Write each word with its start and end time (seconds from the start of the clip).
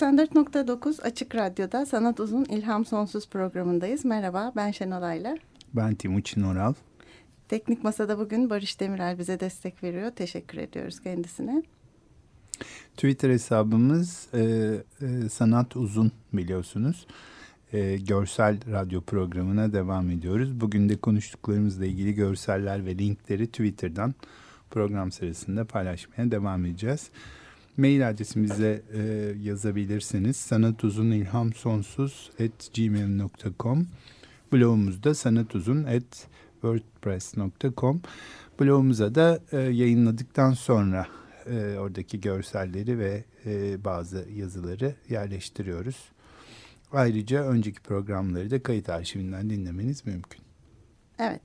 94.9 0.00 1.02
Açık 1.02 1.34
Radyo'da 1.34 1.86
Sanat 1.86 2.20
Uzun 2.20 2.44
İlham 2.44 2.84
Sonsuz 2.84 3.28
programındayız. 3.28 4.04
Merhaba 4.04 4.52
ben 4.56 4.70
Şenol 4.70 5.02
Ayla. 5.02 5.36
Ben 5.74 5.94
Timuçin 5.94 6.42
Oral. 6.42 6.74
Teknik 7.48 7.84
Masa'da 7.84 8.18
bugün 8.18 8.50
Barış 8.50 8.80
Demirel 8.80 9.18
bize 9.18 9.40
destek 9.40 9.82
veriyor. 9.82 10.10
Teşekkür 10.10 10.58
ediyoruz 10.58 11.00
kendisine. 11.00 11.62
Twitter 12.96 13.30
hesabımız 13.30 14.28
e, 14.34 14.40
e, 15.00 15.28
Sanat 15.28 15.76
Uzun 15.76 16.12
biliyorsunuz. 16.32 17.06
E, 17.72 17.96
görsel 17.96 18.72
radyo 18.72 19.00
programına 19.00 19.72
devam 19.72 20.10
ediyoruz. 20.10 20.60
Bugün 20.60 20.88
de 20.88 20.96
konuştuklarımızla 20.96 21.86
ilgili 21.86 22.14
görseller 22.14 22.86
ve 22.86 22.98
linkleri 22.98 23.46
Twitter'dan 23.46 24.14
program 24.70 25.12
sırasında 25.12 25.64
paylaşmaya 25.64 26.30
devam 26.30 26.64
edeceğiz. 26.64 27.10
Mail 27.76 28.08
adresimize 28.08 28.82
e, 28.92 29.02
yazabilirsiniz. 29.42 30.36
Sanatuzun 30.36 31.10
ilham 31.10 31.52
sonsuz 31.52 32.30
at 32.40 32.74
gmail.com 32.74 33.86
Blogumuzda 34.52 35.14
sanatuzun 35.14 35.84
at 35.84 36.28
wordpress.com 36.52 38.02
Blogumuza 38.60 39.14
da 39.14 39.40
e, 39.52 39.58
yayınladıktan 39.58 40.52
sonra 40.52 41.06
e, 41.46 41.78
oradaki 41.78 42.20
görselleri 42.20 42.98
ve 42.98 43.24
e, 43.46 43.84
bazı 43.84 44.26
yazıları 44.36 44.94
yerleştiriyoruz. 45.08 45.96
Ayrıca 46.92 47.44
önceki 47.44 47.80
programları 47.80 48.50
da 48.50 48.62
kayıt 48.62 48.88
arşivinden 48.88 49.50
dinlemeniz 49.50 50.06
mümkün. 50.06 50.40
Evet. 51.18 51.40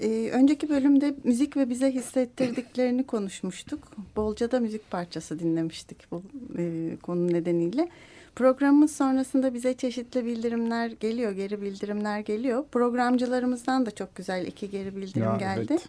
Ee, 0.00 0.30
önceki 0.32 0.68
bölümde 0.68 1.14
müzik 1.24 1.56
ve 1.56 1.70
bize 1.70 1.90
hissettirdiklerini 1.90 3.06
konuşmuştuk. 3.06 3.80
Bolca 4.16 4.50
da 4.50 4.60
müzik 4.60 4.90
parçası 4.90 5.38
dinlemiştik 5.38 6.10
bu 6.10 6.22
e, 6.58 6.96
konu 7.02 7.32
nedeniyle. 7.32 7.88
Programımız 8.34 8.96
sonrasında 8.96 9.54
bize 9.54 9.74
çeşitli 9.74 10.26
bildirimler 10.26 10.90
geliyor, 11.00 11.32
geri 11.32 11.62
bildirimler 11.62 12.20
geliyor. 12.20 12.64
Programcılarımızdan 12.72 13.86
da 13.86 13.90
çok 13.90 14.14
güzel 14.14 14.46
iki 14.46 14.70
geri 14.70 14.96
bildirim 14.96 15.22
ya, 15.22 15.36
geldi. 15.36 15.66
Evet. 15.70 15.88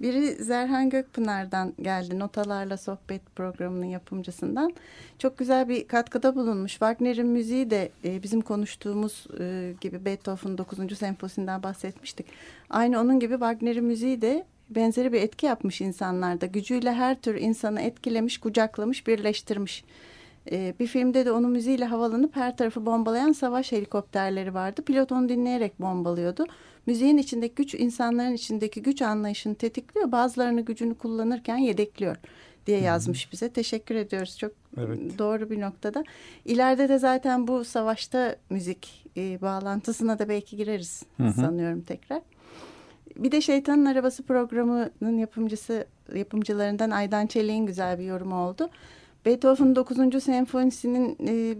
Biri 0.00 0.44
Zerhan 0.44 0.90
Gökpınar'dan 0.90 1.74
geldi. 1.82 2.18
Notalarla 2.18 2.76
Sohbet 2.76 3.36
programının 3.36 3.84
yapımcısından. 3.84 4.74
Çok 5.18 5.38
güzel 5.38 5.68
bir 5.68 5.88
katkıda 5.88 6.34
bulunmuş. 6.36 6.70
Wagner'in 6.72 7.26
müziği 7.26 7.70
de 7.70 7.90
e, 8.04 8.22
bizim 8.22 8.40
konuştuğumuz 8.40 9.26
e, 9.40 9.74
gibi 9.80 10.04
Beethoven 10.04 10.58
9. 10.58 10.98
senfosinden 10.98 11.62
bahsetmiştik. 11.62 12.26
Aynı 12.70 13.00
onun 13.00 13.20
gibi 13.20 13.32
Wagner'in 13.32 13.84
müziği 13.84 14.22
de 14.22 14.44
benzeri 14.70 15.12
bir 15.12 15.22
etki 15.22 15.46
yapmış 15.46 15.80
insanlarda. 15.80 16.46
Gücüyle 16.46 16.92
her 16.92 17.20
tür 17.20 17.34
insanı 17.34 17.80
etkilemiş, 17.80 18.38
kucaklamış, 18.38 19.06
birleştirmiş. 19.06 19.84
Ee, 20.50 20.74
bir 20.80 20.86
filmde 20.86 21.26
de 21.26 21.32
onun 21.32 21.50
müziğiyle 21.50 21.84
havalanıp 21.84 22.36
her 22.36 22.56
tarafı 22.56 22.86
bombalayan 22.86 23.32
savaş 23.32 23.72
helikopterleri 23.72 24.54
vardı. 24.54 24.82
Pilot 24.82 25.12
onu 25.12 25.28
dinleyerek 25.28 25.80
bombalıyordu. 25.80 26.46
Müziğin 26.88 27.18
içindeki 27.18 27.54
güç 27.54 27.74
insanların 27.74 28.32
içindeki 28.32 28.82
güç 28.82 29.02
anlayışını 29.02 29.54
tetikliyor. 29.54 30.12
Bazılarını 30.12 30.60
gücünü 30.60 30.94
kullanırken 30.94 31.56
yedekliyor 31.56 32.16
diye 32.66 32.80
yazmış 32.80 33.32
bize. 33.32 33.48
Teşekkür 33.48 33.94
ediyoruz. 33.94 34.38
Çok 34.38 34.52
evet. 34.76 35.18
doğru 35.18 35.50
bir 35.50 35.60
noktada. 35.60 36.04
İleride 36.44 36.88
de 36.88 36.98
zaten 36.98 37.48
bu 37.48 37.64
savaşta 37.64 38.36
müzik 38.50 39.06
e, 39.16 39.40
bağlantısına 39.40 40.18
da 40.18 40.28
belki 40.28 40.56
gireriz 40.56 41.02
hı 41.16 41.26
hı. 41.26 41.32
sanıyorum 41.32 41.80
tekrar. 41.80 42.22
Bir 43.16 43.32
de 43.32 43.40
Şeytanın 43.40 43.84
Arabası 43.84 44.22
programının 44.22 45.18
yapımcısı 45.18 45.86
yapımcılarından 46.14 46.90
Aydan 46.90 47.26
Çelik'in 47.26 47.66
güzel 47.66 47.98
bir 47.98 48.04
yorumu 48.04 48.36
oldu. 48.36 48.70
Beethoven 49.28 49.76
9. 49.76 50.24
senfonisinin 50.24 51.16
e, 51.26 51.56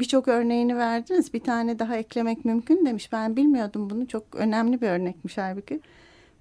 birçok 0.00 0.28
örneğini 0.28 0.76
verdiniz. 0.76 1.34
Bir 1.34 1.40
tane 1.40 1.78
daha 1.78 1.96
eklemek 1.96 2.44
mümkün 2.44 2.86
demiş. 2.86 3.12
Ben 3.12 3.36
bilmiyordum 3.36 3.90
bunu. 3.90 4.08
Çok 4.08 4.22
önemli 4.34 4.80
bir 4.80 4.88
örnekmiş 4.88 5.38
halbuki. 5.38 5.80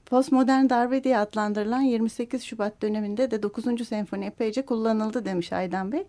Postmodern 0.06 0.70
darbe 0.70 1.04
diye 1.04 1.18
adlandırılan 1.18 1.82
28 1.82 2.44
Şubat 2.44 2.82
döneminde 2.82 3.32
de 3.32 3.44
9. 3.44 3.88
senfoni 3.88 4.26
epeyce 4.26 4.62
kullanıldı 4.62 5.26
demiş 5.26 5.54
Aydan 5.54 5.92
Bey. 5.92 6.04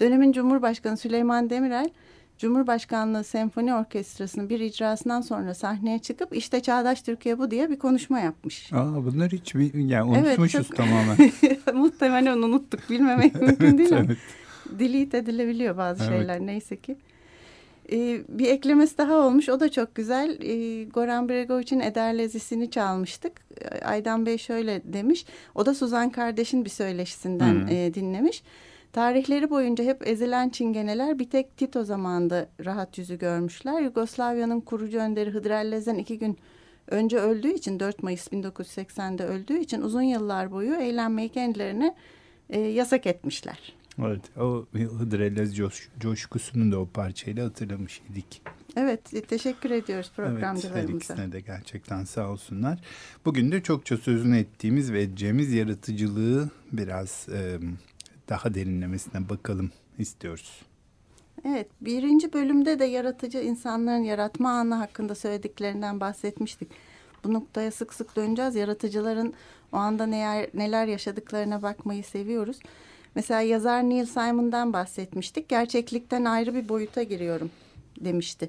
Dönemin 0.00 0.32
Cumhurbaşkanı 0.32 0.96
Süleyman 0.96 1.50
Demirel 1.50 1.90
Cumhurbaşkanlığı 2.38 3.24
Senfoni 3.24 3.74
Orkestrası'nın 3.74 4.48
bir 4.48 4.60
icrasından 4.60 5.20
sonra 5.20 5.54
sahneye 5.54 5.98
çıkıp 5.98 6.36
işte 6.36 6.60
Çağdaş 6.60 7.02
Türkiye 7.02 7.38
bu 7.38 7.50
diye 7.50 7.70
bir 7.70 7.78
konuşma 7.78 8.20
yapmış. 8.20 8.72
Aa, 8.72 9.04
bunlar 9.04 9.32
hiç 9.32 9.54
bir, 9.54 9.74
yani 9.74 10.10
unutmuşuz 10.10 10.54
evet, 10.54 10.66
çok, 10.66 10.76
tamamen. 10.76 11.32
muhtemelen 11.74 12.38
unuttuk 12.38 12.90
bilmemek 12.90 13.34
mümkün 13.42 13.78
değil 13.78 13.92
evet. 13.92 14.00
ama 14.00 14.78
delete 14.78 15.18
edilebiliyor 15.18 15.76
bazı 15.76 16.04
evet. 16.04 16.12
şeyler 16.12 16.40
neyse 16.40 16.76
ki. 16.76 16.96
Ee, 17.92 18.20
bir 18.28 18.46
eklemesi 18.46 18.98
daha 18.98 19.14
olmuş 19.14 19.48
o 19.48 19.60
da 19.60 19.70
çok 19.70 19.94
güzel. 19.94 20.38
Ee, 20.42 20.84
Goran 20.84 21.28
Bregovic'in 21.28 21.80
Ederlezisini 21.80 22.70
çalmıştık. 22.70 23.32
Aydan 23.84 24.26
Bey 24.26 24.38
şöyle 24.38 24.82
demiş 24.84 25.26
o 25.54 25.66
da 25.66 25.74
Suzan 25.74 26.10
kardeşin 26.10 26.64
bir 26.64 26.70
söyleşisinden 26.70 27.54
hmm. 27.54 27.68
e, 27.68 27.94
dinlemiş. 27.94 28.42
Tarihleri 28.98 29.50
boyunca 29.50 29.84
hep 29.84 30.08
ezilen 30.08 30.48
çingeneler 30.48 31.18
bir 31.18 31.30
tek 31.30 31.56
Tito 31.56 31.84
zamanında 31.84 32.48
rahat 32.64 32.98
yüzü 32.98 33.18
görmüşler. 33.18 33.80
Yugoslavya'nın 33.80 34.60
kurucu 34.60 34.98
önderi 34.98 35.30
Hıdrellez'den 35.30 35.94
iki 35.94 36.18
gün 36.18 36.38
önce 36.88 37.18
öldüğü 37.18 37.52
için 37.52 37.80
4 37.80 38.02
Mayıs 38.02 38.28
1980'de 38.28 39.24
öldüğü 39.24 39.58
için 39.58 39.82
uzun 39.82 40.02
yıllar 40.02 40.50
boyu 40.50 40.74
eğlenmeyi 40.74 41.28
kendilerine 41.28 41.94
e, 42.50 42.60
yasak 42.60 43.06
etmişler. 43.06 43.74
Evet 43.98 44.38
o 44.38 44.66
Hıdrellez 44.72 45.56
coş, 45.56 45.88
coşkusunu 46.00 46.72
da 46.72 46.78
o 46.80 46.86
parçayla 46.86 47.46
hatırlamış 47.46 48.02
idik. 48.10 48.42
Evet 48.76 49.14
e, 49.14 49.20
teşekkür 49.20 49.70
ediyoruz 49.70 50.12
programcılarımıza. 50.16 50.78
Evet 50.78 50.88
her 50.88 50.94
ikisine 50.94 51.32
de 51.32 51.40
gerçekten 51.40 52.04
sağ 52.04 52.30
olsunlar. 52.30 52.80
Bugün 53.24 53.52
de 53.52 53.62
çokça 53.62 53.96
sözünü 53.96 54.38
ettiğimiz 54.38 54.92
ve 54.92 55.02
edeceğimiz 55.02 55.52
yaratıcılığı 55.52 56.50
biraz... 56.72 57.28
E, 57.28 57.58
daha 58.28 58.54
derinlemesine 58.54 59.28
bakalım 59.28 59.70
istiyoruz. 59.98 60.62
Evet, 61.44 61.68
birinci 61.80 62.32
bölümde 62.32 62.78
de 62.78 62.84
yaratıcı 62.84 63.38
insanların 63.38 64.02
yaratma 64.02 64.50
anı 64.50 64.74
hakkında 64.74 65.14
söylediklerinden 65.14 66.00
bahsetmiştik. 66.00 66.68
Bu 67.24 67.34
noktaya 67.34 67.70
sık 67.70 67.94
sık 67.94 68.16
döneceğiz. 68.16 68.54
Yaratıcıların 68.54 69.34
o 69.72 69.76
anda 69.76 70.06
neler, 70.06 70.48
neler 70.54 70.86
yaşadıklarına 70.86 71.62
bakmayı 71.62 72.04
seviyoruz. 72.04 72.58
Mesela 73.14 73.40
yazar 73.40 73.82
Neil 73.82 74.06
Simon'dan 74.06 74.72
bahsetmiştik. 74.72 75.48
Gerçeklikten 75.48 76.24
ayrı 76.24 76.54
bir 76.54 76.68
boyuta 76.68 77.02
giriyorum 77.02 77.50
demişti. 78.00 78.48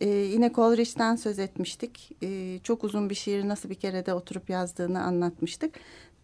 Ee, 0.00 0.08
yine 0.08 0.52
Coleridge'den 0.52 1.16
söz 1.16 1.38
etmiştik. 1.38 2.10
Ee, 2.22 2.58
çok 2.62 2.84
uzun 2.84 3.10
bir 3.10 3.14
şiiri 3.14 3.48
nasıl 3.48 3.70
bir 3.70 3.74
kerede 3.74 4.14
oturup 4.14 4.50
yazdığını 4.50 5.02
anlatmıştık 5.02 5.74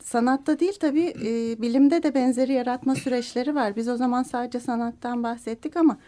sanatta 0.03 0.61
değil 0.61 0.79
tabii 0.81 1.15
e, 1.25 1.63
bilimde 1.63 2.03
de 2.03 2.15
benzeri 2.15 2.53
yaratma 2.53 2.95
süreçleri 2.95 3.55
var. 3.55 3.77
Biz 3.77 3.89
o 3.89 3.97
zaman 3.97 4.23
sadece 4.23 4.61
sanattan 4.61 5.23
bahsettik 5.23 5.77
ama 5.77 5.99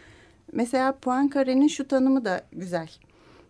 mesela 0.51 0.97
Poincaré'nin 1.01 1.67
şu 1.67 1.87
tanımı 1.87 2.25
da 2.25 2.41
güzel. 2.51 2.89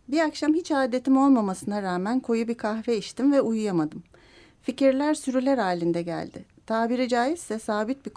Bir 0.08 0.20
akşam 0.20 0.54
hiç 0.54 0.72
adetim 0.72 1.18
olmamasına 1.18 1.82
rağmen 1.82 2.20
koyu 2.20 2.48
bir 2.48 2.56
kahve 2.56 2.98
içtim 2.98 3.32
ve 3.32 3.42
uyuyamadım. 3.42 4.04
Fikirler 4.62 5.14
sürüler 5.14 5.58
halinde 5.58 6.02
geldi. 6.02 6.46
Tabiri 6.66 7.08
caizse 7.08 7.60
sabit 7.60 8.06
bir 8.06 8.12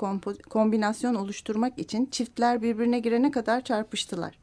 kombinasyon 0.50 1.14
oluşturmak 1.14 1.78
için 1.78 2.06
çiftler 2.06 2.62
birbirine 2.62 2.98
girene 2.98 3.30
kadar 3.30 3.64
çarpıştılar. 3.64 4.38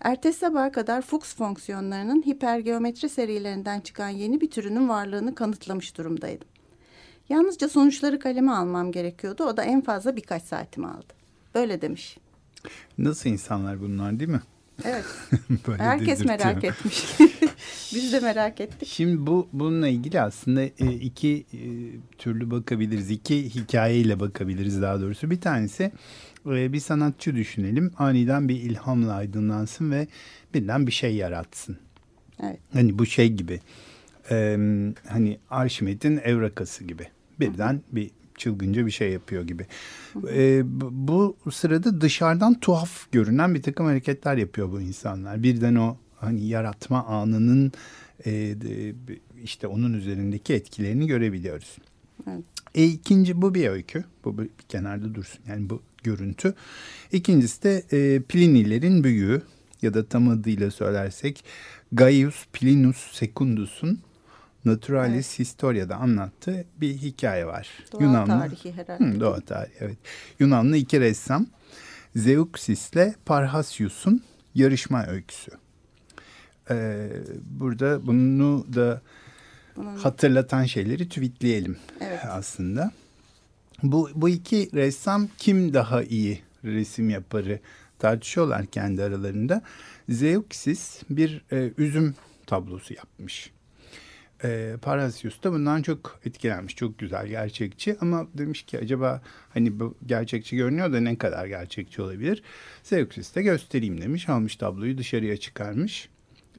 Ertesi 0.00 0.38
sabaha 0.38 0.72
kadar 0.72 1.02
Fuchs 1.02 1.34
fonksiyonlarının 1.34 2.22
hipergeometri 2.22 3.08
serilerinden 3.08 3.80
çıkan 3.80 4.08
yeni 4.08 4.40
bir 4.40 4.50
türünün 4.50 4.88
varlığını 4.88 5.34
kanıtlamış 5.34 5.98
durumdaydım. 5.98 6.48
Yalnızca 7.28 7.68
sonuçları 7.68 8.18
kaleme 8.18 8.52
almam 8.52 8.92
gerekiyordu. 8.92 9.44
O 9.44 9.56
da 9.56 9.64
en 9.64 9.80
fazla 9.80 10.16
birkaç 10.16 10.42
saatimi 10.42 10.86
aldı. 10.86 11.14
Böyle 11.54 11.82
demiş. 11.82 12.18
Nasıl 12.98 13.30
insanlar 13.30 13.80
bunlar 13.80 14.20
değil 14.20 14.30
mi? 14.30 14.40
Evet. 14.84 15.04
Herkes 15.78 16.24
merak 16.24 16.64
etmiş. 16.64 17.04
Biz 17.94 18.12
de 18.12 18.20
merak 18.20 18.60
ettik. 18.60 18.88
Şimdi 18.88 19.26
bu 19.26 19.48
bununla 19.52 19.88
ilgili 19.88 20.20
aslında 20.20 20.62
e, 20.62 20.92
iki 21.00 21.46
e, 21.52 21.60
türlü 22.18 22.50
bakabiliriz. 22.50 23.10
İki 23.10 23.54
hikayeyle 23.54 24.20
bakabiliriz 24.20 24.82
daha 24.82 25.00
doğrusu. 25.00 25.30
Bir 25.30 25.40
tanesi 25.40 25.92
e, 26.46 26.72
bir 26.72 26.80
sanatçı 26.80 27.36
düşünelim. 27.36 27.92
Aniden 27.98 28.48
bir 28.48 28.56
ilhamla 28.56 29.12
aydınlansın 29.12 29.90
ve 29.90 30.06
birden 30.54 30.86
bir 30.86 30.92
şey 30.92 31.14
yaratsın. 31.16 31.76
Evet. 32.42 32.58
Hani 32.72 32.98
bu 32.98 33.06
şey 33.06 33.28
gibi. 33.32 33.60
E, 34.30 34.58
hani 35.08 35.38
Arşimet'in 35.50 36.20
evrakası 36.24 36.84
gibi. 36.84 37.08
Birden 37.40 37.82
bir 37.92 38.10
çılgınca 38.36 38.86
bir 38.86 38.90
şey 38.90 39.12
yapıyor 39.12 39.42
gibi. 39.42 39.66
E, 40.34 40.62
bu, 40.90 41.36
sırada 41.52 42.00
dışarıdan 42.00 42.60
tuhaf 42.60 43.12
görünen 43.12 43.54
bir 43.54 43.62
takım 43.62 43.86
hareketler 43.86 44.36
yapıyor 44.36 44.72
bu 44.72 44.80
insanlar. 44.80 45.42
Birden 45.42 45.74
o 45.74 45.96
hani 46.16 46.46
yaratma 46.46 47.04
anının 47.04 47.72
e, 48.26 48.54
işte 49.42 49.66
onun 49.66 49.92
üzerindeki 49.92 50.54
etkilerini 50.54 51.06
görebiliyoruz. 51.06 51.78
Evet. 52.26 52.44
E, 52.74 52.84
ikinci 52.84 53.42
bu 53.42 53.54
bir 53.54 53.68
öykü. 53.68 54.04
Bu 54.24 54.38
bir 54.38 54.48
kenarda 54.68 55.14
dursun. 55.14 55.40
Yani 55.48 55.70
bu 55.70 55.82
görüntü. 56.02 56.54
İkincisi 57.12 57.62
de 57.62 57.82
e, 57.92 58.22
Plinilerin 58.22 59.04
büyüğü 59.04 59.42
ya 59.82 59.94
da 59.94 60.06
tam 60.06 60.28
adıyla 60.28 60.70
söylersek 60.70 61.44
Gaius 61.92 62.46
Plinus 62.52 63.12
Secundus'un 63.12 64.00
Naturalis 64.64 65.28
Evet. 65.28 65.38
Historia'da 65.38 65.96
anlattığı 65.96 66.64
bir 66.80 66.94
hikaye 66.94 67.46
var. 67.46 67.68
Doğa 67.92 68.24
tarihi 68.24 68.72
herhalde. 68.72 69.04
Hı, 69.04 69.20
doğa 69.20 69.40
tarihi 69.40 69.74
evet. 69.80 69.96
Yunanlı 70.38 70.76
iki 70.76 71.00
ressam 71.00 71.46
Zeuxis 72.16 72.90
ile 72.90 73.14
Parhasius'un 73.26 74.22
yarışma 74.54 75.06
öyküsü. 75.06 75.50
Ee, 76.70 77.08
burada 77.44 78.06
bunu 78.06 78.66
da 78.74 79.02
Bunun, 79.76 79.96
hatırlatan 79.96 80.64
şeyleri 80.64 81.08
tweetleyelim 81.08 81.76
Evet. 82.00 82.20
aslında. 82.28 82.92
Bu, 83.82 84.10
bu 84.14 84.28
iki 84.28 84.70
ressam 84.74 85.28
kim 85.38 85.74
daha 85.74 86.02
iyi 86.02 86.42
resim 86.64 87.10
yaparı 87.10 87.60
tartışıyorlar 87.98 88.66
kendi 88.66 89.02
aralarında. 89.02 89.62
Zeuxis 90.08 91.02
bir 91.10 91.44
e, 91.52 91.70
üzüm 91.78 92.14
tablosu 92.46 92.94
yapmış. 92.94 93.50
E, 94.44 94.76
Parasius 94.82 95.42
da 95.42 95.52
bundan 95.52 95.82
çok 95.82 96.20
etkilenmiş. 96.24 96.76
Çok 96.76 96.98
güzel, 96.98 97.26
gerçekçi 97.26 97.96
ama 98.00 98.26
demiş 98.34 98.62
ki 98.62 98.78
acaba 98.78 99.22
hani 99.54 99.80
bu 99.80 99.94
gerçekçi 100.06 100.56
görünüyor 100.56 100.92
da 100.92 101.00
ne 101.00 101.18
kadar 101.18 101.46
gerçekçi 101.46 102.02
olabilir? 102.02 102.42
Zeuxis 102.82 103.34
de 103.34 103.42
göstereyim 103.42 104.00
demiş. 104.00 104.28
Almış 104.28 104.56
tabloyu 104.56 104.98
dışarıya 104.98 105.36
çıkarmış. 105.36 106.08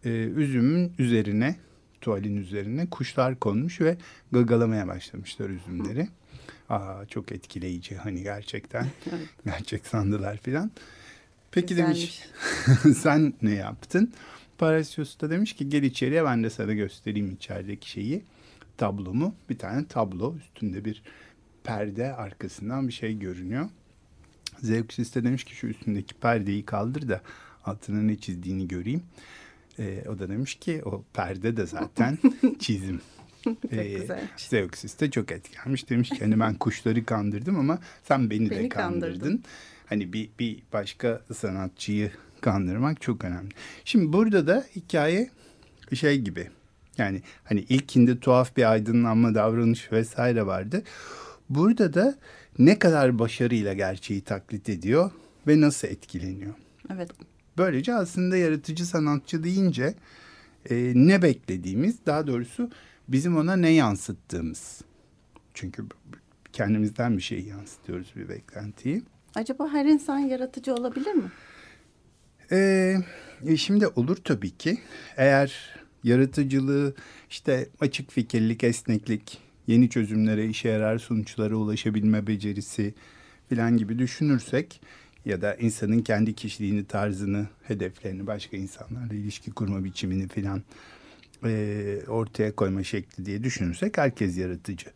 E, 0.06 0.10
üzümün 0.10 0.94
üzerine, 1.00 1.56
tuvalin 2.02 2.38
üzerine 2.38 2.90
kuşlar 2.90 3.40
konmuş 3.40 3.82
ve 3.82 3.98
gagalamaya 4.32 4.88
başlamışlar 4.88 5.50
üzümleri. 5.50 6.08
Aa, 6.70 7.06
çok 7.06 7.32
etkileyici 7.32 7.96
hani 7.96 8.24
gerçekten. 8.24 8.86
Evet. 9.12 9.28
Gerçek 9.46 9.86
sandılar 9.86 10.38
filan. 10.38 10.72
Peki 11.52 11.78
demiş 11.78 12.24
Güzelmiş. 12.66 12.98
sen 13.02 13.34
ne 13.42 13.54
yaptın? 13.54 14.14
Parasius 14.58 15.20
da 15.22 15.30
demiş 15.30 15.54
ki 15.54 15.70
gel 15.70 15.84
içeriye 15.84 16.26
ben 16.26 16.44
de 16.44 16.50
sana 16.50 16.74
göstereyim 16.74 17.32
içerideki 17.32 17.90
şeyi. 17.90 18.22
Tablomu. 18.78 19.36
Bir 19.50 19.58
tane 19.58 19.86
tablo 19.86 20.36
üstünde 20.38 20.86
bir 20.86 21.02
perde 21.64 22.14
arkasından 22.14 22.88
bir 22.88 22.94
şey 22.94 23.20
görünüyor. 23.20 23.70
Zeuxis 24.60 25.16
de 25.16 25.24
demiş 25.24 25.44
ki 25.44 25.56
şu 25.56 25.68
üstündeki 25.68 26.14
perdeyi 26.14 26.66
kaldır 26.66 27.10
da 27.10 27.22
altına 27.66 28.02
ne 28.02 28.16
çizdiğini 28.16 28.68
göreyim. 28.68 29.04
Ee, 29.80 30.04
o 30.10 30.20
da 30.20 30.30
demiş 30.30 30.56
ki 30.56 30.82
o 30.86 31.04
perde 31.14 31.58
de 31.58 31.66
zaten 31.66 32.18
çizim. 32.60 33.02
Çok 33.44 33.58
Ee, 33.74 33.94
güzelmiş. 34.00 34.48
Zeuxis 34.50 35.00
de 35.00 35.12
çok 35.12 35.32
etkilenmiş. 35.32 35.90
Demiş 35.90 36.10
ki 36.10 36.20
hani 36.20 36.40
ben 36.40 36.54
kuşları 36.56 37.06
kandırdım 37.06 37.60
ama 37.60 37.80
sen 38.04 38.30
beni, 38.30 38.50
de 38.50 38.60
Beni 38.60 38.70
kandırdın. 38.70 39.12
kandırdın. 39.20 39.44
Hani 39.86 40.14
bir, 40.14 40.30
bir 40.40 40.64
başka 40.74 41.22
sanatçıyı 41.34 42.12
kandırmak 42.44 43.02
çok 43.02 43.26
önemli. 43.26 43.50
Şimdi 43.86 44.14
burada 44.14 44.48
da 44.48 44.66
hikaye 44.76 45.30
şey 45.94 46.22
gibi. 46.22 46.50
Yani 46.98 47.22
hani 47.44 47.60
ilkinde 47.60 48.20
tuhaf 48.20 48.58
bir 48.58 48.72
aydınlanma 48.72 49.36
davranış 49.36 49.92
vesaire 49.92 50.46
vardı. 50.46 50.84
Burada 51.50 51.94
da 51.94 52.16
ne 52.60 52.80
kadar 52.80 53.20
başarıyla 53.20 53.74
gerçeği 53.74 54.22
taklit 54.22 54.70
ediyor 54.70 55.12
ve 55.48 55.62
nasıl 55.62 55.88
etkileniyor. 55.88 56.54
Evet. 56.94 57.12
Böylece 57.58 57.94
aslında 57.94 58.38
yaratıcı 58.38 58.86
sanatçı 58.86 59.44
deyince 59.44 59.94
e, 60.70 60.92
ne 60.96 61.22
beklediğimiz 61.22 62.06
daha 62.06 62.28
doğrusu 62.28 62.70
bizim 63.08 63.38
ona 63.38 63.56
ne 63.56 63.70
yansıttığımız. 63.70 64.82
Çünkü 65.54 65.84
kendimizden 66.54 67.18
bir 67.18 67.22
şey 67.22 67.40
yansıtıyoruz 67.40 68.14
bir 68.16 68.30
beklentiyi. 68.30 69.04
Acaba 69.36 69.70
her 69.70 69.86
insan 69.86 70.20
yaratıcı 70.20 70.74
olabilir 70.74 71.14
mi? 71.14 71.32
Ee, 72.54 72.98
e, 73.46 73.58
şimdi 73.58 73.88
olur 73.88 74.18
tabii 74.24 74.52
ki. 74.52 74.78
Eğer 75.18 75.76
yaratıcılığı 76.04 76.96
işte 77.30 77.70
açık 77.80 78.12
fikirlik, 78.12 78.64
esneklik, 78.64 79.38
yeni 79.68 79.90
çözümlere, 79.90 80.46
işe 80.48 80.70
yarar 80.70 80.98
sonuçlara 80.98 81.56
ulaşabilme 81.56 82.28
becerisi 82.28 82.94
filan 83.50 83.78
gibi 83.78 84.00
düşünürsek 84.00 84.82
ya 85.26 85.42
da 85.42 85.56
insanın 85.56 86.00
kendi 86.00 86.34
kişiliğini, 86.34 86.86
tarzını, 86.86 87.48
hedeflerini, 87.64 88.28
başka 88.28 88.58
insanlarla 88.58 89.14
ilişki 89.14 89.52
kurma 89.52 89.84
biçimini 89.84 90.28
filan 90.28 90.62
e, 91.46 92.00
ortaya 92.08 92.56
koyma 92.56 92.84
şekli 92.84 93.26
diye 93.26 93.44
düşünürsek 93.44 93.98
herkes 93.98 94.38
yaratıcı. 94.38 94.88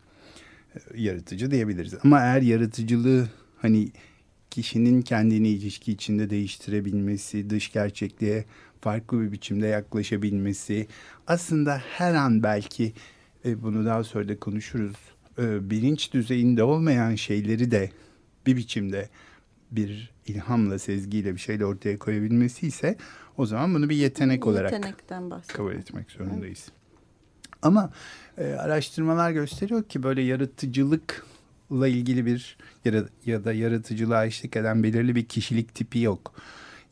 E, 0.74 0.78
Yaratıcı 1.02 1.50
diyebiliriz. 1.50 1.94
Ama 2.04 2.20
eğer 2.20 2.42
yaratıcılığı 2.42 3.28
hani 3.56 3.88
kişinin 4.50 5.02
kendini 5.02 5.48
ilişki 5.48 5.92
içinde 5.92 6.30
değiştirebilmesi, 6.30 7.50
dış 7.50 7.72
gerçekliğe 7.72 8.44
farklı 8.80 9.20
bir 9.20 9.32
biçimde 9.32 9.66
yaklaşabilmesi, 9.66 10.86
aslında 11.26 11.82
her 11.88 12.14
an 12.14 12.42
belki 12.42 12.92
e, 13.44 13.62
bunu 13.62 13.84
daha 13.86 14.04
sonra 14.04 14.28
da 14.28 14.40
konuşuruz, 14.40 14.96
e, 15.38 15.70
bilinç 15.70 16.12
düzeyinde 16.12 16.62
olmayan 16.62 17.14
şeyleri 17.14 17.70
de 17.70 17.90
bir 18.46 18.56
biçimde 18.56 19.08
bir 19.70 20.10
ilhamla, 20.26 20.78
sezgiyle 20.78 21.34
bir 21.34 21.40
şeyle 21.40 21.64
ortaya 21.64 21.98
koyabilmesi 21.98 22.66
ise 22.66 22.96
o 23.36 23.46
zaman 23.46 23.74
bunu 23.74 23.88
bir 23.88 23.96
yetenek 23.96 24.46
olarak 24.46 24.70
kabul 25.48 25.74
etmek 25.74 26.10
zorundayız. 26.10 26.68
Ama 27.62 27.92
e, 28.38 28.44
araştırmalar 28.44 29.30
gösteriyor 29.30 29.84
ki 29.84 30.02
böyle 30.02 30.22
yaratıcılıkla 31.70 31.88
ilgili 31.88 32.26
bir 32.26 32.56
ya 32.84 32.92
da, 32.92 33.08
ya 33.26 33.44
da 33.44 33.52
yaratıcılığa 33.52 34.26
eşlik 34.26 34.56
eden 34.56 34.82
belirli 34.82 35.14
bir 35.14 35.24
kişilik 35.24 35.74
tipi 35.74 36.00
yok. 36.00 36.34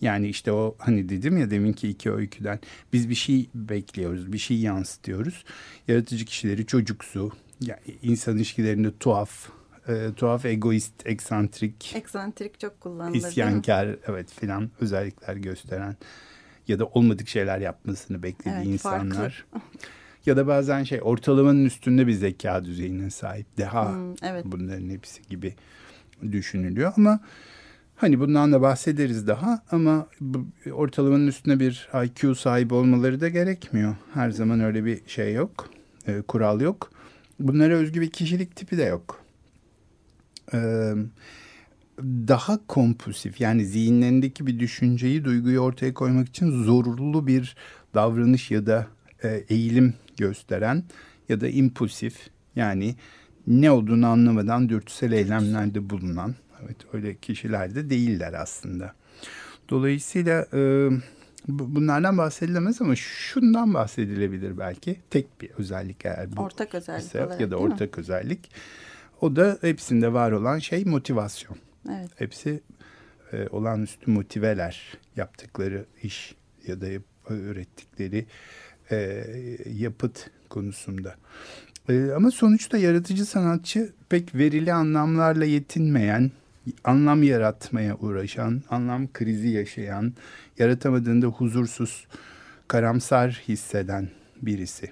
Yani 0.00 0.28
işte 0.28 0.52
o 0.52 0.76
hani 0.78 1.09
dedim 1.09 1.38
ya 1.38 1.50
deminki 1.50 1.88
iki 1.88 2.12
öyküden 2.12 2.61
biz 2.92 3.09
bir 3.09 3.14
şey 3.14 3.49
bekliyoruz, 3.54 4.33
bir 4.33 4.38
şey 4.38 4.61
yansıtıyoruz. 4.61 5.45
Yaratıcı 5.88 6.25
kişileri 6.25 6.66
çocuksu, 6.66 7.33
yani 7.61 7.80
insan 8.02 8.37
ilişkilerinde 8.37 8.99
tuhaf, 9.00 9.49
e, 9.88 10.12
tuhaf, 10.16 10.45
egoist, 10.45 11.06
eksantrik, 11.06 11.92
Eksantrik 11.95 12.61
çok 12.61 12.80
kullanılır 12.80 13.14
isyankar 13.14 13.97
evet 14.06 14.33
filan 14.40 14.71
özellikler 14.80 15.37
gösteren 15.37 15.97
ya 16.68 16.78
da 16.78 16.87
olmadık 16.87 17.28
şeyler 17.28 17.59
yapmasını 17.59 18.23
beklediği 18.23 18.56
Evet, 18.56 18.66
insanlar. 18.66 19.47
Ya 20.26 20.37
da 20.37 20.47
bazen 20.47 20.85
şey 20.85 21.00
ortalamanın 21.02 21.64
üstünde 21.64 22.06
bir 22.06 22.12
zeka 22.12 22.64
düzeyine 22.64 23.11
sahip. 23.11 23.47
Deha 23.59 23.92
Hmm, 23.92 24.14
evet. 24.23 24.45
bunların 24.45 24.88
hepsi 24.90 25.23
gibi 25.30 25.54
düşünülüyor 26.33 26.92
ama 26.97 27.21
hani 27.97 28.21
bundan 28.21 28.52
da 28.52 28.62
bahsederiz 28.62 29.26
daha 29.28 29.62
ama 29.71 30.06
ortalamanın 30.73 31.26
üstünde 31.26 31.61
bir 31.61 31.88
IQ 32.04 32.35
sahibi 32.35 32.75
olmaları 32.75 33.21
da 33.21 33.28
gerekmiyor. 33.28 33.97
Her 34.14 34.30
zaman 34.30 34.61
öyle 34.61 34.85
bir 34.85 35.00
şey 35.06 35.35
yok. 35.35 35.71
e, 36.06 36.23
kural 36.23 36.61
yok. 36.61 36.90
Bunlara 37.40 37.75
özgü 37.75 38.00
bir 38.00 38.11
kişilik 38.11 38.56
tipi 38.56 38.78
de 38.78 38.83
yok. 38.85 39.21
Eee 40.52 40.95
daha 42.02 42.66
kompulsif 42.66 43.40
yani 43.40 43.64
zihinlerindeki 43.66 44.47
bir 44.47 44.59
düşünceyi, 44.59 45.25
duyguyu 45.25 45.61
ortaya 45.61 45.95
koymak 45.95 46.28
için 46.28 46.62
zorunlu 46.64 47.26
bir 47.26 47.56
davranış 47.95 48.50
ya 48.50 48.66
da 48.66 48.87
e, 49.25 49.45
eğilim 49.49 49.95
gösteren 50.16 50.85
ya 51.28 51.40
da 51.40 51.49
impulsif 51.49 52.28
yani 52.56 52.94
ne 53.46 53.70
olduğunu 53.70 54.06
anlamadan 54.06 54.68
dürtüsel 54.68 55.12
eylemlerde 55.12 55.90
bulunan 55.90 56.35
evet 56.64 56.76
öyle 56.92 57.16
kişiler 57.16 57.75
de 57.75 57.90
değiller 57.90 58.32
aslında. 58.32 58.94
Dolayısıyla 59.68 60.46
e, 60.52 60.88
bu- 61.49 61.75
bunlardan 61.75 62.18
bahsedilemez 62.18 62.80
ama 62.82 62.96
şundan 62.96 63.75
bahsedilebilir 63.75 64.58
belki 64.58 65.00
tek 65.11 65.40
bir 65.40 65.50
özellik 65.50 66.06
eğer 66.06 66.37
bu 66.37 66.40
Ortak 66.42 66.75
özellik 66.75 67.04
ise 67.04 67.25
olarak 67.25 67.40
ya 67.40 67.50
da 67.50 67.56
değil 67.56 67.62
mi? 67.68 67.73
ortak 67.75 67.99
özellik. 67.99 68.50
O 69.20 69.37
da 69.37 69.58
hepsinde 69.61 70.12
var 70.12 70.32
olan 70.32 70.58
şey 70.58 70.85
motivasyon. 70.85 71.56
Evet. 71.90 72.11
Hepsi 72.16 72.61
e, 73.32 73.49
olağanüstü 73.49 74.11
motiveler 74.11 74.99
yaptıkları 75.16 75.87
iş 76.02 76.35
ya 76.66 76.80
da 76.80 76.87
ürettikleri 77.30 78.26
e, 78.90 79.26
yapıt 79.75 80.31
konusunda. 80.50 81.14
E, 81.88 82.11
ama 82.11 82.31
sonuçta 82.31 82.78
yaratıcı 82.78 83.26
sanatçı 83.26 83.93
pek 84.09 84.35
verili 84.35 84.73
anlamlarla 84.73 85.45
yetinmeyen, 85.45 86.31
anlam 86.85 87.23
yaratmaya 87.23 87.97
uğraşan, 87.97 88.62
anlam 88.71 89.12
krizi 89.12 89.49
yaşayan, 89.49 90.12
yaratamadığında 90.59 91.26
huzursuz, 91.26 92.07
karamsar 92.69 93.43
hisseden 93.49 94.09
birisi. 94.43 94.90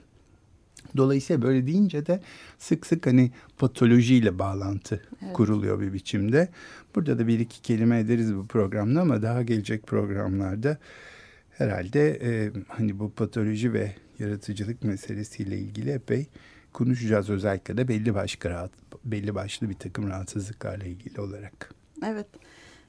Dolayısıyla 0.96 1.42
böyle 1.42 1.66
deyince 1.66 2.06
de 2.06 2.20
sık 2.58 2.86
sık 2.86 3.06
hani 3.06 3.30
patolojiyle 3.58 4.38
bağlantı 4.38 5.02
evet. 5.22 5.32
kuruluyor 5.32 5.80
bir 5.80 5.92
biçimde. 5.92 6.48
Burada 6.94 7.18
da 7.18 7.26
bir 7.26 7.38
iki 7.38 7.62
kelime 7.62 7.98
ederiz 7.98 8.34
bu 8.34 8.46
programda 8.46 9.00
ama 9.00 9.22
daha 9.22 9.42
gelecek 9.42 9.86
programlarda 9.86 10.78
herhalde 11.58 12.10
e, 12.22 12.50
hani 12.68 12.98
bu 12.98 13.10
patoloji 13.10 13.72
ve 13.72 13.94
yaratıcılık 14.18 14.84
meselesiyle 14.84 15.58
ilgili 15.58 15.90
epey 15.90 16.26
konuşacağız 16.72 17.30
özellikle 17.30 17.76
de 17.76 17.88
belli 17.88 18.14
başlı 18.14 18.50
rahat, 18.50 18.70
belli 19.04 19.34
başlı 19.34 19.68
bir 19.68 19.74
takım 19.74 20.08
rahatsızlıklarla 20.08 20.84
ilgili 20.84 21.20
olarak. 21.20 21.74
Evet. 22.06 22.26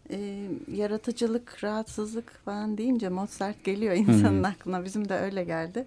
E, 0.09 0.47
yaratıcılık, 0.71 1.63
rahatsızlık 1.63 2.31
falan 2.45 2.77
deyince 2.77 3.09
Mozart 3.09 3.63
geliyor 3.63 3.93
insanın 3.95 4.43
Hı-hı. 4.43 4.51
aklına. 4.51 4.85
Bizim 4.85 5.09
de 5.09 5.13
öyle 5.13 5.43
geldi. 5.43 5.85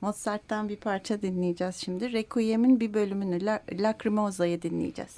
Mozart'tan 0.00 0.68
bir 0.68 0.76
parça 0.76 1.22
dinleyeceğiz 1.22 1.76
şimdi. 1.76 2.12
Requiem'in 2.12 2.80
bir 2.80 2.94
bölümünü 2.94 3.46
Lacrimosa'yı 3.72 4.62
dinleyeceğiz. 4.62 5.16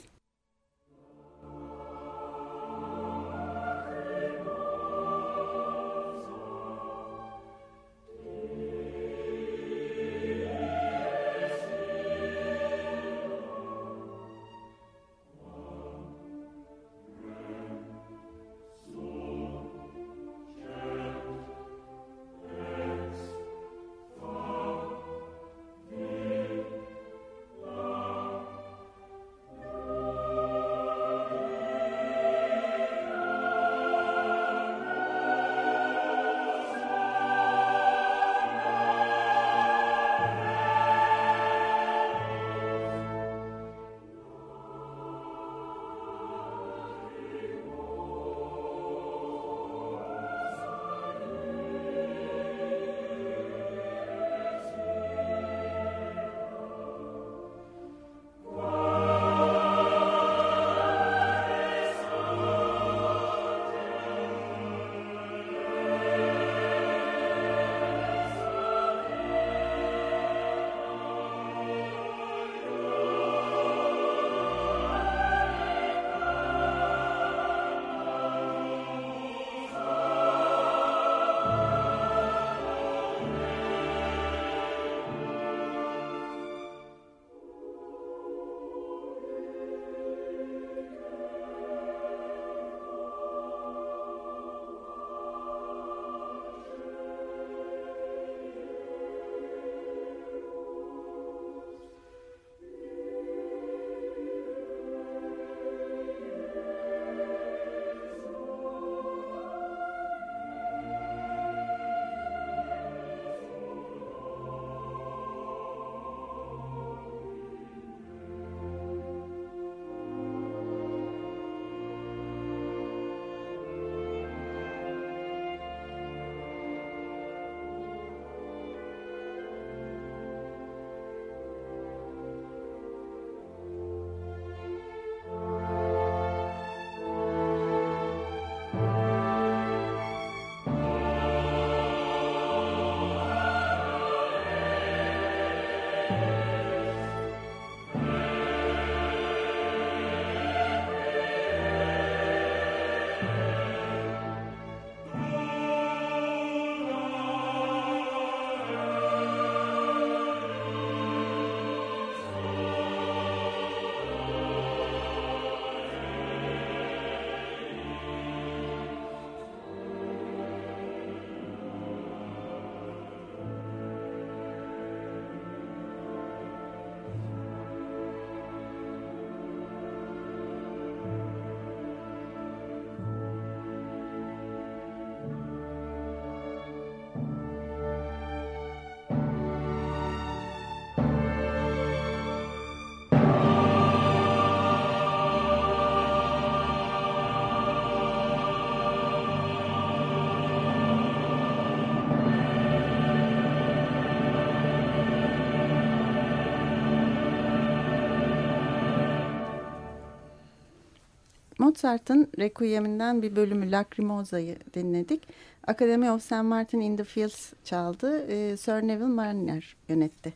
Mozart'ın 211.82 212.28
Requiem'inden 212.38 213.22
bir 213.22 213.36
bölümü 213.36 213.70
Lacrimosa'yı 213.70 214.56
dinledik. 214.74 215.28
Academy 215.66 216.10
of 216.10 216.22
St. 216.22 216.42
Martin 216.42 216.80
in 216.80 216.96
the 216.96 217.04
Fields 217.04 217.52
çaldı. 217.64 218.26
Ee, 218.28 218.56
Sir 218.56 218.72
Neville 218.72 219.06
Mariner 219.06 219.76
yönetti. 219.88 220.32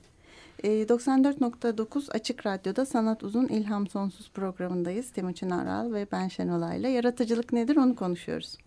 Ee, 0.64 0.68
94.9 0.68 2.10
Açık 2.12 2.46
Radyo'da 2.46 2.86
Sanat 2.86 3.22
Uzun 3.22 3.48
İlham 3.48 3.86
Sonsuz 3.86 4.30
programındayız. 4.30 5.10
Timuçin 5.10 5.50
Aral 5.50 5.92
ve 5.92 6.06
ben 6.12 6.28
Şenolay'la. 6.28 6.88
Yaratıcılık 6.88 7.52
nedir 7.52 7.76
onu 7.76 7.96
konuşuyoruz. 7.96 8.58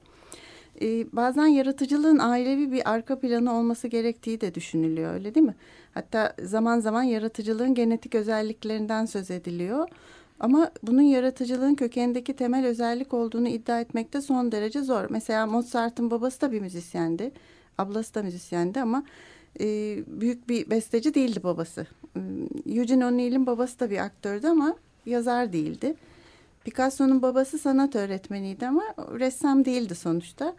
Ee, 0.81 1.05
bazen 1.13 1.48
yaratıcılığın 1.48 2.19
ailevi 2.19 2.71
bir 2.71 2.91
arka 2.91 3.19
planı 3.19 3.57
olması 3.57 3.88
gerektiği 3.88 4.41
de 4.41 4.55
düşünülüyor 4.55 5.13
öyle 5.13 5.36
değil 5.36 5.45
mi? 5.45 5.55
Hatta 5.93 6.33
zaman 6.43 6.79
zaman 6.79 7.03
yaratıcılığın 7.03 7.74
genetik 7.74 8.15
özelliklerinden 8.15 9.05
söz 9.05 9.31
ediliyor. 9.31 9.88
Ama 10.39 10.72
bunun 10.84 11.01
yaratıcılığın 11.01 11.75
kökenindeki 11.75 12.34
temel 12.34 12.65
özellik 12.65 13.13
olduğunu 13.13 13.48
iddia 13.48 13.79
etmek 13.79 14.13
de 14.13 14.22
son 14.22 14.51
derece 14.51 14.81
zor. 14.81 15.05
Mesela 15.10 15.48
Mozart'ın 15.48 16.12
babası 16.12 16.41
da 16.41 16.51
bir 16.51 16.62
müzisyendi. 16.62 17.31
Ablası 17.77 18.15
da 18.15 18.24
müzisyendi 18.24 18.81
ama 18.81 19.03
e, 19.60 19.65
büyük 20.08 20.50
bir 20.50 20.69
besteci 20.69 21.13
değildi 21.13 21.43
babası. 21.43 21.88
E, 22.15 22.19
Eugene 22.75 23.05
O'Neill'in 23.05 23.46
babası 23.46 23.79
da 23.79 23.89
bir 23.89 23.98
aktördü 23.98 24.48
ama 24.48 24.75
yazar 25.05 25.53
değildi. 25.53 25.96
Picasso'nun 26.63 27.22
babası 27.22 27.58
sanat 27.58 27.96
öğretmeniydi 27.96 28.67
ama 28.67 28.84
ressam 28.98 29.65
değildi 29.65 29.96
sonuçta. 29.96 30.55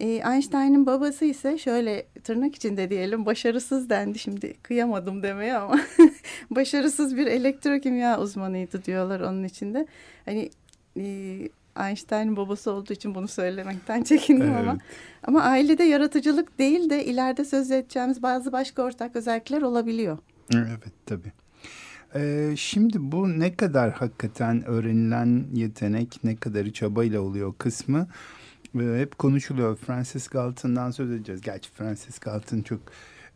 E, 0.00 0.06
Einstein'ın 0.06 0.86
babası 0.86 1.24
ise 1.24 1.58
şöyle 1.58 2.06
tırnak 2.24 2.54
içinde 2.54 2.90
diyelim 2.90 3.26
başarısız 3.26 3.90
dendi 3.90 4.18
şimdi 4.18 4.54
kıyamadım 4.62 5.22
demeye 5.22 5.56
ama 5.56 5.80
başarısız 6.50 7.16
bir 7.16 7.26
elektrokimya 7.26 8.20
uzmanıydı 8.20 8.84
diyorlar 8.84 9.20
onun 9.20 9.44
içinde. 9.44 9.86
Hani 10.24 10.50
e, 10.96 11.04
Einstein'ın 11.80 12.36
babası 12.36 12.70
olduğu 12.70 12.92
için 12.92 13.14
bunu 13.14 13.28
söylemekten 13.28 14.02
çekindim 14.04 14.50
Evet. 14.50 14.60
ama 14.60 14.78
ama 15.22 15.42
ailede 15.42 15.84
yaratıcılık 15.84 16.58
değil 16.58 16.90
de 16.90 17.04
ileride 17.04 17.44
söz 17.44 17.70
edeceğimiz 17.70 18.22
bazı 18.22 18.52
başka 18.52 18.82
ortak 18.82 19.16
özellikler 19.16 19.62
olabiliyor. 19.62 20.18
Evet 20.54 20.92
tabii. 21.06 21.32
Ee, 22.14 22.54
şimdi 22.56 23.12
bu 23.12 23.38
ne 23.40 23.54
kadar 23.54 23.92
hakikaten 23.92 24.64
öğrenilen 24.66 25.44
yetenek, 25.54 26.24
ne 26.24 26.36
kadarı 26.36 26.72
çabayla 26.72 27.20
oluyor 27.20 27.54
kısmı 27.58 28.08
hep 28.80 29.18
konuşuluyor. 29.18 29.76
Francis 29.76 30.28
Galton'dan 30.28 30.90
söz 30.90 31.10
edeceğiz. 31.10 31.40
Gerçi 31.40 31.70
Francis 31.70 32.18
Galton 32.18 32.62
çok 32.62 32.80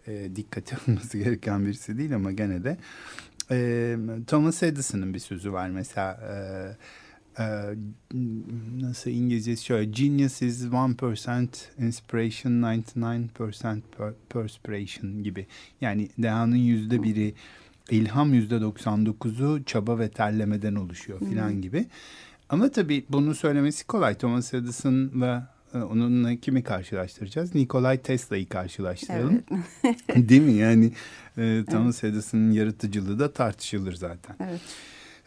e, 0.07 0.37
dikkate 0.37 0.77
alınması 0.87 1.19
gereken 1.19 1.67
birisi 1.67 1.99
değil 1.99 2.15
ama 2.15 2.33
gene 2.33 2.65
de. 2.65 2.77
E, 3.51 3.97
Thomas 4.27 4.63
Edison'ın 4.63 5.15
bir 5.15 5.19
sözü 5.19 5.53
var 5.53 5.69
mesela. 5.69 6.13
E, 6.13 7.43
e, 7.43 7.75
nasıl 8.81 9.11
İngilizcesi 9.11 9.65
şöyle. 9.65 9.85
Genius 9.85 10.43
is 10.43 10.65
1% 10.65 11.49
inspiration, 11.79 12.53
99% 12.53 13.81
per- 13.99 14.15
perspiration 14.29 15.23
gibi. 15.23 15.47
Yani 15.81 16.09
dehanın 16.19 16.57
yüzde 16.57 17.03
biri 17.03 17.35
ilham 17.91 18.35
yüzde 18.35 18.55
99'u 18.55 19.65
çaba 19.65 19.99
ve 19.99 20.09
terlemeden 20.09 20.75
oluşuyor 20.75 21.19
filan 21.19 21.63
gibi. 21.63 21.87
Ama 22.51 22.71
tabii 22.71 23.05
bunu 23.09 23.35
söylemesi 23.35 23.87
kolay. 23.87 24.15
Thomas 24.15 24.55
Edison'la 24.55 25.55
e, 25.75 25.79
onunla 25.79 26.37
kimi 26.37 26.63
karşılaştıracağız? 26.63 27.55
Nikolay 27.55 28.03
Tesla'yı 28.03 28.49
karşılaştıralım. 28.49 29.43
Değil 30.17 30.43
mi? 30.43 30.53
Yani 30.53 30.93
e, 31.39 31.65
Thomas 31.71 32.05
Edison'ın 32.05 32.51
yaratıcılığı 32.51 33.19
da 33.19 33.33
tartışılır 33.33 33.95
zaten. 33.95 34.37
Evet. 34.41 34.61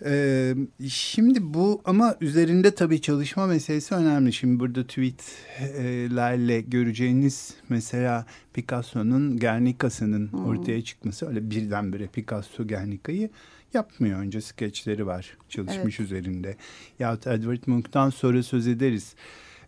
Ee, 0.06 0.56
şimdi 0.90 1.54
bu 1.54 1.82
ama 1.86 2.16
üzerinde 2.22 2.76
tabii 2.76 3.02
çalışma 3.02 3.48
meselesi 3.48 3.96
önemli. 3.96 4.34
Şimdi 4.34 4.60
burada 4.60 4.84
tweetlerle 4.88 6.62
göreceğiniz 6.62 7.54
mesela 7.70 8.26
Picasso'nun 8.54 9.38
Guernica'sının 9.38 10.32
ortaya 10.32 10.84
çıkması 10.84 11.28
öyle 11.28 11.50
birdenbire 11.50 12.08
Picasso 12.08 12.68
Guernica'yı 12.68 13.30
yapmıyor. 13.74 14.20
Önce 14.20 14.42
skeçleri 14.42 15.06
var 15.08 15.38
çalışmış 15.50 16.00
üzerinde. 16.00 16.58
Yahut 17.00 17.28
Edward 17.28 17.64
Munch'tan 17.66 18.10
sonra 18.10 18.44
söz 18.44 18.68
ederiz. 18.68 19.16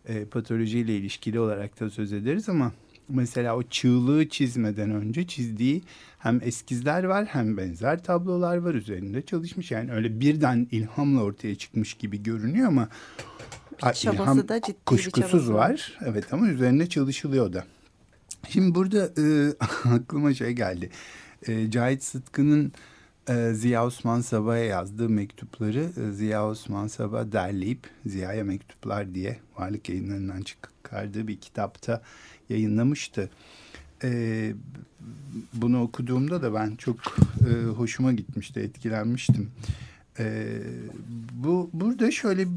Ee, 0.07 0.25
patolojiyle 0.25 0.97
ilişkili 0.97 1.39
olarak 1.39 1.79
da 1.79 1.89
söz 1.89 2.13
ederiz 2.13 2.49
ama 2.49 2.71
mesela 3.09 3.57
o 3.57 3.63
çığlığı 3.63 4.29
çizmeden 4.29 4.91
önce 4.91 5.27
çizdiği 5.27 5.83
hem 6.19 6.41
eskizler 6.43 7.03
var 7.03 7.25
hem 7.25 7.57
benzer 7.57 8.03
tablolar 8.03 8.57
var 8.57 8.73
üzerinde 8.73 9.21
çalışmış. 9.21 9.71
Yani 9.71 9.91
öyle 9.91 10.19
birden 10.19 10.67
ilhamla 10.71 11.23
ortaya 11.23 11.55
çıkmış 11.55 11.93
gibi 11.93 12.23
görünüyor 12.23 12.67
ama 12.67 12.89
Bir 13.87 13.93
çabası 13.93 14.47
da 14.49 14.61
ciddi 14.61 14.77
bir 14.79 14.85
kuşkusuz 14.85 15.31
çabası 15.31 15.53
var. 15.53 15.69
var. 15.69 15.97
Evet 16.05 16.33
ama 16.33 16.47
üzerine 16.47 16.89
çalışılıyor 16.89 17.53
da. 17.53 17.65
Şimdi 18.49 18.75
burada 18.75 19.21
e, 19.21 19.53
aklıma 19.89 20.33
şey 20.33 20.51
geldi. 20.51 20.89
E, 21.47 21.71
Cahit 21.71 22.03
Sıtkı'nın 22.03 22.71
e, 23.29 23.53
Ziya 23.53 23.85
Osman 23.85 24.21
Sabah'a 24.21 24.57
yazdığı 24.57 25.09
mektupları 25.09 25.91
e, 26.07 26.11
Ziya 26.11 26.47
Osman 26.47 26.87
Sabah 26.87 27.31
derleyip 27.31 27.89
Ziya'ya 28.05 28.43
mektuplar 28.43 29.15
diye 29.15 29.39
varlık 29.57 29.89
yayınlarından 29.89 30.41
çıkardığı 30.41 31.27
bir 31.27 31.37
kitapta 31.37 32.01
yayınlamıştı. 32.49 33.29
E, 34.03 34.53
bunu 35.53 35.81
okuduğumda 35.81 36.41
da 36.41 36.53
ben 36.53 36.75
çok 36.75 36.97
e, 37.49 37.65
hoşuma 37.65 38.13
gitmişti, 38.13 38.59
etkilenmiştim. 38.59 39.51
E, 40.19 40.57
bu 41.33 41.69
burada 41.73 42.11
şöyle 42.11 42.47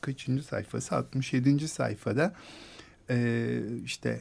kaçıncı 0.00 0.42
sayfası? 0.42 0.96
67. 0.96 1.68
sayfada 1.68 2.34
e, 3.10 3.60
işte 3.84 4.20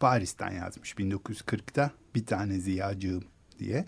Paris'ten 0.00 0.50
yazmış 0.50 0.92
1940'da 0.92 1.90
bir 2.14 2.26
tane 2.26 2.58
ziyacığım 2.58 3.24
diye. 3.58 3.84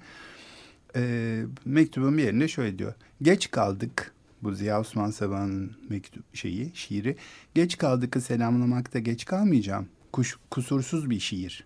E, 0.96 1.42
mektubun 1.64 2.18
bir 2.18 2.22
yerinde 2.22 2.48
şöyle 2.48 2.78
diyor. 2.78 2.94
Geç 3.22 3.50
kaldık 3.50 4.12
bu 4.42 4.52
Ziya 4.52 4.80
Osman 4.80 5.10
Sabah'ın 5.10 5.72
mektup 5.88 6.36
şeyi, 6.36 6.70
şiiri. 6.74 7.16
Geç 7.54 7.78
kaldık'ı 7.78 8.20
selamlamakta 8.20 8.98
geç 8.98 9.24
kalmayacağım. 9.24 9.88
Kuş, 10.12 10.36
kusursuz 10.50 11.10
bir 11.10 11.20
şiir. 11.20 11.64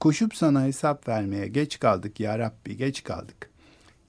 Koşup 0.00 0.36
sana 0.36 0.64
hesap 0.64 1.08
vermeye 1.08 1.48
geç 1.48 1.78
kaldık 1.78 2.20
ya 2.20 2.38
Rabbi 2.38 2.76
geç 2.76 3.04
kaldık. 3.04 3.50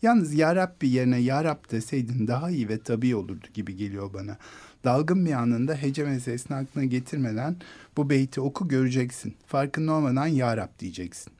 Yalnız 0.01 0.33
ya 0.33 0.55
Rabbi 0.55 0.89
yerine 0.89 1.17
ya 1.17 1.43
Rab 1.43 1.71
deseydin 1.71 2.27
daha 2.27 2.49
iyi 2.49 2.69
ve 2.69 2.79
tabii 2.79 3.15
olurdu 3.15 3.47
gibi 3.53 3.75
geliyor 3.75 4.13
bana. 4.13 4.37
Dalgın 4.83 5.25
bir 5.25 5.31
anında 5.31 5.75
hece 5.75 6.03
meselesini 6.03 6.57
aklına 6.57 6.85
getirmeden 6.85 7.55
bu 7.97 8.09
beyti 8.09 8.41
oku 8.41 8.67
göreceksin. 8.67 9.35
Farkında 9.47 9.93
olmadan 9.93 10.27
ya 10.27 10.57
Rab 10.57 10.79
diyeceksin. 10.79 11.33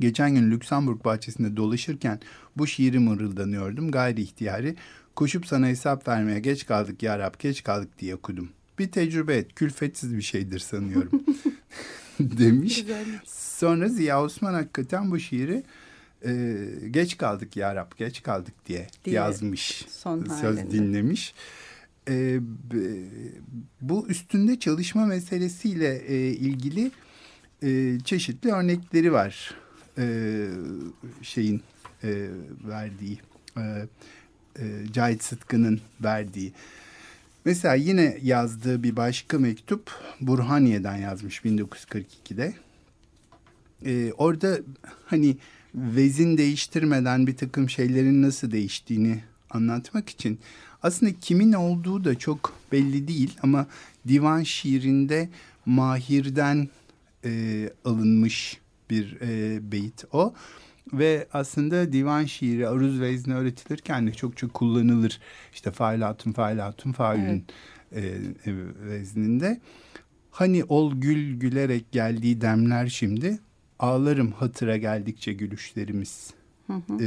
Geçen 0.00 0.34
gün 0.34 0.50
Lüksemburg 0.50 1.04
bahçesinde 1.04 1.56
dolaşırken 1.56 2.20
bu 2.56 2.66
şiiri 2.66 2.98
mırıldanıyordum 2.98 3.90
gayri 3.90 4.22
ihtiyari. 4.22 4.76
Koşup 5.16 5.46
sana 5.46 5.66
hesap 5.66 6.08
vermeye 6.08 6.40
geç 6.40 6.66
kaldık 6.66 7.02
ya 7.02 7.18
Rab 7.18 7.34
geç 7.38 7.62
kaldık 7.62 7.98
diye 7.98 8.14
okudum. 8.14 8.48
Bir 8.78 8.90
tecrübe 8.92 9.36
et 9.36 9.54
külfetsiz 9.54 10.16
bir 10.16 10.22
şeydir 10.22 10.58
sanıyorum 10.58 11.22
demiş. 12.20 12.84
Sonra 13.26 13.88
Ziya 13.88 14.22
Osman 14.22 14.54
hakikaten 14.54 15.10
bu 15.10 15.18
şiiri 15.18 15.62
e, 16.26 16.56
geç 16.90 17.16
kaldık 17.16 17.56
ya 17.56 17.74
Rab 17.74 17.90
geç 17.96 18.22
kaldık 18.22 18.54
diye, 18.66 18.86
Diye 19.04 19.16
yazmış. 19.16 19.84
son 19.88 20.24
söz 20.24 20.42
halinde. 20.42 20.70
dinlemiş. 20.70 21.34
E, 22.08 22.38
bu 23.80 24.08
üstünde 24.08 24.58
çalışma 24.58 25.06
meselesiyle 25.06 25.96
e, 26.08 26.16
ilgili 26.28 26.90
e, 27.62 27.98
çeşitli 28.04 28.52
örnekleri 28.52 29.12
var. 29.12 29.54
E, 29.98 30.48
şeyin 31.22 31.62
e, 32.04 32.28
verdiği 32.68 33.18
e, 33.56 33.62
e, 34.58 34.92
Cahit 34.92 35.24
Sıtkı'nın 35.24 35.80
verdiği. 36.00 36.52
Mesela 37.44 37.74
yine 37.74 38.18
yazdığı 38.22 38.82
bir 38.82 38.96
başka 38.96 39.38
mektup 39.38 39.90
Burhaniye'den 40.20 40.96
yazmış 40.96 41.38
1942'de. 41.38 42.54
Ee, 43.84 44.12
orada 44.12 44.58
hani 45.06 45.36
vezin 45.74 46.38
değiştirmeden 46.38 47.26
bir 47.26 47.36
takım 47.36 47.70
şeylerin 47.70 48.22
nasıl 48.22 48.50
değiştiğini 48.50 49.22
anlatmak 49.50 50.08
için 50.08 50.38
aslında 50.82 51.12
kimin 51.20 51.52
olduğu 51.52 52.04
da 52.04 52.18
çok 52.18 52.52
belli 52.72 53.08
değil 53.08 53.36
ama 53.42 53.66
divan 54.08 54.42
şiirinde 54.42 55.28
Mahir'den 55.66 56.68
e, 57.24 57.70
alınmış 57.84 58.60
bir 58.94 59.18
e, 59.20 59.72
beyit 59.72 60.04
o. 60.12 60.34
Ve 60.92 61.26
aslında 61.32 61.92
divan 61.92 62.24
şiiri 62.24 62.68
aruz 62.68 63.00
vezni 63.00 63.34
öğretilirken 63.34 64.06
de 64.06 64.12
çok 64.12 64.36
çok 64.36 64.54
kullanılır. 64.54 65.20
İşte 65.52 65.70
failatun 65.70 66.32
failatun 66.32 66.92
failün 66.92 67.44
e, 67.92 68.00
e, 68.00 68.52
vezninde. 68.88 69.60
Hani 70.30 70.64
ol 70.64 70.92
gül 71.00 71.40
gülerek 71.40 71.92
geldiği 71.92 72.40
demler 72.40 72.86
şimdi. 72.86 73.38
Ağlarım 73.78 74.32
hatıra 74.32 74.76
geldikçe 74.76 75.32
gülüşlerimiz. 75.32 76.34
e, 77.00 77.06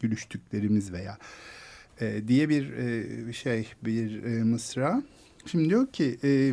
gülüştüklerimiz 0.00 0.92
veya 0.92 1.18
e, 2.00 2.28
diye 2.28 2.48
bir 2.48 2.72
e, 2.72 3.32
şey 3.32 3.68
bir 3.82 4.24
e, 4.24 4.44
mısra. 4.44 5.02
Şimdi 5.46 5.68
diyor 5.68 5.86
ki 5.86 6.18
e, 6.24 6.52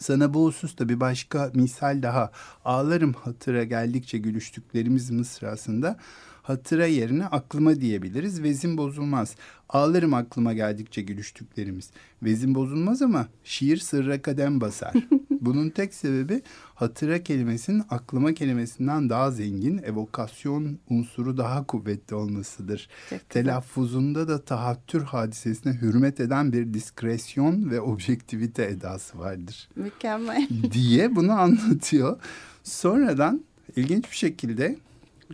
sana 0.00 0.34
bu 0.34 0.46
hususta 0.46 0.88
bir 0.88 1.00
başka 1.00 1.50
misal 1.54 2.02
daha. 2.02 2.30
Ağlarım 2.64 3.12
hatıra 3.12 3.64
geldikçe 3.64 4.18
gülüştüklerimiz 4.18 5.10
mısrasında 5.10 5.96
hatıra 6.42 6.86
yerine 6.86 7.26
aklıma 7.26 7.80
diyebiliriz. 7.80 8.42
Vezin 8.42 8.76
bozulmaz. 8.76 9.34
Ağlarım 9.68 10.14
aklıma 10.14 10.52
geldikçe 10.52 11.02
gülüştüklerimiz. 11.02 11.90
Vezin 12.22 12.54
bozulmaz 12.54 13.02
ama 13.02 13.26
şiir 13.44 13.76
sırra 13.76 14.22
kadem 14.22 14.60
basar. 14.60 14.92
Bunun 15.40 15.70
tek 15.70 15.94
sebebi 15.94 16.42
hatıra 16.74 17.22
kelimesinin 17.22 17.82
aklıma 17.90 18.34
kelimesinden 18.34 19.10
daha 19.10 19.30
zengin, 19.30 19.78
evokasyon 19.78 20.78
unsuru 20.90 21.36
daha 21.36 21.66
kuvvetli 21.66 22.16
olmasıdır. 22.16 22.88
Çok. 23.10 23.30
Telaffuzunda 23.30 24.28
da 24.28 24.44
tahattür 24.44 25.02
hadisesine 25.02 25.72
hürmet 25.72 26.20
eden 26.20 26.52
bir 26.52 26.74
diskresyon 26.74 27.70
ve 27.70 27.80
objektivite 27.80 28.64
edası 28.64 29.18
vardır 29.18 29.68
Mükemmel. 29.76 30.48
diye 30.72 31.16
bunu 31.16 31.32
anlatıyor. 31.32 32.20
Sonradan 32.62 33.44
İlginç 33.76 34.10
bir 34.10 34.16
şekilde 34.16 34.76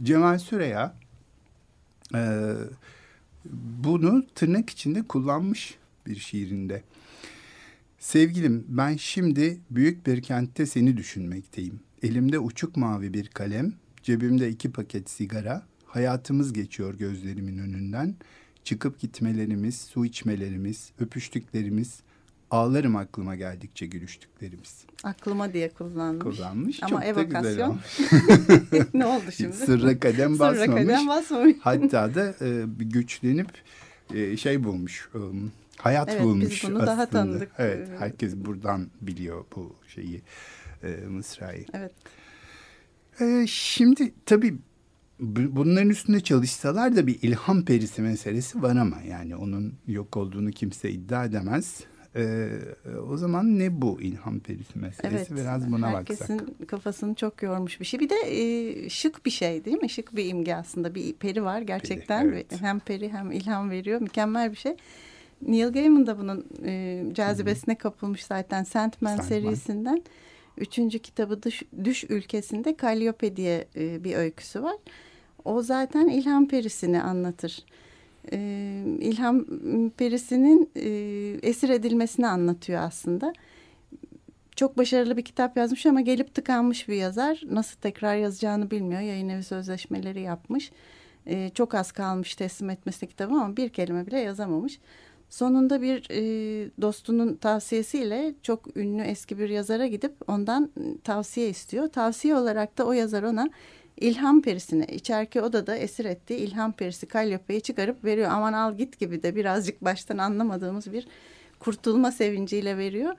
Cemal 0.02 0.38
Süreya 0.38 0.96
e, 2.14 2.52
bunu 3.44 4.26
tırnak 4.35 4.70
içinde 4.70 5.02
kullanmış 5.02 5.74
bir 6.06 6.16
şiirinde. 6.16 6.82
Sevgilim 7.98 8.64
ben 8.68 8.96
şimdi 8.96 9.61
büyük 9.70 10.06
bir 10.06 10.22
kentte 10.22 10.66
seni 10.66 10.96
düşünmekteyim. 10.96 11.80
Elimde 12.02 12.38
uçuk 12.38 12.76
mavi 12.76 13.14
bir 13.14 13.28
kalem, 13.28 13.72
cebimde 14.02 14.48
iki 14.48 14.72
paket 14.72 15.11
sigara, 15.11 15.66
hayatımız 15.87 16.52
geçiyor 16.52 16.94
gözlerimin 16.94 17.59
önünden. 17.59 18.14
Çıkıp 18.64 19.00
gitmelerimiz, 19.00 19.80
su 19.80 20.04
içmelerimiz, 20.04 20.90
öpüştüklerimiz, 20.98 22.00
ağlarım 22.50 22.96
aklıma 22.96 23.35
geldikçe 23.35 23.87
gülüştüklerimiz. 23.87 24.85
Aklıma 25.04 25.52
diye 25.52 25.68
kullanmış. 25.68 26.22
Kullanmış. 26.37 26.82
Ama 26.82 26.88
Çok 26.90 27.04
evokasyon 27.04 27.78
ne 28.94 29.06
oldu 29.06 29.24
şimdi? 29.37 29.56
Sırra 29.56 29.98
kadem 30.00 30.38
basmamış. 30.38 30.59
Sırra 30.59 30.74
kadem 30.76 31.09
basmamış. 31.09 31.56
Hatta 31.61 32.14
da 32.14 32.35
e, 32.46 32.64
güçlenip 32.78 33.48
e, 34.14 34.37
şey 34.37 34.64
bulmuş. 34.64 35.09
e, 35.14 35.18
hayat 35.76 36.09
Evet, 36.09 36.20
biz 36.20 36.26
bulmuş 36.28 36.64
bunu 36.64 36.72
aslında. 36.76 36.87
daha 36.87 37.06
tanıdık. 37.06 37.50
Evet, 37.59 37.88
herkes 37.98 38.37
buradan 38.37 38.87
biliyor 39.00 39.44
bu 39.56 39.76
şeyi. 39.94 40.22
E, 40.82 40.88
Mısra'yı. 41.09 41.64
Evet. 41.74 41.92
E, 43.20 43.46
şimdi 43.48 44.14
tabii 44.26 44.54
bu- 45.20 45.56
bunların 45.56 45.90
üstünde 45.90 46.20
çalışsalar 46.20 46.96
da 46.96 47.06
bir 47.06 47.22
ilham 47.22 47.64
perisi 47.64 48.02
meselesi 48.02 48.62
var 48.62 48.76
ama 48.76 48.96
yani 49.09 49.37
onun 49.37 49.74
yok 49.87 50.16
olduğunu 50.16 50.50
kimse 50.50 50.90
iddia 50.90 51.24
edemez. 51.24 51.80
E, 52.16 52.48
o 53.11 53.16
zaman 53.16 53.59
ne 53.59 53.83
bu 53.83 54.00
ilham 54.00 54.40
perisi 54.40 54.79
meselesi? 54.79 55.16
Evet. 55.16 55.40
Biraz 55.40 55.72
buna 55.72 55.88
Herkesin 55.90 56.38
baksak. 56.38 56.68
kafasını 56.68 57.14
çok 57.14 57.42
yormuş 57.42 57.81
bir 57.81 57.85
şey. 57.85 58.00
Bir 58.00 58.11
de 58.11 58.14
e, 58.26 58.88
şık 58.88 59.26
bir 59.26 59.31
şey 59.31 59.64
değil 59.64 59.83
mi? 59.83 59.90
Şık 59.90 60.16
bir 60.16 60.24
imge 60.24 60.55
aslında. 60.55 60.94
Bir 60.94 61.12
peri 61.12 61.44
var 61.44 61.61
gerçekten. 61.61 62.24
evet. 62.29 62.52
Ve 62.52 62.57
Hem 62.57 62.79
peri 62.81 63.12
hem 63.12 63.33
ilham 63.33 63.70
veriyor. 63.70 64.00
Mükemmel 64.00 64.50
bir 64.50 64.57
şey. 64.57 64.76
Neil 65.42 65.68
Gaiman 65.72 66.07
da 66.07 66.18
bunun 66.18 66.46
e, 66.64 67.02
cazibesine 67.14 67.74
kapılmış 67.79 68.24
zaten 68.24 68.64
Sandman, 68.64 69.16
Sandman. 69.16 69.24
serisinden. 69.29 70.02
Üçüncü 70.59 70.98
kitabı 70.98 71.42
Düş, 71.42 71.62
Düş 71.85 72.05
Ülkesi'nde 72.05 72.76
Calliope 72.83 73.37
diye 73.37 73.68
e, 73.76 74.05
bir 74.05 74.14
öyküsü 74.16 74.62
var. 74.62 74.76
O 75.44 75.62
zaten 75.62 76.09
ilham 76.09 76.48
perisini 76.48 77.02
anlatır. 77.02 77.64
E, 78.33 78.39
ilham 79.01 79.45
perisinin 79.91 80.71
e, 80.77 80.89
esir 81.49 81.69
edilmesini 81.69 82.27
anlatıyor 82.27 82.83
aslında 82.83 83.33
çok 84.57 84.79
başarılı 84.79 85.17
bir 85.17 85.23
kitap 85.23 85.57
yazmış 85.57 85.87
ama 85.87 86.01
gelip 86.01 86.35
tıkanmış 86.35 86.89
bir 86.89 86.97
yazar. 86.97 87.43
Nasıl 87.51 87.81
tekrar 87.81 88.17
yazacağını 88.17 88.71
bilmiyor. 88.71 89.01
Yayın 89.01 89.29
evi 89.29 89.43
sözleşmeleri 89.43 90.21
yapmış. 90.21 90.73
Ee, 91.27 91.51
çok 91.55 91.75
az 91.75 91.93
kalmış 91.93 92.35
teslim 92.35 92.71
etmesi 92.71 93.07
kitabı 93.07 93.35
ama 93.35 93.57
bir 93.57 93.69
kelime 93.69 94.07
bile 94.07 94.21
yazamamış. 94.21 94.79
Sonunda 95.31 95.83
bir 95.83 96.07
e, 96.11 96.71
dostunun 96.81 97.35
tavsiyesiyle 97.35 98.35
çok 98.43 98.77
ünlü 98.77 99.03
eski 99.03 99.39
bir 99.39 99.49
yazara 99.49 99.87
gidip 99.87 100.12
ondan 100.29 100.71
tavsiye 101.05 101.49
istiyor. 101.49 101.89
Tavsiye 101.89 102.35
olarak 102.35 102.79
da 102.79 102.85
o 102.87 102.93
yazar 102.93 103.23
ona 103.23 103.51
ilham 104.00 104.42
perisini 104.42 104.85
içerki 104.85 105.40
odada 105.42 105.76
esir 105.76 106.04
ettiği 106.04 106.35
ilham 106.38 106.72
perisi 106.72 107.09
Calliope'yi 107.09 107.61
çıkarıp 107.61 108.04
veriyor. 108.04 108.28
Aman 108.32 108.52
al 108.52 108.76
git 108.76 108.98
gibi 108.98 109.22
de 109.22 109.37
birazcık 109.37 109.85
baştan 109.85 110.18
anlamadığımız 110.18 110.92
bir 110.92 111.06
kurtulma 111.61 112.12
sevinciyle 112.12 112.78
veriyor. 112.78 113.14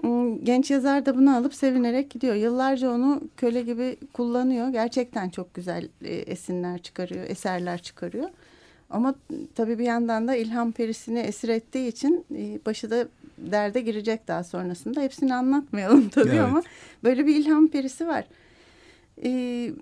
Hmm, 0.00 0.44
Genç 0.44 0.70
yazar 0.70 1.06
da 1.06 1.16
bunu 1.16 1.36
alıp 1.36 1.54
sevinerek 1.54 2.10
gidiyor. 2.10 2.34
Yıllarca 2.34 2.90
onu 2.90 3.20
köle 3.36 3.62
gibi 3.62 3.96
kullanıyor. 4.12 4.68
Gerçekten 4.68 5.28
çok 5.30 5.54
güzel 5.54 5.88
e, 6.04 6.14
esinler 6.14 6.78
çıkarıyor, 6.82 7.24
eserler 7.28 7.82
çıkarıyor. 7.82 8.28
Ama 8.90 9.14
tabii 9.54 9.78
bir 9.78 9.84
yandan 9.84 10.28
da 10.28 10.36
ilham 10.36 10.72
perisini 10.72 11.18
esir 11.18 11.48
ettiği 11.48 11.88
için 11.88 12.24
e, 12.36 12.58
başı 12.66 12.90
da 12.90 13.08
derde 13.38 13.80
girecek 13.80 14.28
daha 14.28 14.44
sonrasında. 14.44 15.00
Hepsini 15.00 15.34
anlatmayalım 15.34 16.08
tabii 16.14 16.28
Evet. 16.28 16.40
ama 16.40 16.62
böyle 17.04 17.26
bir 17.26 17.36
ilham 17.36 17.68
perisi 17.68 18.06
var. 18.06 18.24
E, 19.24 19.72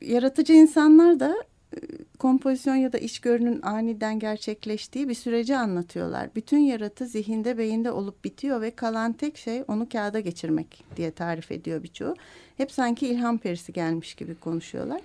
yaratıcı 0.00 0.52
insanlar 0.52 1.20
da 1.20 1.36
e, 1.74 1.78
kompozisyon 2.18 2.74
ya 2.74 2.92
da 2.92 2.98
içgörünün 2.98 3.62
aniden 3.62 4.18
gerçekleştiği 4.18 5.08
bir 5.08 5.14
süreci 5.14 5.56
anlatıyorlar. 5.56 6.30
Bütün 6.34 6.58
yaratı 6.58 7.06
zihinde 7.06 7.58
beyinde 7.58 7.90
olup 7.90 8.24
bitiyor 8.24 8.60
ve 8.60 8.70
kalan 8.70 9.12
tek 9.12 9.36
şey 9.36 9.64
onu 9.68 9.88
kağıda 9.88 10.20
geçirmek 10.20 10.84
diye 10.96 11.10
tarif 11.10 11.52
ediyor 11.52 11.82
birçoğu. 11.82 12.14
Hep 12.56 12.72
sanki 12.72 13.08
ilham 13.08 13.38
perisi 13.38 13.72
gelmiş 13.72 14.14
gibi 14.14 14.34
konuşuyorlar. 14.34 15.00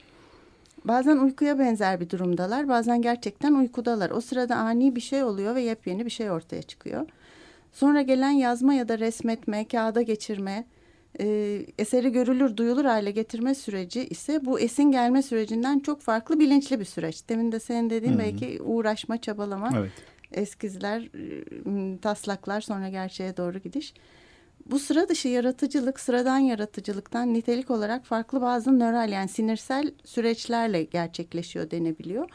Bazen 0.86 1.18
uykuya 1.18 1.60
benzer 1.60 2.00
bir 2.00 2.10
durumdalar, 2.10 2.68
bazen 2.68 3.02
gerçekten 3.02 3.54
uykudalar. 3.54 4.10
O 4.10 4.22
sırada 4.22 4.56
ani 4.56 4.96
bir 4.96 5.02
şey 5.02 5.24
oluyor 5.24 5.56
ve 5.56 5.62
yepyeni 5.62 6.06
bir 6.06 6.12
şey 6.12 6.32
ortaya 6.32 6.62
çıkıyor. 6.62 7.06
Sonra 7.74 8.02
gelen 8.02 8.32
yazma 8.32 8.74
ya 8.74 8.88
da 8.88 9.00
resmetme, 9.00 9.68
kağıda 9.68 10.02
geçirme, 10.02 10.66
e, 11.20 11.26
eseri 11.80 12.12
görülür, 12.12 12.58
duyulur 12.58 12.86
hale 12.86 13.12
getirme 13.12 13.56
süreci 13.56 14.06
ise 14.06 14.46
bu 14.46 14.60
esin 14.60 14.92
gelme 14.92 15.22
sürecinden 15.22 15.80
çok 15.80 16.02
farklı 16.02 16.40
bilinçli 16.40 16.80
bir 16.80 16.86
süreç. 16.86 17.30
Demin 17.30 17.52
de 17.52 17.60
senin 17.60 17.90
dediğin 17.90 18.14
Hı 18.14 18.16
hı. 18.16 18.20
belki 18.20 18.62
uğraşma, 18.62 19.22
çabalama, 19.22 19.70
Evet. 19.78 19.92
eskizler, 20.32 21.02
e, 21.02 21.98
taslaklar 21.98 22.62
sonra 22.62 22.90
gerçeğe 22.90 23.38
doğru 23.38 23.60
gidiş. 23.60 23.94
Bu 24.66 24.80
sıra 24.80 25.10
dışı 25.10 25.28
yaratıcılık 25.28 26.00
sıradan 26.00 26.38
yaratıcılıktan 26.38 27.34
nitelik 27.34 27.72
olarak 27.72 28.06
farklı 28.06 28.42
bazı 28.42 28.80
nöral 28.80 29.10
yani 29.12 29.28
sinirsel 29.28 29.92
süreçlerle 30.06 30.84
gerçekleşiyor 30.84 31.72
denebiliyor. 31.72 32.30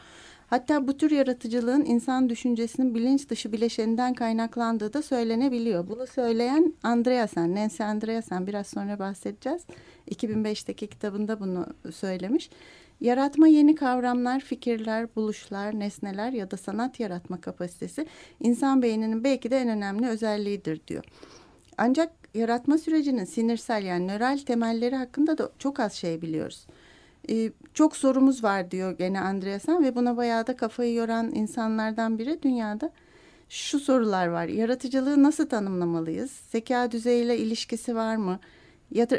Hatta 0.49 0.87
bu 0.87 0.97
tür 0.97 1.11
yaratıcılığın 1.11 1.85
insan 1.85 2.29
düşüncesinin 2.29 2.95
bilinç 2.95 3.29
dışı 3.29 3.51
bileşeninden 3.51 4.13
kaynaklandığı 4.13 4.93
da 4.93 5.01
söylenebiliyor. 5.01 5.87
Bunu 5.87 6.07
söyleyen 6.07 6.73
Andreasen, 6.83 7.55
Nancy 7.55 7.83
Andreasen 7.83 8.47
biraz 8.47 8.67
sonra 8.67 8.99
bahsedeceğiz. 8.99 9.61
2005'teki 10.11 10.87
kitabında 10.87 11.39
bunu 11.39 11.65
söylemiş. 11.93 12.49
Yaratma 13.01 13.47
yeni 13.47 13.75
kavramlar, 13.75 14.39
fikirler, 14.39 15.15
buluşlar, 15.15 15.79
nesneler 15.79 16.31
ya 16.31 16.51
da 16.51 16.57
sanat 16.57 16.99
yaratma 16.99 17.41
kapasitesi 17.41 18.07
insan 18.39 18.81
beyninin 18.81 19.23
belki 19.23 19.51
de 19.51 19.57
en 19.57 19.69
önemli 19.69 20.07
özelliğidir 20.07 20.87
diyor. 20.87 21.03
Ancak 21.77 22.11
yaratma 22.33 22.77
sürecinin 22.77 23.25
sinirsel 23.25 23.83
yani 23.83 24.07
nöral 24.07 24.37
temelleri 24.37 24.95
hakkında 24.95 25.37
da 25.37 25.51
çok 25.59 25.79
az 25.79 25.93
şey 25.93 26.21
biliyoruz. 26.21 26.65
Ee, 27.29 27.51
çok 27.79 27.97
sorumuz 27.97 28.43
var 28.43 28.71
diyor 28.71 28.97
gene 28.97 29.19
Andreasen 29.19 29.83
ve 29.83 29.95
buna 29.95 30.17
bayağı 30.17 30.47
da 30.47 30.55
kafayı 30.55 30.93
yoran 30.93 31.35
insanlardan 31.35 32.17
biri 32.17 32.43
dünyada. 32.43 32.91
Şu 33.49 33.79
sorular 33.79 34.27
var. 34.27 34.45
Yaratıcılığı 34.45 35.23
nasıl 35.23 35.49
tanımlamalıyız? 35.49 36.31
Zeka 36.31 36.91
düzeyiyle 36.91 37.37
ilişkisi 37.37 37.95
var 37.95 38.15
mı? 38.15 38.39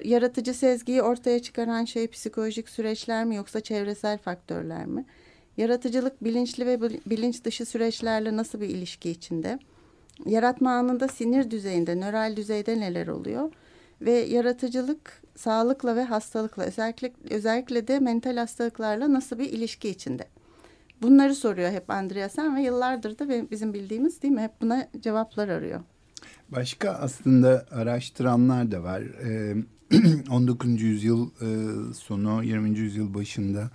Yaratıcı 0.05 0.55
sezgiyi 0.55 1.03
ortaya 1.03 1.43
çıkaran 1.43 1.85
şey 1.85 2.07
psikolojik 2.09 2.69
süreçler 2.69 3.25
mi 3.25 3.37
yoksa 3.37 3.61
çevresel 3.61 4.19
faktörler 4.19 4.87
mi? 4.87 5.05
Yaratıcılık 5.57 6.25
bilinçli 6.25 6.67
ve 6.67 6.83
bil- 6.83 7.01
bilinç 7.07 7.45
dışı 7.45 7.67
süreçlerle 7.67 8.37
nasıl 8.37 8.61
bir 8.61 8.69
ilişki 8.69 9.11
içinde? 9.11 9.59
Yaratma 10.27 10.71
anında 10.71 11.09
sinir 11.09 11.51
düzeyinde, 11.51 12.01
nöral 12.01 12.37
düzeyde 12.37 12.81
neler 12.81 13.07
oluyor? 13.07 13.53
Ve 14.01 14.13
yaratıcılık 14.13 15.20
sağlıkla 15.41 15.97
ve 15.97 16.05
hastalıkla, 16.05 16.65
özellikle 16.65 17.13
özellikle 17.31 17.89
de 17.89 17.99
mental 17.99 18.37
hastalıklarla 18.37 19.13
nasıl 19.13 19.39
bir 19.39 19.51
ilişki 19.53 19.89
içinde? 19.89 20.29
Bunları 21.03 21.35
soruyor 21.35 21.71
hep 21.71 21.91
Andreasen 21.91 22.57
ve 22.57 22.63
yıllardır 22.63 23.19
da 23.19 23.51
bizim 23.51 23.75
bildiğimiz 23.75 24.23
değil 24.23 24.35
mi? 24.35 24.41
Hep 24.41 24.61
buna 24.61 24.89
cevaplar 25.01 25.49
arıyor. 25.49 25.81
Başka 26.49 26.91
aslında 26.91 27.67
araştıranlar 27.71 28.71
da 28.71 28.83
var. 28.83 29.03
Ee, 29.03 29.55
19. 30.31 30.83
yüzyıl 30.83 31.31
sonu, 31.93 32.45
20. 32.45 32.79
yüzyıl 32.79 33.15
başında 33.15 33.71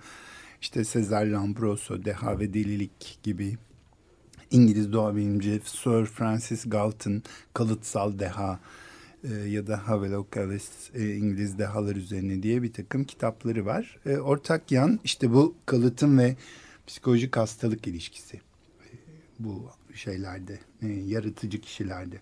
işte 0.60 0.84
Cesar 0.84 1.26
Lombroso, 1.26 2.04
Deha 2.04 2.38
ve 2.38 2.54
Delilik 2.54 3.18
gibi 3.22 3.56
İngiliz 4.50 4.92
doğa 4.92 5.16
bilimci 5.16 5.60
Sir 5.64 6.06
Francis 6.06 6.64
Galton, 6.70 7.22
Kalıtsal 7.54 8.18
Deha 8.18 8.60
e, 9.30 9.48
ya 9.48 9.66
da 9.66 9.88
Havelock 9.88 10.36
Ellis 10.36 10.70
e, 10.94 11.14
İngiliz 11.16 11.58
dehalar 11.58 11.96
üzerine 11.96 12.42
diye 12.42 12.62
bir 12.62 12.72
takım 12.72 13.04
kitapları 13.04 13.66
var. 13.66 13.98
E, 14.06 14.16
ortak 14.16 14.72
yan 14.72 15.00
işte 15.04 15.32
bu 15.32 15.54
kalıtım 15.66 16.18
ve 16.18 16.36
psikolojik 16.86 17.36
hastalık 17.36 17.86
ilişkisi 17.86 18.36
e, 18.36 18.90
bu 19.38 19.70
şeylerde, 19.94 20.58
e, 20.82 20.86
yaratıcı 20.88 21.60
kişilerde. 21.60 22.16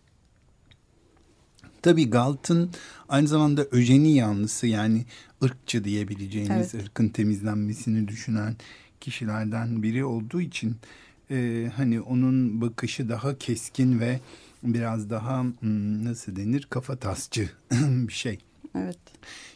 Tabii 1.82 2.10
Galton 2.10 2.70
aynı 3.08 3.28
zamanda 3.28 3.66
öjeni 3.70 4.14
yanlısı 4.14 4.66
yani 4.66 5.04
ırkçı 5.44 5.84
diyebileceğimiz 5.84 6.74
Evet. 6.74 6.84
ırkın 6.86 7.08
temizlenmesini 7.08 8.08
düşünen 8.08 8.56
kişilerden 9.00 9.82
biri 9.82 10.04
olduğu 10.04 10.40
için 10.40 10.76
e, 11.30 11.70
hani 11.76 12.00
onun 12.00 12.60
bakışı 12.60 13.08
daha 13.08 13.38
keskin 13.38 14.00
ve 14.00 14.20
biraz 14.64 15.10
daha 15.10 15.42
hmm, 15.42 16.04
nasıl 16.04 16.36
denir 16.36 16.66
kafa 16.70 16.96
tasçı 16.96 17.50
bir 17.82 18.12
şey. 18.12 18.38
Evet. 18.74 18.98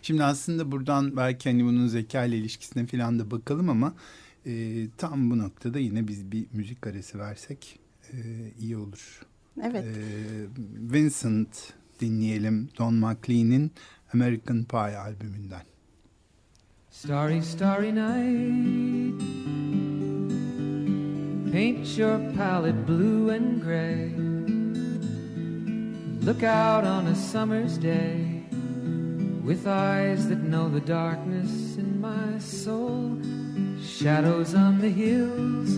Şimdi 0.02 0.24
aslında 0.24 0.72
buradan 0.72 1.16
belki 1.16 1.50
hani 1.50 1.64
bunun 1.64 1.86
zeka 1.86 2.24
ile 2.24 2.36
ilişkisine 2.36 2.86
falan 2.86 3.18
da 3.18 3.30
bakalım 3.30 3.68
ama 3.68 3.94
e, 4.46 4.84
tam 4.96 5.30
bu 5.30 5.38
noktada 5.38 5.78
yine 5.78 6.08
biz 6.08 6.32
bir 6.32 6.46
müzik 6.52 6.86
arası 6.86 7.18
versek 7.18 7.78
e, 8.12 8.16
iyi 8.60 8.76
olur. 8.76 9.22
Evet. 9.62 9.84
E, 9.84 9.92
Vincent 10.92 11.72
dinleyelim 12.00 12.68
Don 12.78 12.94
McLean'in 12.94 13.72
American 14.12 14.64
Pie 14.64 14.96
albümünden. 14.96 15.62
Starry, 16.90 17.42
starry 17.42 17.94
night. 17.94 19.22
Paint 21.52 21.98
your 21.98 22.18
palette 22.36 22.88
blue 22.88 23.30
and 23.30 23.62
gray. 23.62 24.37
Look 26.20 26.42
out 26.42 26.84
on 26.84 27.06
a 27.06 27.14
summer's 27.14 27.78
day 27.78 28.42
with 29.42 29.66
eyes 29.66 30.28
that 30.28 30.40
know 30.40 30.68
the 30.68 30.80
darkness 30.80 31.76
in 31.76 32.00
my 32.00 32.38
soul. 32.38 33.18
Shadows 33.82 34.54
on 34.54 34.78
the 34.80 34.90
hills. 34.90 35.70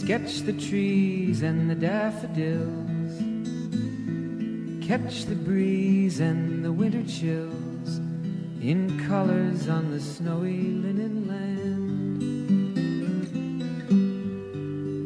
Sketch 0.00 0.40
the 0.40 0.54
trees 0.54 1.42
and 1.42 1.70
the 1.70 1.74
daffodils. 1.74 2.88
Catch 4.84 5.26
the 5.26 5.36
breeze 5.36 6.18
and 6.20 6.64
the 6.64 6.72
winter 6.72 7.04
chills 7.04 7.98
in 8.60 8.98
colors 9.06 9.68
on 9.68 9.90
the 9.90 10.00
snowy 10.00 10.62
linen 10.62 11.28
land. 11.28 12.18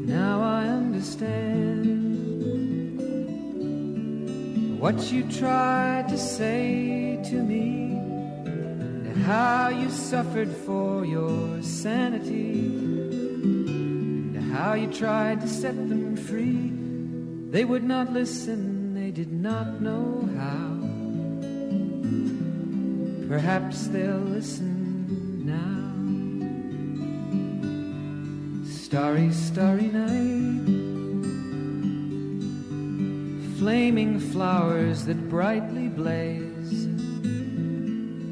Now 0.06 0.40
I 0.40 0.68
understand 0.68 2.01
what 4.82 5.12
you 5.12 5.22
tried 5.30 6.08
to 6.08 6.18
say 6.18 7.16
to 7.22 7.36
me, 7.36 7.92
and 9.06 9.16
how 9.22 9.68
you 9.68 9.88
suffered 9.88 10.50
for 10.66 11.04
your 11.04 11.62
sanity, 11.62 12.66
and 14.34 14.52
how 14.52 14.74
you 14.74 14.88
tried 14.88 15.40
to 15.40 15.46
set 15.46 15.76
them 15.88 16.16
free. 16.16 16.72
They 17.52 17.64
would 17.64 17.84
not 17.84 18.12
listen, 18.12 18.92
they 18.92 19.12
did 19.12 19.32
not 19.32 19.80
know 19.80 20.28
how. 20.36 20.70
Perhaps 23.28 23.86
they'll 23.86 24.18
listen 24.18 25.46
now. 25.46 25.92
Starry, 28.66 29.30
starry 29.30 29.86
night. 29.86 30.61
Flaming 33.62 34.18
flowers 34.18 35.04
that 35.04 35.28
brightly 35.28 35.86
blaze. 35.86 36.88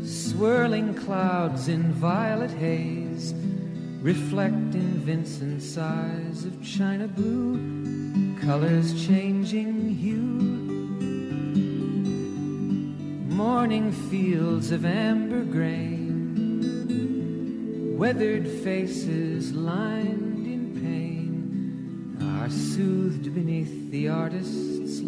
Swirling 0.02 0.92
clouds 0.92 1.68
in 1.68 1.92
violet 1.92 2.50
haze. 2.50 3.32
Reflect 4.02 4.74
in 4.74 4.98
Vincent's 5.06 5.78
eyes 5.78 6.44
of 6.44 6.60
china 6.64 7.06
blue. 7.06 7.60
Colors 8.40 9.06
changing 9.06 9.90
hue 9.94 10.18
morning 13.30 13.92
fields 14.10 14.72
of 14.72 14.84
amber 14.84 15.44
grain, 15.44 16.26
weathered 17.96 18.48
faces 18.48 19.52
lined 19.52 20.44
in 20.46 20.74
pain, 20.82 22.18
are 22.36 22.50
soothed 22.50 23.32
beneath 23.32 23.90
the 23.92 24.08
artist's 24.08 24.79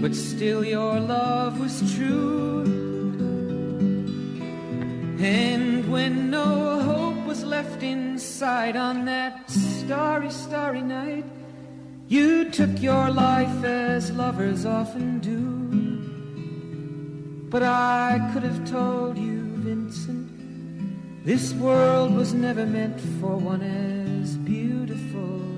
But 0.00 0.14
still, 0.14 0.64
your 0.64 1.00
love 1.00 1.58
was 1.58 1.94
true. 1.96 2.62
And 5.20 5.90
when 5.90 6.30
no 6.30 6.80
hope 6.80 7.26
was 7.26 7.42
left 7.42 7.82
inside 7.82 8.76
on 8.76 9.04
that 9.06 9.50
starry, 9.50 10.30
starry 10.30 10.82
night, 10.82 11.24
you 12.06 12.48
took 12.50 12.80
your 12.80 13.10
life 13.10 13.64
as 13.64 14.12
lovers 14.12 14.64
often 14.64 15.18
do. 15.18 15.48
But 17.50 17.64
I 17.64 18.30
could 18.32 18.44
have 18.44 18.70
told 18.70 19.18
you, 19.18 19.40
Vincent, 19.56 20.30
this 21.24 21.52
world 21.54 22.14
was 22.14 22.32
never 22.32 22.64
meant 22.64 23.00
for 23.20 23.36
one 23.36 23.62
as 23.62 24.36
beautiful 24.36 25.57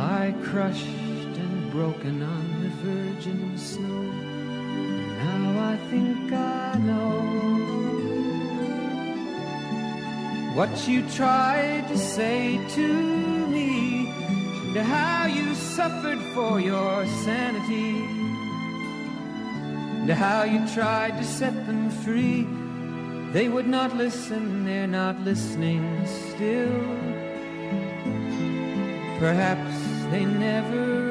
lie 0.00 0.34
crushed 0.50 1.34
and 1.44 1.70
broken 1.70 2.16
on 2.22 2.44
the 2.62 2.72
virgin 2.88 3.40
snow. 3.58 4.02
Now 5.24 5.44
I 5.72 5.76
think 5.90 6.32
I 6.32 6.74
know 6.88 7.10
what 10.56 10.72
you 10.88 10.98
tried 11.20 11.84
to 11.92 11.98
say 11.98 12.40
to 12.76 12.88
me, 13.54 13.68
and 14.68 14.86
how 14.96 15.26
you 15.26 15.54
suffered 15.54 16.22
for 16.34 16.54
your 16.70 17.06
sanity, 17.26 17.92
and 20.00 20.10
how 20.26 20.40
you 20.52 20.60
tried 20.78 21.14
to 21.20 21.24
set 21.38 21.54
them 21.68 21.90
free. 22.04 22.46
They 23.36 23.46
would 23.54 23.68
not 23.76 23.90
listen, 24.04 24.64
they're 24.64 24.94
not 25.02 25.16
listening 25.30 25.84
still. 26.06 26.80
Perhaps 29.20 29.89
they 30.10 30.24
never 30.24 31.10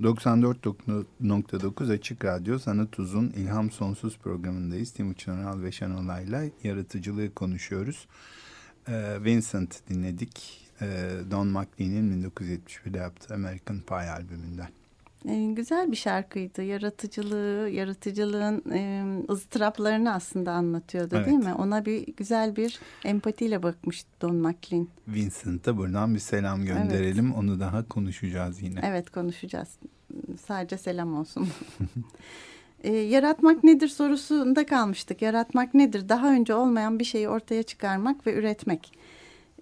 ...94.9 0.00 1.92
Açık 1.92 2.24
Radyo 2.24 2.58
Sanat 2.58 2.98
Uzun 2.98 3.30
İlham 3.30 3.70
Sonsuz 3.70 4.18
programındayız. 4.18 4.92
Timuçin 4.92 5.32
Oral 5.32 5.62
ve 5.62 5.72
Şenolay'la 5.72 6.44
yaratıcılığı 6.64 7.34
konuşuyoruz. 7.34 8.06
Ee, 8.88 9.24
Vincent 9.24 9.88
dinledik. 9.88 10.66
Ee, 10.80 11.10
Don 11.30 11.46
McLean'in 11.46 12.30
1971'de 12.30 12.98
yaptığı 12.98 13.34
American 13.34 13.80
Pie 13.80 14.10
albümünden. 14.10 14.68
Ee, 15.28 15.52
güzel 15.52 15.90
bir 15.90 15.96
şarkıydı. 15.96 16.62
Yaratıcılığı, 16.62 17.68
yaratıcılığın 17.70 18.70
e, 18.70 19.04
ızdıraplarını 19.30 20.14
aslında 20.14 20.52
anlatıyordu 20.52 21.14
Evet. 21.16 21.26
değil 21.26 21.38
mi? 21.38 21.54
Ona 21.54 21.84
bir 21.84 22.06
güzel 22.16 22.56
bir 22.56 22.80
empatiyle 23.04 23.62
bakmış 23.62 24.04
Don 24.22 24.36
McLean. 24.36 24.88
Vincent'a 25.08 25.76
buradan 25.76 26.14
bir 26.14 26.18
selam 26.20 26.64
gönderelim. 26.64 27.34
Onu 27.34 27.60
daha 27.60 27.88
konuşacağız 27.88 28.62
yine. 28.62 28.80
Evet 28.84 29.10
konuşacağız. 29.10 29.68
Sadece 30.46 30.78
selam 30.78 31.14
olsun. 31.18 31.48
Ee, 32.84 32.92
yaratmak 32.92 33.64
nedir 33.64 33.88
sorusunda 33.88 34.66
kalmıştık. 34.66 35.22
Yaratmak 35.22 35.74
nedir? 35.74 36.08
Daha 36.08 36.32
önce 36.32 36.54
olmayan 36.54 36.98
bir 36.98 37.04
şeyi 37.04 37.28
ortaya 37.28 37.62
çıkarmak 37.62 38.26
ve 38.26 38.34
üretmek. 38.34 38.92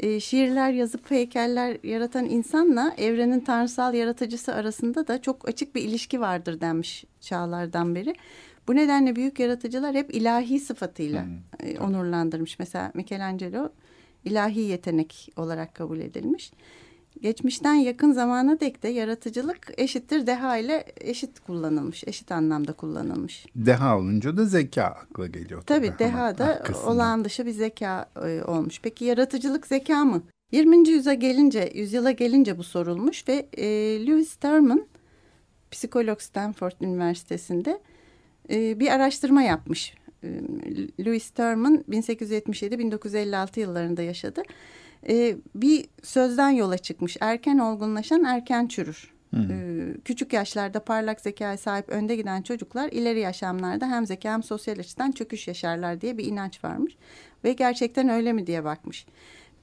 E, 0.01 0.21
şiirler 0.21 0.71
yazıp 0.71 1.11
heykeller 1.11 1.77
yaratan 1.83 2.25
insanla 2.25 2.95
evrenin 2.99 3.41
tanrısal 3.41 3.95
yaratıcısı 3.95 4.55
arasında 4.55 5.07
da 5.07 5.23
çok 5.23 5.49
açık 5.49 5.75
bir 5.75 5.83
ilişki 5.83 6.21
vardır 6.21 6.61
denmiş 6.61 7.05
çağlardan 7.21 7.95
beri. 7.95 8.15
Bu 8.69 8.75
nedenle 8.75 9.17
büyük 9.17 9.41
yaratıcılar 9.41 9.95
hep 9.95 10.15
ilahi 10.15 10.61
sıfatıyla 10.61 11.25
Hmm. 11.25 11.69
e, 11.69 11.79
onurlandırmış. 11.79 12.59
Mesela 12.59 12.93
Michelangelo 12.95 13.69
ilahi 14.25 14.61
yetenek 14.61 15.33
olarak 15.37 15.75
kabul 15.75 16.01
edilmiş. 16.01 16.53
Geçmişten 17.21 17.75
yakın 17.75 18.13
zamana 18.13 18.61
dek 18.61 18.83
de 18.83 18.89
yaratıcılık 18.89 19.73
eşittir 19.79 20.27
deha 20.27 20.57
ile 20.57 20.85
eşit 21.01 21.41
kullanılmış, 21.41 22.05
eşit 22.07 22.33
anlamda 22.33 22.73
kullanılmış. 22.73 23.47
Deha 23.57 23.99
olunca 23.99 24.37
da 24.37 24.45
zeka 24.45 24.85
akla 24.85 25.27
geliyor. 25.27 25.63
Tabii 25.67 25.89
Ama 25.89 25.99
deha 25.99 26.39
da 26.39 26.63
olağan 26.87 27.25
dışı 27.25 27.47
bir 27.47 27.51
zeka 27.51 28.11
e, 28.27 28.43
olmuş. 28.43 28.81
Peki 28.83 29.05
yaratıcılık 29.05 29.67
zeka 29.67 30.05
mı? 30.05 30.23
20. 30.53 30.89
yüzyıla 30.89 31.15
gelince, 31.15 31.73
yüzyıla 31.75 32.11
gelince 32.11 32.59
bu 32.59 32.63
sorulmuş 32.65 33.29
ve 33.29 33.49
e, 33.53 33.67
Lewis 34.07 34.35
Terman 34.35 34.87
psikolog 35.71 36.21
Stanford 36.21 36.73
Üniversitesi'nde 36.81 37.81
e, 38.51 38.81
bir 38.81 38.89
araştırma 38.89 39.43
yapmış. 39.43 39.95
E, 40.23 40.29
Lewis 41.05 41.31
Terman 41.31 41.85
1877-1956 41.91 43.61
yıllarında 43.61 44.03
yaşadı. 44.03 44.43
E, 45.09 45.37
bir 45.55 45.87
sözden 46.03 46.51
yola 46.51 46.79
çıkmış. 46.79 47.17
Erken 47.21 47.59
olgunlaşan 47.59 48.25
erken 48.25 48.67
çürür. 48.67 49.15
E, 49.35 49.87
küçük 50.05 50.33
yaşlarda 50.33 50.85
parlak 50.85 51.21
zekaya 51.21 51.57
sahip 51.57 51.89
önde 51.89 52.17
giden 52.17 52.43
çocuklar 52.43 52.89
ileri 52.89 53.21
yaşamlarda 53.21 53.91
hem 53.91 54.07
zeka 54.07 54.33
hem 54.33 54.43
sosyal 54.43 54.79
açıdan 54.79 55.13
çöküş 55.13 55.49
yaşarlar 55.49 56.01
diye 56.01 56.19
bir 56.19 56.25
inanç 56.25 56.65
varmış. 56.65 56.97
Ve 57.45 57.53
gerçekten 57.53 58.09
öyle 58.09 58.33
mi 58.33 58.47
diye 58.47 58.65
bakmış. 58.65 59.07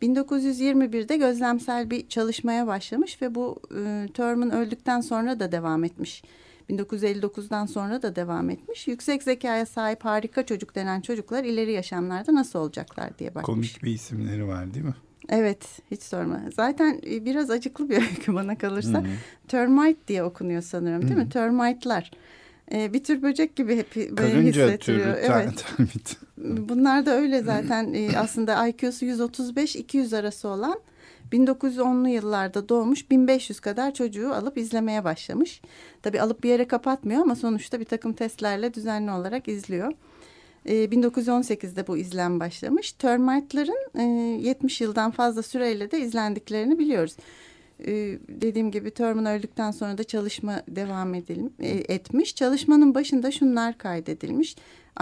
1921'de 0.01 1.17
gözlemsel 1.17 1.89
bir 1.89 2.07
çalışmaya 2.07 2.67
başlamış 2.67 3.21
ve 3.21 3.35
bu 3.35 3.59
e, 3.77 4.07
Terman 4.13 4.51
öldükten 4.51 5.01
sonra 5.01 5.39
da 5.39 5.51
devam 5.51 5.83
etmiş. 5.83 6.23
1959'dan 6.69 7.65
sonra 7.65 8.01
da 8.01 8.15
devam 8.15 8.49
etmiş. 8.49 8.87
Yüksek 8.87 9.23
zekaya 9.23 9.65
sahip 9.65 10.05
harika 10.05 10.45
çocuk 10.45 10.75
denen 10.75 11.01
çocuklar 11.01 11.43
ileri 11.43 11.71
yaşamlarda 11.71 12.35
nasıl 12.35 12.59
olacaklar 12.59 13.19
diye 13.19 13.35
bakmış. 13.35 13.45
Komik 13.45 13.83
bir 13.83 13.91
isimleri 13.93 14.47
var 14.47 14.73
değil 14.73 14.85
mi? 14.85 14.95
Evet 15.31 15.67
hiç 15.91 16.03
sorma. 16.03 16.39
Zaten 16.55 17.01
e, 17.11 17.25
biraz 17.25 17.49
acıklı 17.49 17.89
bir 17.89 17.95
öykü 18.09 18.33
bana 18.33 18.57
kalırsa. 18.57 18.93
Hı 18.93 18.97
hı. 18.97 19.07
Termite 19.47 20.07
diye 20.07 20.23
okunuyor 20.23 20.61
sanırım 20.61 21.01
değil 21.01 21.13
Hı 21.13 21.19
hı. 21.19 21.23
mi? 21.23 21.29
Termite'lar. 21.29 22.11
E, 22.71 22.93
bir 22.93 23.03
tür 23.03 23.21
böcek 23.21 23.55
gibi 23.55 23.77
hep 23.77 23.95
böyle 23.95 24.15
Karınca 24.15 24.47
hissettiriyor. 24.65 25.15
türü 25.15 25.33
Evet. 25.33 25.65
termit. 25.77 26.17
Bunlar 26.69 27.05
da 27.05 27.11
öyle 27.15 27.41
zaten 27.41 27.93
e, 27.93 28.17
aslında 28.17 28.67
IQ'su 28.67 29.05
135-200 29.05 30.17
arası 30.17 30.47
olan 30.47 30.79
1910'lu 31.31 32.07
yıllarda 32.07 32.69
doğmuş 32.69 33.11
1500 33.11 33.59
kadar 33.59 33.93
çocuğu 33.93 34.33
alıp 34.33 34.57
izlemeye 34.57 35.03
başlamış. 35.03 35.61
Tabii 36.01 36.21
alıp 36.21 36.43
bir 36.43 36.49
yere 36.49 36.67
kapatmıyor 36.67 37.21
ama 37.21 37.35
sonuçta 37.35 37.79
bir 37.79 37.85
takım 37.85 38.13
testlerle 38.13 38.73
düzenli 38.73 39.11
olarak 39.11 39.47
izliyor. 39.47 39.93
E, 40.65 40.73
1918'de 40.73 41.87
bu 41.87 41.97
izlem 41.97 42.39
başlamış. 42.39 42.91
Termite'ların 42.91 43.99
e, 43.99 44.03
70 44.47 44.81
yıldan 44.81 45.11
fazla 45.11 45.43
süreyle 45.43 45.91
de 45.91 45.99
izlendiklerini 45.99 46.79
biliyoruz. 46.79 47.15
E, 47.85 47.91
dediğim 48.27 48.71
gibi 48.71 48.91
Terman 48.91 49.25
öldükten 49.25 49.71
sonra 49.71 49.97
da 49.97 50.03
çalışma 50.03 50.63
devam 50.67 51.13
edelim, 51.13 51.53
e, 51.59 51.69
etmiş. 51.69 52.35
Çalışmanın 52.35 52.95
başında 52.95 53.31
şunlar 53.31 53.77
kaydedilmiş. 53.77 54.55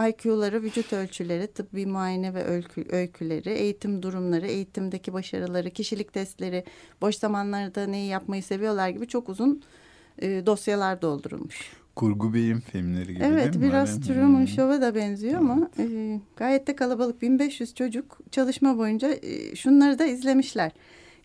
IQ'ları, 0.07 0.63
vücut 0.63 0.93
ölçüleri, 0.93 1.47
tıbbi 1.47 1.85
muayene 1.85 2.33
ve 2.33 2.45
öykü, 2.45 2.85
öyküleri, 2.89 3.49
eğitim 3.49 4.03
durumları, 4.03 4.47
eğitimdeki 4.47 5.13
başarıları, 5.13 5.69
kişilik 5.69 6.13
testleri, 6.13 6.63
boş 7.01 7.15
zamanlarda 7.15 7.87
neyi 7.87 8.09
yapmayı 8.09 8.43
seviyorlar 8.43 8.89
gibi 8.89 9.07
çok 9.07 9.29
uzun 9.29 9.63
e, 10.21 10.45
dosyalar 10.45 11.01
doldurulmuş. 11.01 11.71
Kurgu 11.99 12.33
bilim 12.33 12.59
filmleri 12.59 13.13
gibi 13.13 13.23
Evet 13.23 13.53
değil 13.53 13.65
mi? 13.65 13.71
biraz? 13.71 14.01
Truman. 14.01 14.45
Show'a 14.45 14.81
da 14.81 14.95
benziyor 14.95 15.33
ama 15.33 15.69
e, 15.79 16.19
gayet 16.35 16.67
de 16.67 16.75
kalabalık 16.75 17.21
1500 17.21 17.73
çocuk 17.75 18.17
çalışma 18.31 18.77
boyunca 18.77 19.11
e, 19.21 19.55
şunları 19.55 19.99
da 19.99 20.05
izlemişler. 20.05 20.71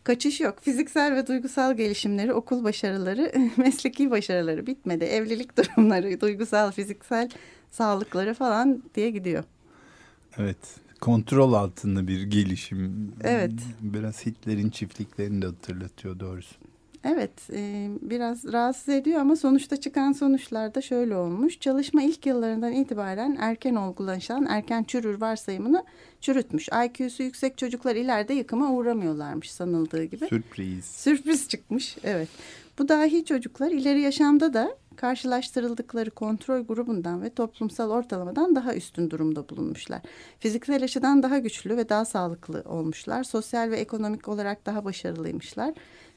Kaçış 0.04 0.40
yok. 0.40 0.60
Fiziksel 0.60 1.14
ve 1.14 1.26
duygusal 1.26 1.76
gelişimleri, 1.76 2.32
okul 2.32 2.64
başarıları, 2.64 3.32
mesleki 3.56 4.10
başarıları 4.10 4.66
bitmedi. 4.66 5.04
Evlilik 5.04 5.56
durumları, 5.56 6.20
duygusal, 6.20 6.72
fiziksel 6.72 7.28
sağlıkları 7.70 8.34
falan 8.34 8.82
diye 8.94 9.10
gidiyor. 9.10 9.44
Evet. 10.38 10.76
Kontrol 11.00 11.52
altında 11.52 12.08
bir 12.08 12.22
gelişim. 12.22 13.12
Evet. 13.24 13.52
Biraz 13.80 14.26
Hitler'in 14.26 14.70
çiftliklerini 14.70 15.42
de 15.42 15.46
hatırlatıyor 15.46 16.20
doğrusu. 16.20 16.54
Evet, 17.04 17.30
e, 17.52 17.88
biraz 18.02 18.52
rahatsız 18.52 18.88
ediyor 18.88 19.20
ama 19.20 19.36
sonuçta 19.36 19.76
çıkan 19.76 20.12
sonuçlar 20.12 20.74
da 20.74 20.80
şöyle 20.80 21.16
olmuş. 21.16 21.60
Çalışma 21.60 22.02
ilk 22.02 22.26
yıllarından 22.26 22.72
itibaren 22.72 23.36
erken 23.40 23.74
olgulaşan, 23.74 24.46
erken 24.46 24.84
çürür 24.84 25.20
varsayımını 25.20 25.84
çürütmüş. 26.20 26.68
IQ'su 26.68 27.22
yüksek 27.22 27.58
çocuklar 27.58 27.96
ileride 27.96 28.34
yıkıma 28.34 28.72
uğramıyorlarmış 28.72 29.50
sanıldığı 29.50 30.04
gibi. 30.04 30.26
Sürpriz. 30.26 30.84
Sürpriz 30.84 31.48
çıkmış, 31.48 31.96
evet. 32.04 32.28
Bu 32.78 32.88
dahi 32.88 33.24
çocuklar 33.24 33.70
ileri 33.70 34.00
yaşamda 34.00 34.54
da 34.54 34.76
karşılaştırıldıkları 34.96 36.10
kontrol 36.10 36.60
grubundan 36.62 37.22
ve 37.22 37.30
toplumsal 37.30 37.90
ortalamadan 37.90 38.56
daha 38.56 38.74
üstün 38.74 39.10
durumda 39.10 39.48
bulunmuşlar. 39.48 40.00
Fiziksel 40.38 40.84
açıdan 40.84 41.22
daha 41.22 41.38
güçlü 41.38 41.76
ve 41.76 41.88
daha 41.88 42.04
sağlıklı 42.04 42.62
olmuşlar. 42.66 43.24
Sosyal 43.24 43.70
ve 43.70 43.76
ekonomik 43.76 44.28
olarak 44.28 44.66
daha 44.66 44.84
başarılıymışlar. 44.84 45.74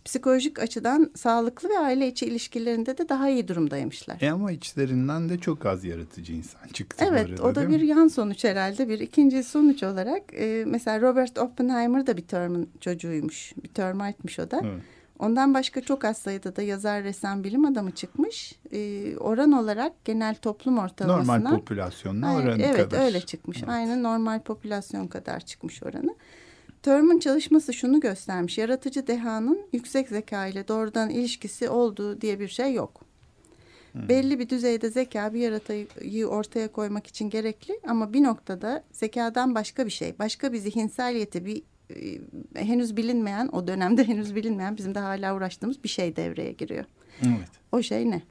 Psikolojik 0.07 0.59
açıdan 0.59 1.11
sağlıklı 1.15 1.69
ve 1.69 1.79
aile 1.79 2.07
içi 2.07 2.25
ilişkilerinde 2.25 2.97
de 2.97 3.09
daha 3.09 3.29
iyi 3.29 3.47
durumdaymışlar. 3.47 4.17
E 4.21 4.31
ama 4.31 4.51
içlerinden 4.51 5.29
de 5.29 5.37
çok 5.37 5.65
az 5.65 5.83
yaratıcı 5.83 6.33
insan 6.33 6.67
çıktı 6.73 7.05
Evet 7.09 7.39
o 7.41 7.55
da 7.55 7.69
bir 7.69 7.81
mi? 7.81 7.87
yan 7.87 8.07
sonuç 8.07 8.43
herhalde. 8.43 8.89
Bir 8.89 8.99
ikinci 8.99 9.43
sonuç 9.43 9.83
olarak 9.83 10.21
e, 10.33 10.63
mesela 10.67 11.01
Robert 11.01 11.37
Oppenheimer 11.39 12.07
da 12.07 12.17
bir 12.17 12.21
Terman 12.21 12.67
çocuğuymuş. 12.81 13.53
Bir 13.63 13.67
Termite'miş 13.67 14.39
o 14.39 14.51
da. 14.51 14.61
Evet. 14.63 14.81
Ondan 15.19 15.53
başka 15.53 15.81
çok 15.81 16.05
az 16.05 16.17
sayıda 16.17 16.55
da 16.55 16.61
yazar, 16.61 17.03
ressam, 17.03 17.43
bilim 17.43 17.65
adamı 17.65 17.91
çıkmış. 17.91 18.55
Ee, 18.73 19.17
oran 19.17 19.51
olarak 19.51 20.05
genel 20.05 20.35
toplum 20.35 20.77
ortalamasına... 20.77 21.37
Normal 21.37 21.55
popülasyonla 21.55 22.27
Aynen, 22.27 22.41
oranı 22.41 22.61
evet, 22.61 22.77
kadar. 22.77 23.05
öyle 23.05 23.21
çıkmış. 23.21 23.57
Evet. 23.57 23.69
Aynen 23.69 24.03
normal 24.03 24.39
popülasyon 24.41 25.07
kadar 25.07 25.39
çıkmış 25.39 25.83
oranı. 25.83 26.15
Terman 26.83 27.19
çalışması 27.19 27.73
şunu 27.73 27.99
göstermiş. 27.99 28.57
Yaratıcı 28.57 29.07
dehanın 29.07 29.59
yüksek 29.73 30.07
zeka 30.09 30.47
ile 30.47 30.67
doğrudan 30.67 31.09
ilişkisi 31.09 31.69
olduğu 31.69 32.21
diye 32.21 32.39
bir 32.39 32.47
şey 32.47 32.73
yok. 32.73 33.01
Hmm. 33.91 34.09
Belli 34.09 34.39
bir 34.39 34.49
düzeyde 34.49 34.89
zeka 34.89 35.33
bir 35.33 35.39
yaratıcıyı 35.39 36.27
ortaya 36.27 36.67
koymak 36.67 37.07
için 37.07 37.29
gerekli 37.29 37.79
ama 37.87 38.13
bir 38.13 38.23
noktada 38.23 38.83
zekadan 38.91 39.55
başka 39.55 39.85
bir 39.85 39.91
şey, 39.91 40.19
başka 40.19 40.53
bir 40.53 40.57
zihinsel 40.57 41.15
yeti, 41.15 41.45
bir 41.45 41.63
e, 41.95 42.65
henüz 42.65 42.97
bilinmeyen, 42.97 43.49
o 43.51 43.67
dönemde 43.67 44.03
henüz 44.07 44.35
bilinmeyen 44.35 44.77
bizim 44.77 44.95
de 44.95 44.99
hala 44.99 45.35
uğraştığımız 45.35 45.83
bir 45.83 45.89
şey 45.89 46.15
devreye 46.15 46.51
giriyor. 46.51 46.85
Evet. 47.21 47.49
O 47.71 47.81
şey 47.81 48.11
ne? 48.11 48.21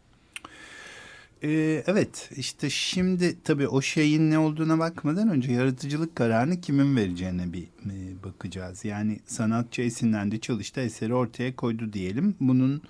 Ee, 1.42 1.82
evet 1.86 2.30
işte 2.36 2.70
şimdi 2.70 3.42
tabii 3.44 3.68
o 3.68 3.82
şeyin 3.82 4.30
ne 4.30 4.38
olduğuna 4.38 4.78
bakmadan 4.78 5.28
önce 5.28 5.52
yaratıcılık 5.52 6.16
kararını 6.16 6.60
kimin 6.60 6.96
vereceğine 6.96 7.52
bir 7.52 7.62
e, 7.62 8.22
bakacağız. 8.24 8.84
Yani 8.84 9.20
sanatçı 9.26 9.82
esinlendi 9.82 10.40
çalıştı 10.40 10.80
eseri 10.80 11.14
ortaya 11.14 11.56
koydu 11.56 11.92
diyelim. 11.92 12.34
Bunun 12.40 12.82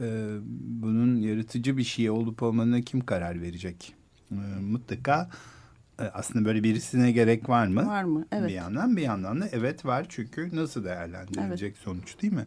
e, 0.00 0.26
bunun 0.82 1.16
yaratıcı 1.16 1.76
bir 1.76 1.84
şey 1.84 2.10
olup 2.10 2.42
olmadığına 2.42 2.80
kim 2.80 3.00
karar 3.00 3.42
verecek? 3.42 3.94
E, 4.30 4.60
mutlaka 4.60 5.30
e, 5.98 6.02
aslında 6.02 6.44
böyle 6.44 6.62
birisine 6.62 7.12
gerek 7.12 7.48
var 7.48 7.66
mı? 7.66 7.86
Var 7.86 8.04
mı? 8.04 8.26
Evet. 8.32 8.48
Bir 8.48 8.54
yandan 8.54 8.96
bir 8.96 9.02
yandan 9.02 9.40
da 9.40 9.48
evet 9.52 9.84
var 9.84 10.06
çünkü 10.08 10.56
nasıl 10.56 10.84
değerlendirilecek 10.84 11.76
sonuç 11.76 12.22
değil 12.22 12.32
mi? 12.32 12.46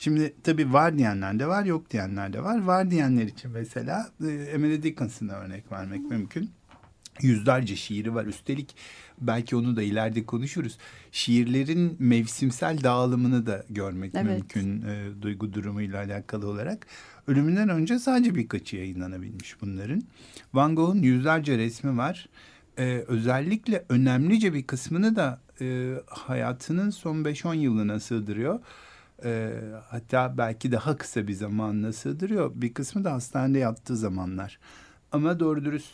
Şimdi 0.00 0.34
tabii 0.42 0.72
var 0.72 0.98
diyenler 0.98 1.38
de 1.38 1.46
var 1.46 1.64
yok 1.64 1.90
diyenler 1.90 2.32
de 2.32 2.44
var. 2.44 2.62
Var 2.62 2.90
diyenler 2.90 3.22
için 3.22 3.50
mesela 3.50 4.10
e, 4.24 4.28
Emily 4.28 4.82
Dickinson'a 4.82 5.32
örnek 5.32 5.72
vermek 5.72 6.00
mümkün. 6.00 6.50
Yüzlerce 7.22 7.76
şiiri 7.76 8.14
var. 8.14 8.26
Üstelik 8.26 8.76
belki 9.20 9.56
onu 9.56 9.76
da 9.76 9.82
ileride 9.82 10.26
konuşuruz. 10.26 10.78
Şiirlerin 11.12 11.96
mevsimsel 11.98 12.82
dağılımını 12.82 13.46
da 13.46 13.64
görmek 13.70 14.14
Evet. 14.14 14.24
mümkün 14.24 14.82
e, 14.82 15.22
duygu 15.22 15.52
durumuyla 15.54 15.98
alakalı 15.98 16.48
olarak. 16.48 16.86
Ölümünden 17.26 17.68
önce 17.68 17.98
sadece 17.98 18.34
birkaçı 18.34 18.76
yayınlanabilmiş 18.76 19.60
bunların. 19.60 20.02
Van 20.54 20.76
Gogh'un 20.76 21.02
yüzlerce 21.02 21.58
resmi 21.58 21.96
var. 21.96 22.28
Ee, 22.78 23.04
özellikle 23.08 23.84
önemlice 23.88 24.54
bir 24.54 24.62
kısmını 24.62 25.16
da 25.16 25.40
e, 25.60 25.94
hayatının 26.06 26.90
son 26.90 27.16
5-10 27.24 27.54
yılına 27.56 28.00
sığdırıyor. 28.00 28.60
Ee, 29.24 29.52
hatta 29.88 30.38
belki 30.38 30.72
daha 30.72 30.96
kısa 30.96 31.28
bir 31.28 31.32
zamanına 31.32 31.92
sığdırıyor. 31.92 32.52
Bir 32.54 32.74
kısmı 32.74 33.04
da 33.04 33.12
hastanede 33.12 33.58
yattığı 33.58 33.96
zamanlar. 33.96 34.58
Ama 35.12 35.40
doğru 35.40 35.64
dürüst 35.64 35.90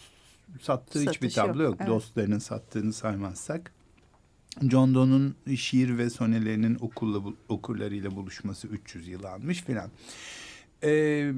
sattığı 0.61 0.99
hiçbir 1.01 1.31
Satışı 1.31 1.41
yok, 1.41 1.49
tablo 1.49 1.63
yok. 1.63 1.77
evet. 1.79 1.89
Dostlarının 1.89 2.39
sattığını 2.39 2.93
saymazsak. 2.93 3.73
John 4.71 4.95
Donne'un 4.95 5.35
şiir 5.57 5.99
ve 5.99 6.11
sonelerinin 6.11 6.79
okulla, 6.81 7.23
okurlarıyla 7.49 8.11
buluşması 8.17 8.69
300 8.69 9.09
yıl 9.09 9.25
almış 9.25 9.63
filan. 9.63 9.91
Ee, 10.83 11.33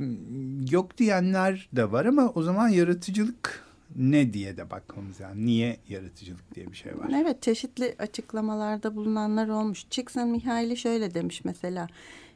yok 0.70 0.99
diyenler 0.99 1.68
de 1.72 1.93
var 1.93 2.05
ama 2.05 2.32
o 2.34 2.43
zaman 2.43 2.68
yaratıcılık 2.68 3.64
ne 3.97 4.32
diye 4.32 4.57
de 4.57 4.70
bakmamız 4.70 5.20
yani 5.20 5.47
niye 5.47 5.76
yaratıcılık 5.89 6.55
diye 6.55 6.70
bir 6.70 6.76
şey 6.76 6.99
var. 6.99 7.11
Evet 7.22 7.43
çeşitli 7.43 7.95
açıklamalarda 7.99 8.97
bulunanlar 8.97 9.49
olmuş. 9.49 9.86
Csikszentmihalyi 9.91 10.76
şöyle 10.76 11.14
demiş 11.14 11.45
mesela. 11.45 11.89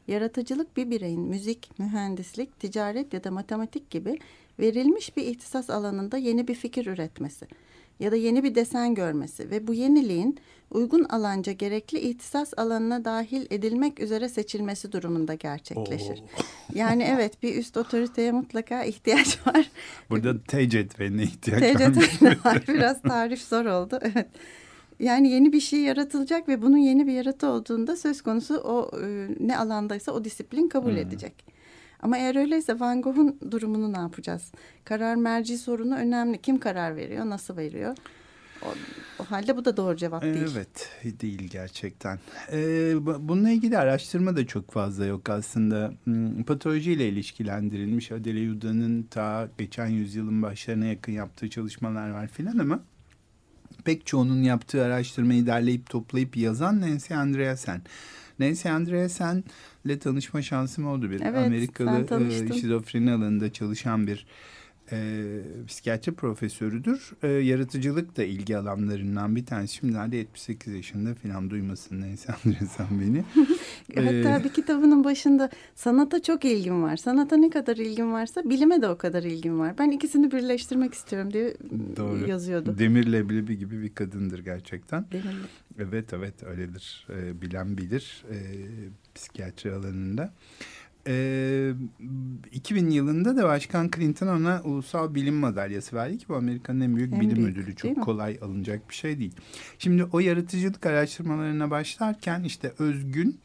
Yaratıcılık 0.07 0.77
bir 0.77 0.89
bireyin 0.89 1.21
müzik, 1.21 1.79
mühendislik, 1.79 2.59
ticaret 2.59 3.13
ya 3.13 3.23
da 3.23 3.31
matematik 3.31 3.89
gibi 3.89 4.19
verilmiş 4.59 5.17
bir 5.17 5.23
ihtisas 5.23 5.69
alanında 5.69 6.17
yeni 6.17 6.47
bir 6.47 6.55
fikir 6.55 6.85
üretmesi 6.85 7.47
ya 7.99 8.11
da 8.11 8.15
yeni 8.15 8.43
bir 8.43 8.55
desen 8.55 8.95
görmesi 8.95 9.51
ve 9.51 9.67
bu 9.67 9.73
yeniliğin 9.73 10.39
uygun 10.71 11.03
alanca 11.03 11.51
gerekli 11.51 11.99
ihtisas 11.99 12.53
alanına 12.57 13.05
dahil 13.05 13.45
edilmek 13.49 13.99
üzere 13.99 14.29
seçilmesi 14.29 14.91
durumunda 14.91 15.33
gerçekleşir. 15.33 16.19
Oo. 16.19 16.43
Yani 16.75 17.03
evet 17.03 17.43
bir 17.43 17.55
üst 17.55 17.77
otoriteye 17.77 18.31
mutlaka 18.31 18.83
ihtiyaç 18.83 19.47
var. 19.47 19.69
Burada 20.09 20.43
T 20.43 20.69
cetveline 20.69 21.23
ihtiyaç 21.23 21.61
var. 21.61 21.93
T 21.93 22.25
var. 22.45 22.63
Biraz 22.67 23.01
tarif 23.01 23.41
zor 23.41 23.65
oldu. 23.65 23.99
Evet. 24.15 24.27
Yani 24.99 25.29
yeni 25.29 25.53
bir 25.53 25.59
şey 25.59 25.79
yaratılacak 25.79 26.47
ve 26.47 26.61
bunun 26.61 26.77
yeni 26.77 27.07
bir 27.07 27.11
yaratı 27.11 27.47
olduğunda 27.47 27.95
söz 27.95 28.21
konusu 28.21 28.55
o 28.55 28.91
e, 29.01 29.27
ne 29.39 29.57
alandaysa 29.57 30.11
o 30.11 30.23
disiplin 30.23 30.67
kabul 30.67 30.91
hmm. 30.91 30.97
edecek. 30.97 31.33
Ama 32.03 32.17
eğer 32.17 32.35
öyleyse 32.35 32.79
Van 32.79 33.01
Gogh'un 33.01 33.39
durumunu 33.51 33.93
ne 33.93 33.97
yapacağız? 33.97 34.51
Karar 34.85 35.15
merci 35.15 35.57
sorunu 35.57 35.95
önemli. 35.95 36.41
Kim 36.41 36.59
karar 36.59 36.95
veriyor, 36.95 37.25
nasıl 37.25 37.57
veriyor? 37.57 37.97
O, 38.61 38.67
o 39.19 39.23
halde 39.23 39.57
bu 39.57 39.65
da 39.65 39.77
doğru 39.77 39.97
cevap 39.97 40.21
değil. 40.21 40.45
Evet, 40.53 40.89
değil 41.21 41.47
gerçekten. 41.49 42.19
Ee, 42.51 42.95
bununla 43.05 43.49
ilgili 43.49 43.77
araştırma 43.77 44.35
da 44.35 44.47
çok 44.47 44.71
fazla 44.71 45.05
yok 45.05 45.29
aslında. 45.29 45.93
Hmm, 46.03 46.43
patolojiyle 46.43 47.09
ilişkilendirilmiş 47.09 48.11
Adele 48.11 48.39
Yuda'nın 48.39 49.03
ta 49.03 49.49
geçen 49.57 49.87
yüzyılın 49.87 50.41
başlarına 50.41 50.85
yakın 50.85 51.11
yaptığı 51.11 51.49
çalışmalar 51.49 52.09
var 52.09 52.27
filan 52.27 52.57
ama 52.57 52.79
pek 53.85 54.05
çoğunun 54.05 54.43
yaptığı 54.43 54.83
araştırmayı 54.85 55.45
derleyip 55.45 55.89
toplayıp 55.89 56.37
yazan 56.37 56.81
Nancy 56.81 57.13
Andreasen. 57.13 57.81
Nancy 58.39 58.69
Andreasen'le 58.69 59.99
tanışma 59.99 60.41
şansım 60.41 60.87
oldu 60.87 61.11
bir 61.11 61.21
evet, 61.21 61.47
Amerikalı 61.47 62.23
e, 62.23 62.53
şizofreni 62.53 63.11
alanında 63.11 63.53
çalışan 63.53 64.07
bir 64.07 64.25
e, 64.93 65.65
psikiyatri 65.67 66.11
profesörüdür. 66.11 67.11
E, 67.23 67.27
yaratıcılık 67.27 68.17
da 68.17 68.23
ilgi 68.23 68.57
alanlarından 68.57 69.35
bir 69.35 69.45
tanesi. 69.45 69.73
Şimdilerde 69.73 70.17
78 70.17 70.73
yaşında 70.73 71.15
falan 71.15 71.49
duymasın 71.49 72.01
neyse 72.01 72.33
Andresen 72.45 72.87
beni. 72.91 73.23
Hatta 73.95 74.39
ee, 74.39 74.43
bir 74.43 74.49
kitabının 74.49 75.03
başında 75.03 75.49
sanata 75.75 76.21
çok 76.21 76.45
ilgim 76.45 76.83
var. 76.83 76.97
Sanata 76.97 77.37
ne 77.37 77.49
kadar 77.49 77.77
ilgim 77.77 78.13
varsa 78.13 78.41
bilime 78.43 78.81
de 78.81 78.89
o 78.89 78.97
kadar 78.97 79.23
ilgim 79.23 79.59
var. 79.59 79.77
Ben 79.77 79.91
ikisini 79.91 80.31
birleştirmek 80.31 80.93
istiyorum 80.93 81.33
diye 81.33 81.53
Doğru. 81.97 82.29
yazıyordu. 82.29 82.77
Demir 82.79 83.11
leblebi 83.11 83.57
gibi 83.57 83.81
bir 83.81 83.95
kadındır 83.95 84.39
gerçekten. 84.39 85.05
Demirli. 85.11 85.45
Evet 85.79 86.13
evet 86.13 86.43
öyledir. 86.43 87.07
Ee, 87.09 87.41
bilen 87.41 87.77
bilir 87.77 88.25
e, 88.31 88.37
psikiyatri 89.15 89.73
alanında. 89.73 90.33
E, 91.07 91.73
2000 92.51 92.89
yılında 92.89 93.37
da 93.37 93.43
Başkan 93.43 93.91
Clinton 93.95 94.27
ona 94.27 94.61
Ulusal 94.63 95.15
Bilim 95.15 95.35
Madalyası 95.35 95.95
verdi 95.95 96.17
ki 96.17 96.25
bu 96.29 96.35
Amerika'nın 96.35 96.81
en 96.81 96.95
büyük 96.95 97.13
en 97.13 97.21
bilim 97.21 97.35
büyük, 97.35 97.57
ödülü. 97.57 97.75
Çok 97.75 98.03
kolay 98.03 98.39
alınacak 98.41 98.89
bir 98.89 98.95
şey 98.95 99.19
değil. 99.19 99.35
Şimdi 99.79 100.03
o 100.03 100.19
yaratıcılık 100.19 100.85
araştırmalarına 100.85 101.71
başlarken 101.71 102.43
işte 102.43 102.73
özgün, 102.79 103.39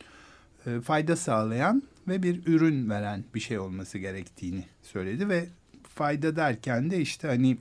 e, 0.66 0.80
fayda 0.80 1.16
sağlayan 1.16 1.82
ve 2.08 2.22
bir 2.22 2.46
ürün 2.46 2.90
veren 2.90 3.24
bir 3.34 3.40
şey 3.40 3.58
olması 3.58 3.98
gerektiğini 3.98 4.64
söyledi 4.82 5.28
ve 5.28 5.48
fayda 5.94 6.36
derken 6.36 6.90
de 6.90 7.00
işte 7.00 7.28
hani 7.28 7.58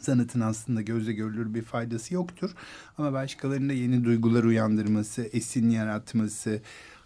sanatın 0.00 0.40
aslında 0.40 0.82
gözle 0.82 1.12
görülür 1.12 1.54
bir 1.54 1.62
faydası 1.62 2.14
yoktur. 2.14 2.50
Ama 2.98 3.12
başkalarında 3.12 3.72
yeni 3.72 4.04
duygular 4.04 4.44
uyandırması, 4.44 5.28
esin 5.32 5.70
yaratması, 5.70 6.60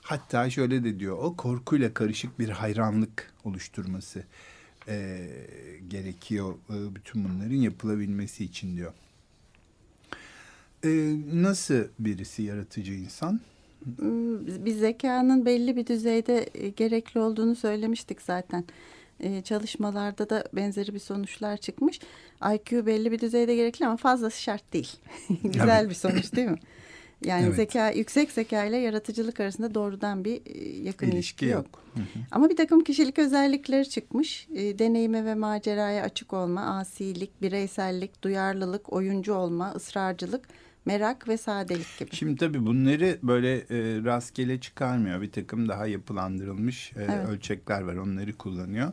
Hatta 0.06 0.50
şöyle 0.50 0.84
de 0.84 1.00
diyor 1.00 1.18
o 1.18 1.36
korkuyla 1.36 1.94
karışık 1.94 2.38
bir 2.38 2.48
hayranlık 2.48 3.32
oluşturması 3.44 4.22
e, 4.88 5.26
gerekiyor 5.88 6.54
e, 6.70 6.94
bütün 6.94 7.24
bunların 7.24 7.56
yapılabilmesi 7.56 8.44
için 8.44 8.76
diyor. 8.76 8.92
E, 10.84 10.88
nasıl 11.32 11.84
birisi 11.98 12.42
yaratıcı 12.42 12.92
insan? 12.92 13.40
Hmm, 13.96 14.46
bir 14.46 14.72
zekanın 14.72 15.46
belli 15.46 15.76
bir 15.76 15.86
düzeyde 15.86 16.48
e, 16.54 16.68
gerekli 16.68 17.20
olduğunu 17.20 17.54
söylemiştik 17.54 18.22
zaten. 18.22 18.64
Ee, 19.20 19.42
çalışmalarda 19.42 20.30
da 20.30 20.44
benzeri 20.52 20.94
bir 20.94 20.98
sonuçlar 20.98 21.56
çıkmış. 21.56 22.00
IQ 22.54 22.86
belli 22.86 23.12
bir 23.12 23.18
düzeyde 23.18 23.56
gerekli 23.56 23.86
ama 23.86 23.96
fazlası 23.96 24.42
şart 24.42 24.72
değil. 24.72 24.92
Güzel 25.42 25.80
evet. 25.80 25.90
bir 25.90 25.94
sonuç 25.94 26.32
değil 26.32 26.48
mi? 26.48 26.58
Yani 27.24 27.46
evet. 27.46 27.56
zeka 27.56 27.90
yüksek 27.90 28.30
zeka 28.30 28.64
ile 28.64 28.76
yaratıcılık 28.76 29.40
arasında 29.40 29.74
doğrudan 29.74 30.24
bir 30.24 30.40
e, 30.46 30.68
yakın 30.82 31.06
ilişki, 31.06 31.16
ilişki 31.16 31.46
yok. 31.46 31.54
yok. 31.54 31.82
Hı 31.94 32.00
hı. 32.00 32.24
Ama 32.30 32.50
bir 32.50 32.56
takım 32.56 32.84
kişilik 32.84 33.18
özellikleri 33.18 33.88
çıkmış. 33.88 34.48
E, 34.54 34.78
deneyime 34.78 35.24
ve 35.24 35.34
maceraya 35.34 36.02
açık 36.02 36.32
olma, 36.32 36.60
asilik, 36.60 37.42
bireysellik, 37.42 38.22
duyarlılık, 38.22 38.92
oyuncu 38.92 39.34
olma, 39.34 39.72
ısrarcılık, 39.72 40.48
merak 40.86 41.28
ve 41.28 41.36
sadelik 41.36 41.98
gibi. 41.98 42.16
Şimdi 42.16 42.36
tabii 42.36 42.66
bunları 42.66 43.18
böyle 43.22 43.56
e, 43.56 44.04
rastgele 44.04 44.60
çıkarmıyor. 44.60 45.22
Bir 45.22 45.32
takım 45.32 45.68
daha 45.68 45.86
yapılandırılmış 45.86 46.92
e, 46.96 47.02
evet. 47.02 47.28
ölçekler 47.28 47.80
var. 47.82 47.96
Onları 47.96 48.32
kullanıyor. 48.32 48.92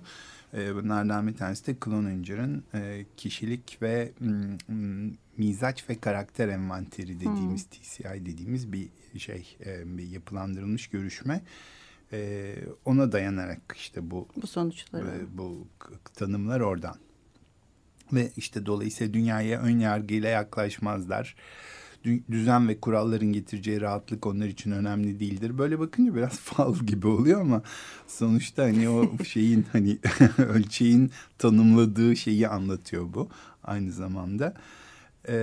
E, 0.54 0.76
bunlardan 0.76 1.28
bir 1.28 1.36
tanesi 1.36 1.68
de 1.68 1.76
Cloninger'ın 1.86 2.64
e, 2.74 3.06
kişilik 3.18 3.82
ve 3.82 4.12
m, 4.20 5.12
mizaç 5.38 5.90
ve 5.90 6.00
karakter 6.00 6.48
envanteri 6.48 7.16
dediğimiz 7.20 7.66
hmm. 7.66 7.82
TCI 7.82 8.26
dediğimiz 8.26 8.74
bir 8.74 8.90
şey 9.18 9.58
e, 9.66 9.98
bir 9.98 10.08
yapılandırılmış 10.08 10.88
görüşme. 10.88 11.42
E, 12.12 12.56
ona 12.86 13.12
dayanarak 13.12 13.62
işte 13.76 14.12
bu 14.12 14.28
bu 14.42 14.48
sonuçlar 14.48 15.02
e, 15.02 15.38
bu 15.38 15.68
tanımlar 16.14 16.60
oradan. 16.60 16.96
Ve 18.14 18.32
işte 18.38 18.66
dolayısıyla 18.66 19.14
dünyaya 19.14 19.62
ön 19.62 19.80
yargıyla 19.80 20.30
yaklaşmazlar 20.30 21.36
düzen 22.32 22.68
ve 22.68 22.80
kuralların 22.80 23.34
getireceği 23.34 23.82
rahatlık 23.82 24.28
onlar 24.28 24.46
için 24.46 24.72
önemli 24.72 25.20
değildir. 25.20 25.58
Böyle 25.58 25.80
bakınca 25.80 26.16
biraz 26.16 26.40
fal 26.40 26.76
gibi 26.76 27.08
oluyor 27.08 27.42
ama 27.42 27.62
sonuçta 28.08 28.64
hani 28.64 28.90
o 28.90 29.12
şeyin 29.24 29.66
hani 29.72 29.98
ölçeğin 30.38 31.12
tanımladığı 31.38 32.16
şeyi 32.16 32.48
anlatıyor 32.48 33.14
bu 33.14 33.30
aynı 33.64 33.92
zamanda. 33.92 34.54
E, 35.30 35.34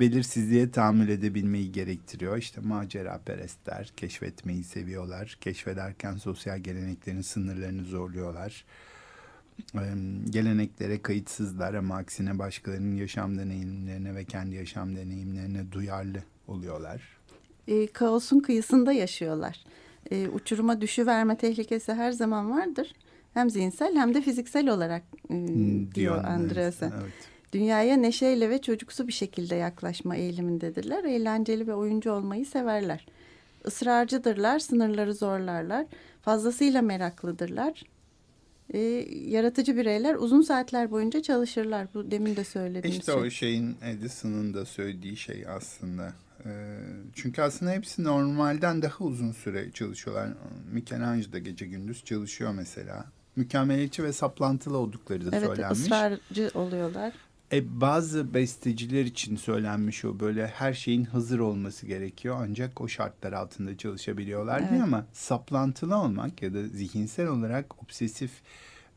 belirsizliğe 0.00 0.70
tahammül 0.70 1.08
edebilmeyi 1.08 1.72
gerektiriyor. 1.72 2.36
İşte 2.36 2.60
macera 2.60 3.18
perestler 3.18 3.92
keşfetmeyi 3.96 4.64
seviyorlar. 4.64 5.38
Keşfederken 5.40 6.16
sosyal 6.16 6.58
geleneklerin 6.58 7.22
sınırlarını 7.22 7.84
zorluyorlar 7.84 8.64
geleneklere 10.30 11.02
kayıtsızlar 11.02 11.74
ama 11.74 11.96
aksine 11.96 12.38
başkalarının 12.38 12.96
yaşam 12.96 13.38
deneyimlerine 13.38 14.14
ve 14.14 14.24
kendi 14.24 14.56
yaşam 14.56 14.96
deneyimlerine 14.96 15.72
duyarlı 15.72 16.18
oluyorlar. 16.48 17.02
E, 17.68 17.86
kaosun 17.86 18.40
kıyısında 18.40 18.92
yaşıyorlar. 18.92 19.64
E, 20.10 20.28
uçuruma 20.28 20.80
düşüverme 20.80 21.36
tehlikesi 21.36 21.94
her 21.94 22.12
zaman 22.12 22.50
vardır. 22.50 22.94
Hem 23.34 23.50
zihinsel 23.50 23.96
hem 23.96 24.14
de 24.14 24.22
fiziksel 24.22 24.68
olarak 24.68 25.02
e, 25.30 25.34
diyor, 25.34 25.94
diyor 25.94 26.24
Andreasen. 26.24 26.92
Evet. 27.02 27.12
Dünyaya 27.52 27.96
neşeyle 27.96 28.50
ve 28.50 28.60
çocuksu 28.60 29.08
bir 29.08 29.12
şekilde 29.12 29.54
yaklaşma 29.54 30.16
eğilimindedirler. 30.16 31.04
Eğlenceli 31.04 31.66
ve 31.66 31.74
oyuncu 31.74 32.12
olmayı 32.12 32.46
severler. 32.46 33.06
Israrcıdırlar, 33.66 34.58
sınırları 34.58 35.14
zorlarlar. 35.14 35.86
Fazlasıyla 36.22 36.82
meraklıdırlar 36.82 37.84
e, 38.74 38.78
yaratıcı 39.26 39.76
bireyler 39.76 40.14
uzun 40.14 40.42
saatler 40.42 40.90
boyunca 40.90 41.22
çalışırlar. 41.22 41.86
Bu 41.94 42.10
demin 42.10 42.36
de 42.36 42.44
söylediğim 42.44 42.98
işte 42.98 43.12
şey. 43.12 43.22
o 43.22 43.30
şeyin 43.30 43.76
Edison'ın 43.82 44.54
da 44.54 44.64
söylediği 44.64 45.16
şey 45.16 45.44
aslında. 45.48 46.12
E, 46.44 46.50
çünkü 47.14 47.42
aslında 47.42 47.72
hepsi 47.72 48.04
normalden 48.04 48.82
daha 48.82 49.04
uzun 49.04 49.32
süre 49.32 49.72
çalışıyorlar. 49.72 50.28
Michelangelo 50.72 51.32
da 51.32 51.38
gece 51.38 51.66
gündüz 51.66 52.04
çalışıyor 52.04 52.50
mesela. 52.54 53.04
Mükemmeliyetçi 53.36 54.04
ve 54.04 54.12
saplantılı 54.12 54.78
oldukları 54.78 55.32
da 55.32 55.36
evet, 55.36 55.48
söylenmiş. 55.48 55.78
Evet 55.78 55.86
ısrarcı 55.86 56.50
oluyorlar. 56.54 57.12
E, 57.52 57.80
bazı 57.80 58.34
besteciler 58.34 59.04
için 59.04 59.36
söylenmiş 59.36 60.04
o 60.04 60.20
böyle 60.20 60.46
her 60.46 60.74
şeyin 60.74 61.04
hazır 61.04 61.38
olması 61.38 61.86
gerekiyor 61.86 62.36
ancak 62.40 62.80
o 62.80 62.88
şartlar 62.88 63.32
altında 63.32 63.76
çalışabiliyorlar 63.76 64.60
evet. 64.60 64.70
diye 64.70 64.82
ama 64.82 65.06
saplantılı 65.12 65.96
olmak 65.96 66.42
ya 66.42 66.54
da 66.54 66.68
zihinsel 66.68 67.26
olarak 67.26 67.82
obsesif 67.82 68.30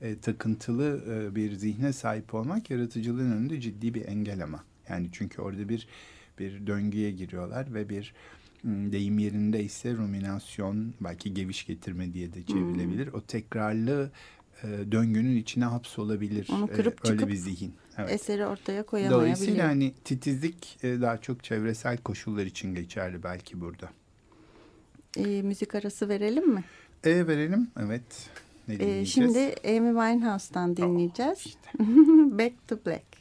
e, 0.01 0.19
takıntılı 0.19 1.03
e, 1.09 1.35
bir 1.35 1.53
zihne 1.53 1.93
sahip 1.93 2.33
olmak 2.33 2.69
yaratıcılığın 2.69 3.31
önünde 3.31 3.61
ciddi 3.61 3.93
bir 3.93 4.05
engel 4.05 4.43
ama. 4.43 4.63
Yani 4.89 5.09
çünkü 5.11 5.41
orada 5.41 5.69
bir 5.69 5.87
bir 6.39 6.67
döngüye 6.67 7.11
giriyorlar 7.11 7.73
ve 7.73 7.89
bir 7.89 8.13
deyim 8.63 9.19
yerinde 9.19 9.63
ise 9.63 9.93
ruminasyon 9.93 10.93
belki 11.01 11.33
geviş 11.33 11.65
getirme 11.65 12.13
diye 12.13 12.33
de 12.33 12.43
çevrilebilir. 12.43 13.07
Hmm. 13.07 13.13
O 13.13 13.21
tekrarlı 13.21 14.11
e, 14.63 14.91
döngünün 14.91 15.35
içine 15.35 15.65
hapsolabilir. 15.65 16.47
Onu 16.53 16.69
e, 16.71 16.73
kırıp 16.73 17.05
e, 17.05 17.11
öyle 17.11 17.27
bir 17.27 17.35
zihin. 17.35 17.73
Evet. 17.97 18.11
Eseri 18.11 18.45
ortaya 18.45 18.83
koyamayabilir. 18.83 19.21
Dolayısıyla 19.21 19.67
hani 19.67 19.93
titizlik 20.03 20.77
e, 20.83 21.01
daha 21.01 21.17
çok 21.17 21.43
çevresel 21.43 21.97
koşullar 21.97 22.45
için 22.45 22.75
geçerli 22.75 23.23
belki 23.23 23.61
burada. 23.61 23.89
E, 25.17 25.41
müzik 25.41 25.75
arası 25.75 26.09
verelim 26.09 26.49
mi? 26.53 26.63
E, 27.03 27.27
verelim 27.27 27.67
evet. 27.79 28.29
Ne 28.67 28.75
e, 28.75 29.05
şimdi 29.05 29.39
Amy 29.65 29.89
Winehouse'dan 29.89 30.77
dinleyeceğiz. 30.77 31.37
Oh, 31.37 31.45
işte. 31.45 31.69
Back 32.37 32.67
to 32.67 32.77
Black. 32.85 33.12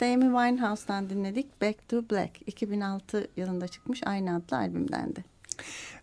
de 0.00 0.14
Amy 0.14 0.24
Winehouse'dan 0.24 1.10
dinledik. 1.10 1.62
Back 1.62 1.88
to 1.88 2.02
Black 2.10 2.30
2006 2.46 3.28
yılında 3.36 3.68
çıkmış 3.68 4.00
aynı 4.06 4.36
adlı 4.36 4.56
albümdendi. 4.56 5.24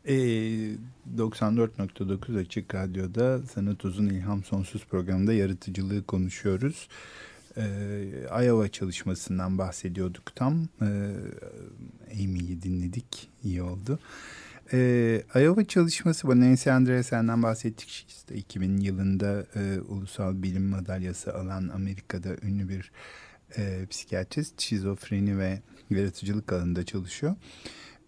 Ee, 0.06 0.14
e, 0.14 0.78
94.9 1.18 2.40
Açık 2.40 2.76
Radyo'da 2.76 3.42
Sanat 3.42 3.86
Uzun 3.86 4.06
İlham 4.06 4.44
Sonsuz 4.44 4.86
programında 4.86 5.34
yaratıcılığı 5.34 6.04
konuşuyoruz. 6.04 6.88
E, 7.58 7.64
Iowa 8.44 8.68
çalışmasından 8.68 9.58
bahsediyorduk 9.58 10.36
tam. 10.36 10.68
E, 10.82 10.90
Amy'yi 12.24 12.62
dinledik. 12.62 13.30
iyi 13.44 13.62
oldu. 13.62 14.00
E, 14.74 15.22
Iowa 15.36 15.66
çalışması 15.66 16.28
bu 16.28 16.42
Nancy 16.42 16.72
Andreasen'den 16.72 17.44
bahsettik. 17.44 18.06
İşte 18.10 18.36
2000 18.36 18.78
yılında 18.78 19.46
e, 19.56 19.80
Ulusal 19.80 20.44
Bilim 20.44 20.70
Madalyası 20.70 21.34
alan 21.34 21.68
Amerika'da 21.68 22.30
ünlü 22.44 22.70
bir 22.70 22.92
e, 23.58 23.86
psikiyatrist. 23.90 24.62
Şizofreni 24.62 25.38
ve 25.38 25.60
yaratıcılık 25.90 26.54
alanında 26.54 26.86
çalışıyor. 26.86 27.36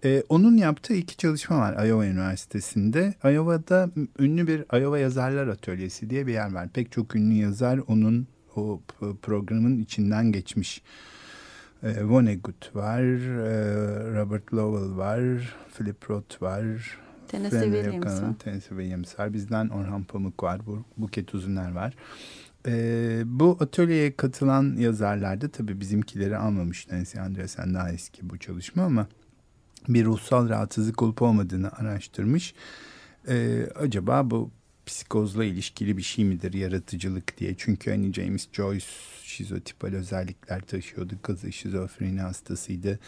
E, 0.06 0.24
onun 0.30 0.58
yaptığı 0.58 0.94
iki 0.94 1.18
çalışma 1.18 1.58
var 1.58 1.86
Iowa 1.86 2.06
Üniversitesi'nde. 2.06 3.14
Iowa'da 3.24 3.90
ünlü 4.20 4.48
bir 4.48 4.80
Iowa 4.80 5.00
Yazarlar 5.00 5.48
Atölyesi 5.48 6.10
diye 6.10 6.28
bir 6.28 6.34
yer 6.34 6.54
var. 6.54 6.70
Pek 6.70 6.92
çok 6.92 7.16
ünlü 7.16 7.34
yazar 7.34 7.80
onun 7.88 8.28
o 8.56 8.82
programın 9.22 9.80
içinden 9.80 10.32
geçmiş. 10.32 10.82
E, 11.84 12.04
Vonnegut 12.04 12.76
var, 12.76 13.02
e, 13.02 14.16
Robert 14.16 14.54
Lowell 14.54 14.98
var, 14.98 15.56
Philip 15.78 16.10
Roth 16.10 16.42
var, 16.42 16.98
Tennessee 17.28 17.72
Williams 17.72 18.22
var. 18.22 18.34
Tennessee 18.40 18.78
Williams 18.78 19.20
var. 19.20 19.34
Bizden 19.34 19.70
Orhan 19.70 20.04
Pamuk 20.04 20.44
var. 20.44 20.66
Bu, 20.66 20.84
Buket 20.98 21.34
Uzuner 21.34 21.72
var. 21.72 21.94
Ee, 22.68 23.22
bu 23.26 23.58
atölyeye 23.60 24.16
katılan 24.16 24.76
yazarlar 24.78 25.42
da 25.42 25.50
tabii 25.50 25.80
bizimkileri 25.80 26.38
almamış. 26.38 26.92
Nancy 26.92 27.20
Andresen 27.20 27.74
daha 27.74 27.92
eski 27.92 28.30
bu 28.30 28.38
çalışma 28.38 28.84
ama 28.84 29.08
bir 29.88 30.06
ruhsal 30.06 30.50
rahatsızlık 30.50 31.02
olup 31.02 31.22
olmadığını 31.22 31.72
araştırmış. 31.72 32.54
Ee, 33.28 33.68
acaba 33.76 34.32
bu 34.32 34.52
psikozla 34.86 35.46
ilişkili 35.46 35.98
bir 35.98 36.02
şey 36.02 36.26
midir 36.26 36.54
yaratıcılık 36.54 37.38
diye. 37.38 37.56
Çünkü 37.58 37.92
hani 37.92 38.14
James 38.14 38.48
Joyce 38.54 38.86
şizotipal 39.24 39.94
özellikler 39.94 40.62
taşıyordu. 40.62 41.14
Kızı 41.22 41.52
şizofreni 41.52 42.22
hastasıydı. 42.22 43.00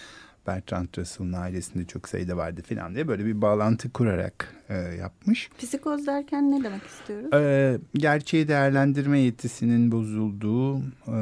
Bertrand 0.48 0.88
Russell'ın 0.98 1.34
ailesinde 1.34 1.86
çok 1.86 2.10
sayıda 2.10 2.38
vardı 2.38 2.62
falan 2.62 2.96
diye 2.96 3.08
böyle 3.08 3.26
bir 3.26 3.42
bağlantı 3.42 3.90
kurarak 3.90 4.56
e, 4.70 4.76
yapmış. 4.76 5.50
Psikoz 5.58 6.08
derken 6.08 6.52
ne 6.52 6.64
demek 6.64 6.82
istiyoruz? 6.84 7.30
Ee, 7.34 7.78
gerçeği 7.94 8.48
değerlendirme 8.48 9.20
yetisinin 9.20 9.92
bozulduğu, 9.92 10.80
e, 10.80 11.18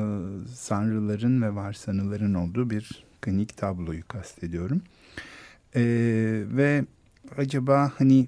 sanrıların 0.56 1.42
ve 1.42 1.56
varsanıların 1.56 2.34
olduğu 2.34 2.70
bir 2.70 3.04
klinik 3.22 3.58
tabloyu 3.58 4.08
kastediyorum. 4.08 4.82
Ee, 5.76 5.82
ve 6.46 6.86
acaba 7.38 7.92
hani 7.98 8.28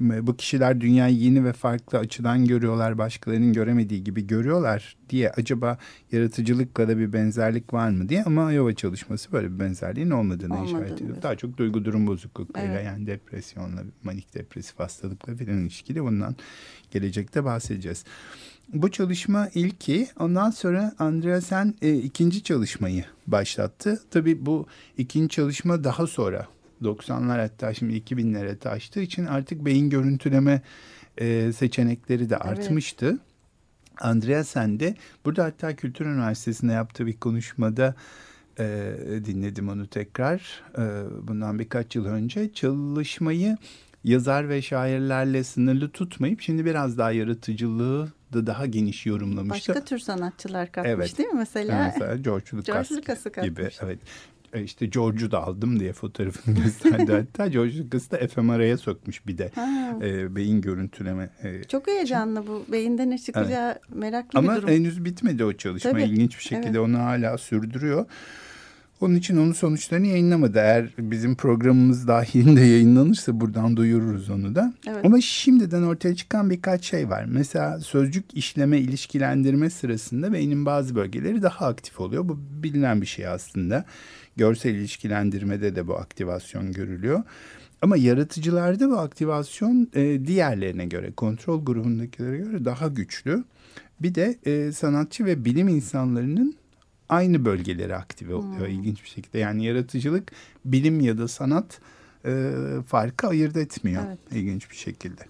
bu 0.00 0.36
kişiler 0.36 0.80
dünyayı 0.80 1.16
yeni 1.16 1.44
ve 1.44 1.52
farklı 1.52 1.98
açıdan 1.98 2.44
görüyorlar, 2.44 2.98
başkalarının 2.98 3.52
göremediği 3.52 4.04
gibi 4.04 4.26
görüyorlar 4.26 4.96
diye 5.10 5.30
acaba 5.30 5.78
yaratıcılıkla 6.12 6.88
da 6.88 6.98
bir 6.98 7.12
benzerlik 7.12 7.72
var 7.74 7.90
mı 7.90 8.08
diye 8.08 8.22
ama 8.24 8.52
Iowa 8.52 8.74
çalışması 8.74 9.32
böyle 9.32 9.54
bir 9.54 9.60
benzerliğin 9.60 10.10
olmadığını 10.10 10.64
işaret 10.66 10.92
ediyor. 10.92 11.22
Daha 11.22 11.36
çok 11.36 11.56
duygu 11.56 11.84
durum 11.84 12.06
bozukluklarıyla 12.06 12.74
Evet. 12.74 12.86
yani 12.86 13.06
depresyonla, 13.06 13.82
manik 14.02 14.34
depresif 14.34 14.78
hastalıkla 14.78 15.36
falan 15.36 15.58
ilişkili 15.58 16.04
bundan 16.04 16.36
gelecekte 16.90 17.44
bahsedeceğiz. 17.44 18.04
Bu 18.72 18.90
çalışma 18.90 19.48
ilki 19.54 20.08
ondan 20.18 20.50
sonra 20.50 20.94
Andreasen 20.98 21.74
e, 21.82 21.94
ikinci 21.94 22.42
çalışmayı 22.42 23.04
başlattı. 23.26 24.00
Tabii 24.10 24.46
bu 24.46 24.66
ikinci 24.98 25.28
çalışma 25.28 25.84
daha 25.84 26.06
sonra 26.06 26.46
90'lar 26.82 27.40
hatta 27.40 27.74
şimdi 27.74 27.94
2000'lere 27.96 28.58
taştığı 28.58 29.00
için 29.00 29.26
artık 29.26 29.64
beyin 29.64 29.90
görüntüleme 29.90 30.62
e, 31.18 31.52
seçenekleri 31.52 32.30
de 32.30 32.36
artmıştı. 32.36 33.18
Andreasen 34.00 34.80
de 34.80 34.94
burada 35.24 35.44
hatta 35.44 35.76
Kültür 35.76 36.06
Üniversitesi'nde 36.06 36.72
yaptığı 36.72 37.06
bir 37.06 37.16
konuşmada 37.16 37.94
e, 38.58 38.94
dinledim 39.24 39.68
onu 39.68 39.86
tekrar 39.86 40.62
e, 40.78 40.82
bundan 41.28 41.58
birkaç 41.58 41.96
yıl 41.96 42.04
önce 42.06 42.52
çalışmayı 42.52 43.56
yazar 44.04 44.48
ve 44.48 44.62
şairlerle 44.62 45.44
sınırlı 45.44 45.88
tutmayıp 45.90 46.40
şimdi 46.40 46.64
biraz 46.64 46.98
daha 46.98 47.12
yaratıcılığı 47.12 48.08
da 48.32 48.46
daha 48.46 48.66
geniş 48.66 49.06
yorumlamıştı. 49.06 49.72
Başka 49.74 49.84
tür 49.84 49.98
sanatçılar 49.98 50.72
katmış 50.72 50.92
Evet. 50.94 51.18
değil 51.18 51.28
mi? 51.28 51.38
Mesela 51.38 51.92
Mesela 51.94 52.16
George 52.16 52.22
George 52.50 52.56
Lucas 52.56 52.92
Lucas'ı 52.92 53.32
katmış. 53.32 53.50
gibi. 53.50 53.68
Evet. 53.82 53.98
E, 54.52 54.62
İşte 54.62 54.86
George'u 54.86 55.30
da 55.30 55.42
aldım 55.42 55.80
diye 55.80 55.92
fotoğrafını 55.92 56.54
gösterdi 56.64 57.12
hatta. 57.12 57.46
George 57.48 57.78
Lucas'ı 57.78 58.10
da 58.10 58.28
fMRI'ye 58.28 58.76
sokmuş 58.76 59.26
bir 59.26 59.38
de. 59.38 59.50
Ha, 59.54 59.98
E, 60.02 60.36
beyin 60.36 60.60
görüntüleme. 60.60 61.30
e, 61.42 61.64
çok 61.64 61.86
heyecanlı 61.86 62.46
bu. 62.46 62.64
Beyinden 62.72 63.10
ne 63.10 63.18
çıkacağı 63.18 63.78
meraklı 63.94 64.38
Ama 64.38 64.52
bir 64.52 64.56
durum. 64.62 64.68
henüz 64.70 65.04
bitmedi 65.04 65.44
o 65.44 65.52
çalışma. 65.52 65.90
Tabii. 65.90 66.02
İlginç 66.02 66.38
bir 66.38 66.42
şekilde 66.42 66.68
Evet. 66.68 66.78
onu 66.78 66.98
hala 66.98 67.38
sürdürüyor. 67.38 68.06
Onun 69.00 69.14
için 69.14 69.36
onun 69.36 69.52
sonuçlarını 69.52 70.06
yayınlamadı. 70.06 70.58
Eğer 70.58 70.88
bizim 70.98 71.34
programımız 71.36 72.08
dahilinde 72.08 72.60
yayınlanırsa 72.74 73.40
buradan 73.40 73.76
duyururuz 73.76 74.30
onu 74.30 74.54
da. 74.54 74.74
Evet. 74.88 75.04
Ama 75.04 75.20
şimdiden 75.20 75.82
ortaya 75.82 76.14
çıkan 76.14 76.50
birkaç 76.50 76.84
şey 76.84 77.08
var. 77.08 77.24
Mesela 77.28 77.80
sözcük 77.80 78.24
işleme, 78.34 78.78
ilişkilendirme 78.78 79.70
sırasında 79.70 80.32
beynin 80.32 80.66
bazı 80.66 80.94
bölgeleri 80.94 81.42
daha 81.42 81.66
aktif 81.66 82.00
oluyor. 82.00 82.28
Bu 82.28 82.38
bilinen 82.62 83.00
bir 83.00 83.06
şey 83.06 83.26
aslında. 83.26 83.84
Görsel 84.36 84.74
ilişkilendirmede 84.74 85.76
de 85.76 85.86
bu 85.86 85.96
aktivasyon 85.96 86.72
görülüyor. 86.72 87.22
Ama 87.82 87.96
yaratıcılarda 87.96 88.90
bu 88.90 88.98
aktivasyon 88.98 89.88
e, 89.94 90.26
diğerlerine 90.26 90.86
göre, 90.86 91.12
kontrol 91.12 91.64
grubundakilere 91.64 92.38
göre 92.38 92.64
daha 92.64 92.88
güçlü. 92.88 93.44
Bir 94.00 94.14
de 94.14 94.38
e, 94.46 94.72
sanatçı 94.72 95.24
ve 95.24 95.44
bilim 95.44 95.68
insanlarının 95.68 96.54
aynı 97.08 97.44
bölgeleri 97.44 97.96
aktive 97.96 98.34
oluyor 98.34 98.68
ilginç 98.68 99.02
bir 99.04 99.08
şekilde. 99.08 99.38
Yani 99.38 99.64
yaratıcılık, 99.64 100.32
bilim 100.64 101.00
ya 101.00 101.18
da 101.18 101.28
sanat 101.28 101.80
e, 102.24 102.52
farkı 102.86 103.28
ayırt 103.28 103.56
etmiyor 103.56 104.02
Evet. 104.06 104.18
ilginç 104.32 104.70
bir 104.70 104.76
şekilde. 104.76 105.22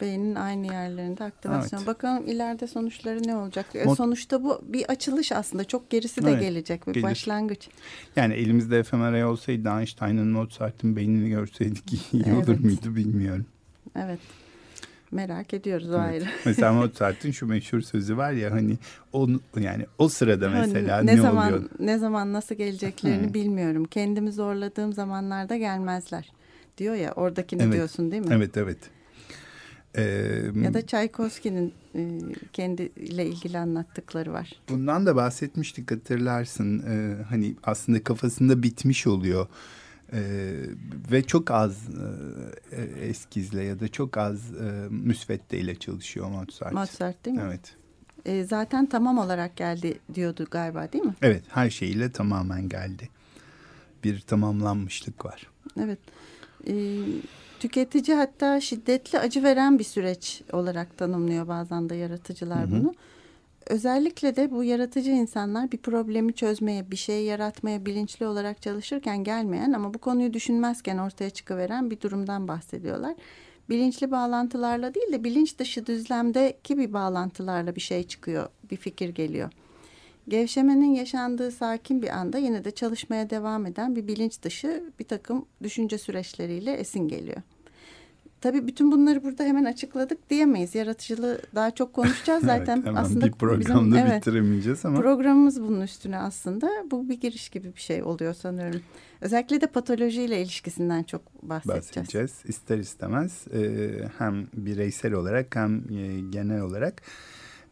Beynin 0.00 0.34
aynı 0.34 0.66
yerlerinde 0.66 1.24
aktivasyon. 1.24 1.78
Evet. 1.78 1.88
Bakalım 1.88 2.26
ileride 2.26 2.66
sonuçları 2.66 3.22
ne 3.28 3.36
olacak? 3.36 3.66
E, 3.74 3.84
Mod- 3.84 3.96
Sonuçta 3.96 4.44
bu 4.44 4.60
bir 4.62 4.84
açılış 4.84 5.32
aslında. 5.32 5.64
Çok 5.64 5.90
gerisi 5.90 6.24
de 6.24 6.30
Evet, 6.30 6.40
gelecek 6.42 6.86
bir 6.86 6.92
gelir. 6.92 7.04
başlangıç. 7.04 7.68
Yani 8.16 8.34
elimizde 8.34 8.82
fMRI 8.82 9.24
olsaydı 9.24 9.68
Einstein'ın 9.68 10.28
Mozart'ın 10.28 10.96
beynini 10.96 11.28
görseydik 11.30 11.92
iyi 12.12 12.32
olur 12.34 12.48
Evet. 12.48 12.60
muydu 12.60 12.96
bilmiyorum. 12.96 13.46
Evet. 13.96 14.20
Merak 15.10 15.54
ediyoruz 15.54 15.90
o 15.90 15.94
Evet. 15.94 16.04
ayrı. 16.06 16.24
Mesela 16.46 16.72
Mozart'ın 16.86 17.30
şu 17.30 17.46
meşhur 17.46 17.80
sözü 17.80 18.16
var 18.16 18.32
ya 18.32 18.50
hani 18.50 18.76
o 19.12 19.28
yani 19.60 19.86
o 19.98 20.08
sırada 20.08 20.50
Hani 20.52 20.72
mesela 20.72 21.02
ne, 21.02 21.12
ne, 21.16 21.20
zaman 21.20 21.52
oluyor? 21.52 21.70
ne 21.78 21.98
zaman 21.98 22.32
nasıl 22.32 22.54
geleceklerini 22.54 23.34
bilmiyorum. 23.34 23.84
Kendimi 23.84 24.32
zorladığım 24.32 24.92
zamanlarda 24.92 25.56
gelmezler. 25.56 26.32
Diyor 26.78 26.94
ya 26.94 27.12
oradakini 27.12 27.62
Evet. 27.62 27.72
diyorsun 27.74 28.10
değil 28.10 28.22
mi? 28.22 28.34
Evet 28.34 28.56
evet. 28.56 28.78
Ee, 29.98 30.50
Ya 30.62 30.74
da 30.74 30.86
Çaykovski'nin 30.86 31.72
e, 31.94 32.02
kendiyle 32.52 33.26
ilgili 33.26 33.58
anlattıkları 33.58 34.32
var. 34.32 34.52
Bundan 34.68 35.06
da 35.06 35.16
bahsetmiştik 35.16 35.90
hatırlarsın. 35.90 36.82
Ee, 36.88 37.22
hani 37.22 37.54
aslında 37.64 38.04
kafasında 38.04 38.62
bitmiş 38.62 39.06
oluyor. 39.06 39.46
Ee, 40.12 40.20
ve 41.12 41.22
çok 41.22 41.50
az 41.50 41.76
e, 42.72 42.82
eskizle 43.06 43.62
ya 43.64 43.80
da 43.80 43.88
çok 43.88 44.16
az 44.16 44.54
e, 44.54 44.86
müsveddeyle 44.90 45.74
çalışıyor 45.74 46.28
Mozart. 46.28 46.72
Mozart 46.72 47.24
değil 47.24 47.36
mi? 47.36 47.42
Evet. 47.46 47.74
E, 48.26 48.44
zaten 48.44 48.86
tamam 48.86 49.18
olarak 49.18 49.56
geldi 49.56 49.98
diyordu 50.14 50.46
galiba 50.50 50.92
değil 50.92 51.04
mi? 51.04 51.14
Evet 51.22 51.42
her 51.48 51.70
şeyiyle 51.70 52.12
tamamen 52.12 52.68
geldi. 52.68 53.08
Bir 54.04 54.20
tamamlanmışlık 54.20 55.24
var. 55.24 55.46
Evet. 55.80 55.98
E, 56.66 56.74
tüketici 57.60 58.16
hatta 58.16 58.60
şiddetli 58.60 59.18
acı 59.18 59.42
veren 59.42 59.78
bir 59.78 59.84
süreç 59.84 60.42
olarak 60.52 60.98
tanımlıyor 60.98 61.48
bazen 61.48 61.88
de 61.88 61.96
yaratıcılar 61.96 62.60
Hı 62.60 62.66
hı. 62.66 62.70
bunu. 62.70 62.94
Özellikle 63.66 64.36
de 64.36 64.50
bu 64.50 64.64
yaratıcı 64.64 65.10
insanlar 65.10 65.72
bir 65.72 65.78
problemi 65.78 66.32
çözmeye, 66.32 66.90
bir 66.90 66.96
şey 66.96 67.24
yaratmaya 67.24 67.86
bilinçli 67.86 68.26
olarak 68.26 68.62
çalışırken 68.62 69.24
gelmeyen 69.24 69.72
ama 69.72 69.94
bu 69.94 69.98
konuyu 69.98 70.32
düşünmezken 70.32 70.98
ortaya 70.98 71.30
çıkıveren 71.30 71.90
bir 71.90 72.00
durumdan 72.00 72.48
bahsediyorlar. 72.48 73.14
Bilinçli 73.70 74.10
bağlantılarla 74.10 74.94
değil 74.94 75.12
de 75.12 75.24
bilinç 75.24 75.58
dışı 75.58 75.86
düzlemdeki 75.86 76.78
bir 76.78 76.92
bağlantılarla 76.92 77.76
bir 77.76 77.80
şey 77.80 78.02
çıkıyor, 78.02 78.48
bir 78.70 78.76
fikir 78.76 79.08
geliyor. 79.08 79.50
Gevşemenin 80.28 80.94
yaşandığı 80.94 81.50
sakin 81.50 82.02
bir 82.02 82.08
anda 82.08 82.38
yine 82.38 82.64
de 82.64 82.70
çalışmaya 82.70 83.30
devam 83.30 83.66
eden 83.66 83.96
bir 83.96 84.06
bilinç 84.06 84.42
dışı 84.42 84.84
bir 84.98 85.04
takım 85.04 85.46
düşünce 85.62 85.98
süreçleriyle 85.98 86.72
esin 86.72 87.08
geliyor. 87.08 87.42
Tabii 88.40 88.66
bütün 88.66 88.92
bunları 88.92 89.24
burada 89.24 89.44
hemen 89.44 89.64
açıkladık 89.64 90.30
diyemeyiz. 90.30 90.74
Yaratıcılığı 90.74 91.40
daha 91.54 91.70
çok 91.70 91.92
konuşacağız 91.92 92.40
zaten. 92.46 92.76
evet, 92.76 92.86
hemen 92.86 93.02
aslında 93.02 93.26
bir 93.26 93.32
programda 93.32 93.96
bizim, 93.96 94.06
evet, 94.06 94.26
bitiremeyeceğiz 94.26 94.84
ama 94.84 95.00
programımız 95.00 95.62
bunun 95.62 95.80
üstüne 95.80 96.18
aslında. 96.18 96.70
Bu 96.90 97.08
bir 97.08 97.20
giriş 97.20 97.48
gibi 97.48 97.74
bir 97.76 97.80
şey 97.80 98.02
oluyor 98.02 98.34
sanıyorum. 98.34 98.80
Özellikle 99.20 99.60
de 99.60 99.66
patolojiyle 99.66 100.42
ilişkisinden 100.42 101.02
çok 101.02 101.42
bahsedeceğiz. 101.42 101.88
bahsedeceğiz. 101.88 102.32
İster 102.44 102.78
istemez 102.78 103.44
e, 103.54 103.90
hem 104.18 104.46
bireysel 104.54 105.12
olarak 105.12 105.56
hem 105.56 105.76
e, 105.76 106.20
genel 106.30 106.60
olarak. 106.60 107.02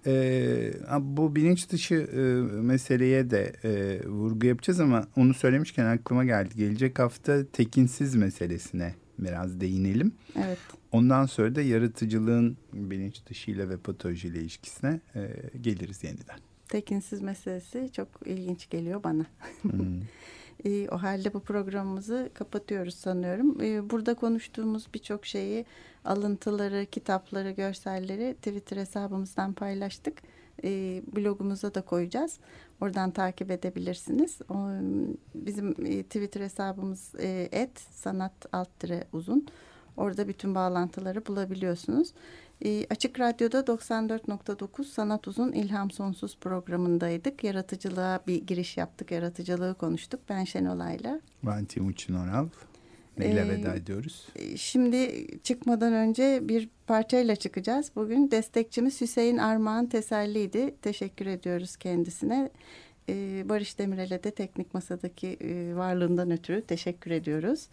E, 0.07 0.73
bu 1.01 1.37
bilinç 1.37 1.71
dışı 1.71 1.95
e, 1.95 2.21
meseleye 2.61 3.31
de 3.31 3.53
e, 3.65 4.01
vurgu 4.07 4.47
yapacağız 4.47 4.81
ama 4.81 5.07
onu 5.17 5.35
söylemişken 5.35 5.87
aklıma 5.87 6.25
geldi. 6.25 6.55
Gelecek 6.57 6.99
hafta 6.99 7.47
tekinsiz 7.53 8.15
meselesine 8.15 8.95
biraz 9.19 9.61
değinelim. 9.61 10.13
Evet. 10.37 10.59
Ondan 10.93 11.27
sonra 11.27 11.55
da 11.55 11.63
yaratıcılığın 11.63 12.57
bilinç 12.73 13.27
dışıyla 13.27 13.69
ve 13.69 13.77
patolojiyle 13.77 14.41
ilişkisine 14.41 15.01
e, 15.15 15.31
geliriz 15.61 16.05
yeniden. 16.05 16.37
tekinsiz 16.69 17.23
meselesi 17.23 17.91
çok 17.93 18.09
ilginç 18.25 18.71
geliyor 18.71 19.05
bana. 19.05 19.27
Hmm. 19.63 20.01
E, 20.65 20.89
o 20.93 20.97
halde 20.99 21.35
bu 21.35 21.41
programımızı 21.41 22.31
kapatıyoruz 22.35 22.95
sanıyorum. 22.95 23.61
E, 23.63 23.91
burada 23.91 24.15
konuştuğumuz 24.15 24.87
birçok 24.95 25.27
şeyi, 25.27 25.65
alıntıları, 26.07 26.87
kitapları, 26.87 27.51
görselleri 27.51 28.35
Twitter 28.35 28.77
hesabımızdan 28.77 29.53
paylaştık. 29.53 30.23
E, 30.65 31.03
blogumuza 31.17 31.75
da 31.75 31.83
koyacağız. 31.83 32.39
Oradan 32.81 33.11
takip 33.11 33.51
edebilirsiniz. 33.51 34.39
O, 34.49 34.69
bizim 35.35 35.69
e, 35.87 36.03
Twitter 36.03 36.41
hesabımız 36.41 37.15
e, 37.19 37.49
et 37.53 37.81
sanat 37.81 38.33
alt 38.53 38.85
uzun. 39.13 39.47
Orada 39.97 40.29
bütün 40.29 40.55
bağlantıları 40.55 41.27
bulabiliyorsunuz. 41.27 42.13
E, 42.65 42.87
Açık 42.91 43.21
Radyo'da 43.21 43.61
94.9 43.61 44.85
Sanat 44.85 45.29
Uzun 45.29 45.53
İlham 45.53 45.91
Sonsuz 45.91 46.37
programındaydık. 46.37 47.45
Yaratıcılığa 47.45 48.21
bir 48.27 48.47
giriş 48.47 48.77
yaptık. 48.77 49.11
Yaratıcılığı 49.11 49.75
konuştuk. 49.75 50.21
Ben 50.29 50.45
Şenolay'la. 50.45 51.21
Ben 51.43 51.65
Timuçin 51.65 52.15
Oral. 52.15 52.49
Neyle 53.19 53.41
Ee, 53.41 53.49
veda 53.49 53.75
ediyoruz? 53.75 54.29
Şimdi 54.57 55.27
çıkmadan 55.43 55.93
önce 55.93 56.41
bir 56.43 56.69
parçayla 56.87 57.37
çıkacağız. 57.37 57.91
Bugün 57.97 58.31
destekçimiz 58.31 59.01
Hüseyin 59.01 59.37
Armağan 59.39 59.87
Teselli'ydi. 59.89 60.75
Teşekkür 60.83 61.27
ediyoruz 61.27 61.77
kendisine. 61.77 62.51
E, 63.09 63.45
Barış 63.49 63.79
Demirel'e 63.79 64.25
de 64.25 64.31
teknik 64.31 64.75
masadaki 64.75 65.27
e, 65.29 65.77
varlığından 65.77 66.31
ötürü 66.31 66.63
teşekkür 66.63 67.11
ediyoruz. 67.11 67.69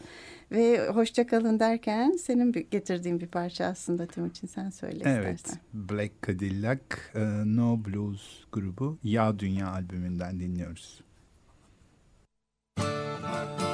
Ve 0.52 0.88
hoşça 0.90 1.28
kalın 1.28 1.60
derken 1.60 2.12
senin 2.12 2.54
bir- 2.54 2.68
getirdiğin 2.72 3.20
bir 3.20 3.28
parça 3.28 3.66
aslında 3.66 4.06
Timuçin 4.08 4.48
sen 4.48 4.70
söyle 4.70 5.00
Evet, 5.06 5.36
istersen. 5.40 5.62
Black 5.74 6.12
Cadillac 6.28 6.82
e, 7.16 7.20
No 7.46 7.86
Blues 7.86 8.44
grubu 8.52 8.98
Ya 9.04 9.40
Dünya 9.40 9.68
albümünden 9.72 10.40
dinliyoruz. 10.40 11.02
She 12.80 13.73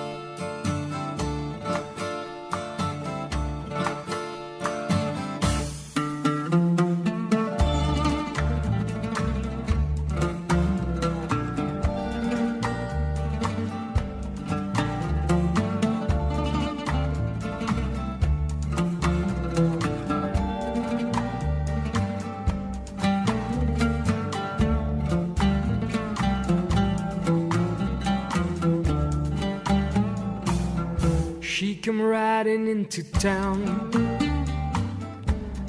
riding 32.02 32.68
into 32.68 33.04
town 33.04 33.92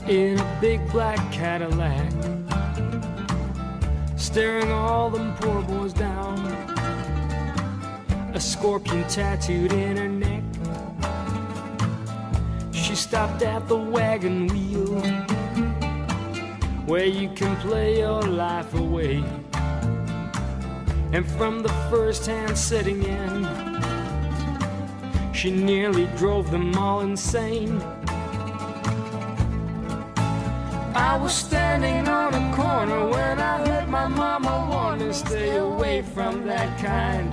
in 0.09 0.39
a 0.39 0.59
big 0.61 0.81
black 0.91 1.21
Cadillac, 1.33 2.11
staring 4.17 4.71
all 4.71 5.11
them 5.11 5.35
poor 5.37 5.63
boys 5.63 5.93
down. 5.93 6.39
A 8.35 8.41
scorpion 8.41 9.07
tattooed 9.09 9.73
in 9.73 9.97
her 9.97 10.09
neck. 10.09 10.43
She 12.73 12.95
stopped 12.95 13.43
at 13.43 13.69
the 13.69 13.77
wagon 13.77 14.47
wheel 14.49 15.01
where 16.87 17.07
you 17.07 17.29
can 17.31 17.57
play 17.57 17.99
your 17.99 18.23
life 18.23 18.75
away. 18.75 19.25
And 21.13 21.27
from 21.27 21.63
the 21.63 21.73
first 21.91 22.27
hand 22.27 22.57
setting 22.57 23.03
in, 23.03 23.70
she 25.40 25.52
nearly 25.52 26.06
drove 26.18 26.50
them 26.52 26.76
all 26.78 27.02
insane. 27.02 27.82
I 30.96 31.18
was 31.22 31.34
standing 31.34 32.08
on 32.08 32.34
a 32.34 32.56
corner 32.56 33.02
when 33.10 33.40
I 33.40 33.56
heard 33.68 33.88
my 33.90 34.08
mama 34.08 34.54
warn 34.72 35.00
me 35.00 35.12
stay 35.14 35.58
away 35.58 36.02
from 36.02 36.46
that 36.48 36.70
kind. 36.80 37.30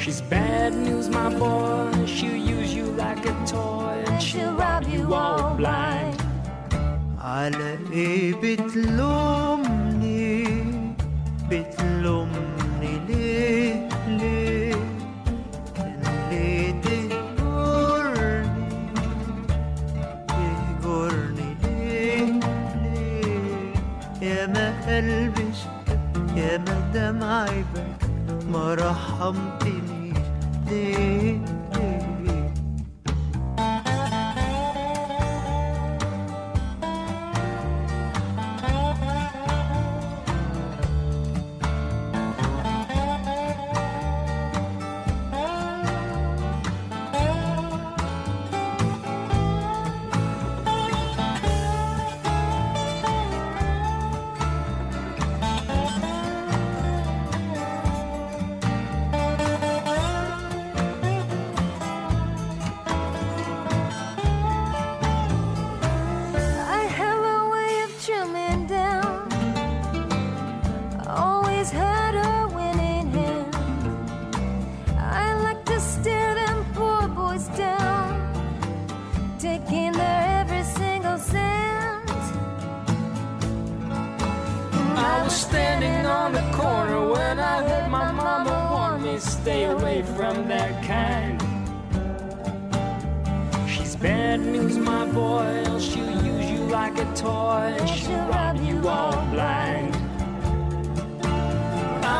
She's 0.00 0.20
bad 0.20 0.74
news, 0.74 1.08
my 1.08 1.30
boy. 1.34 1.90
She'll 2.06 2.36
use 2.56 2.74
you 2.74 2.84
like 3.04 3.24
a 3.24 3.34
toy 3.46 4.04
and 4.06 4.22
she'll 4.22 4.52
rob 4.52 4.84
you 4.86 5.14
all 5.14 5.54
blind. 5.54 6.20
على 7.18 7.78
ايه 7.92 8.34
بتلومني 8.42 10.04
بتلومني 11.50 12.57
قدام 26.89 27.23
عيبك 27.23 28.09
ما 28.51 28.73
رحمتنيش. 28.73 30.17
ليه؟ 30.69 31.37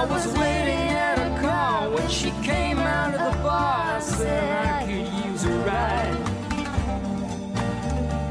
Was 0.10 0.28
waiting 0.38 0.89
at 0.89 1.18
a 1.20 1.41
car 1.41 1.89
when 1.89 2.07
she 2.10 2.32
came 2.43 2.80
out 2.80 3.14
of 3.14 3.22
the 3.36 3.43
bar. 3.43 3.97
I 3.97 3.99
said 3.99 4.68
I 4.68 4.86
could 4.86 5.07
use 5.26 5.45
a 5.45 5.55
ride. 5.70 6.18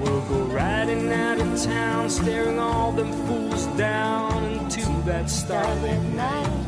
We'll 0.03 0.21
go 0.23 0.41
riding 0.55 1.13
out 1.13 1.41
of 1.41 1.63
town, 1.63 2.11
staring 2.11 2.59
all 2.59 2.93
them 2.93 3.13
fools 3.27 3.67
down 3.79 4.45
into 4.45 4.83
that 5.07 5.31
starlit 5.31 6.03
night. 6.15 6.68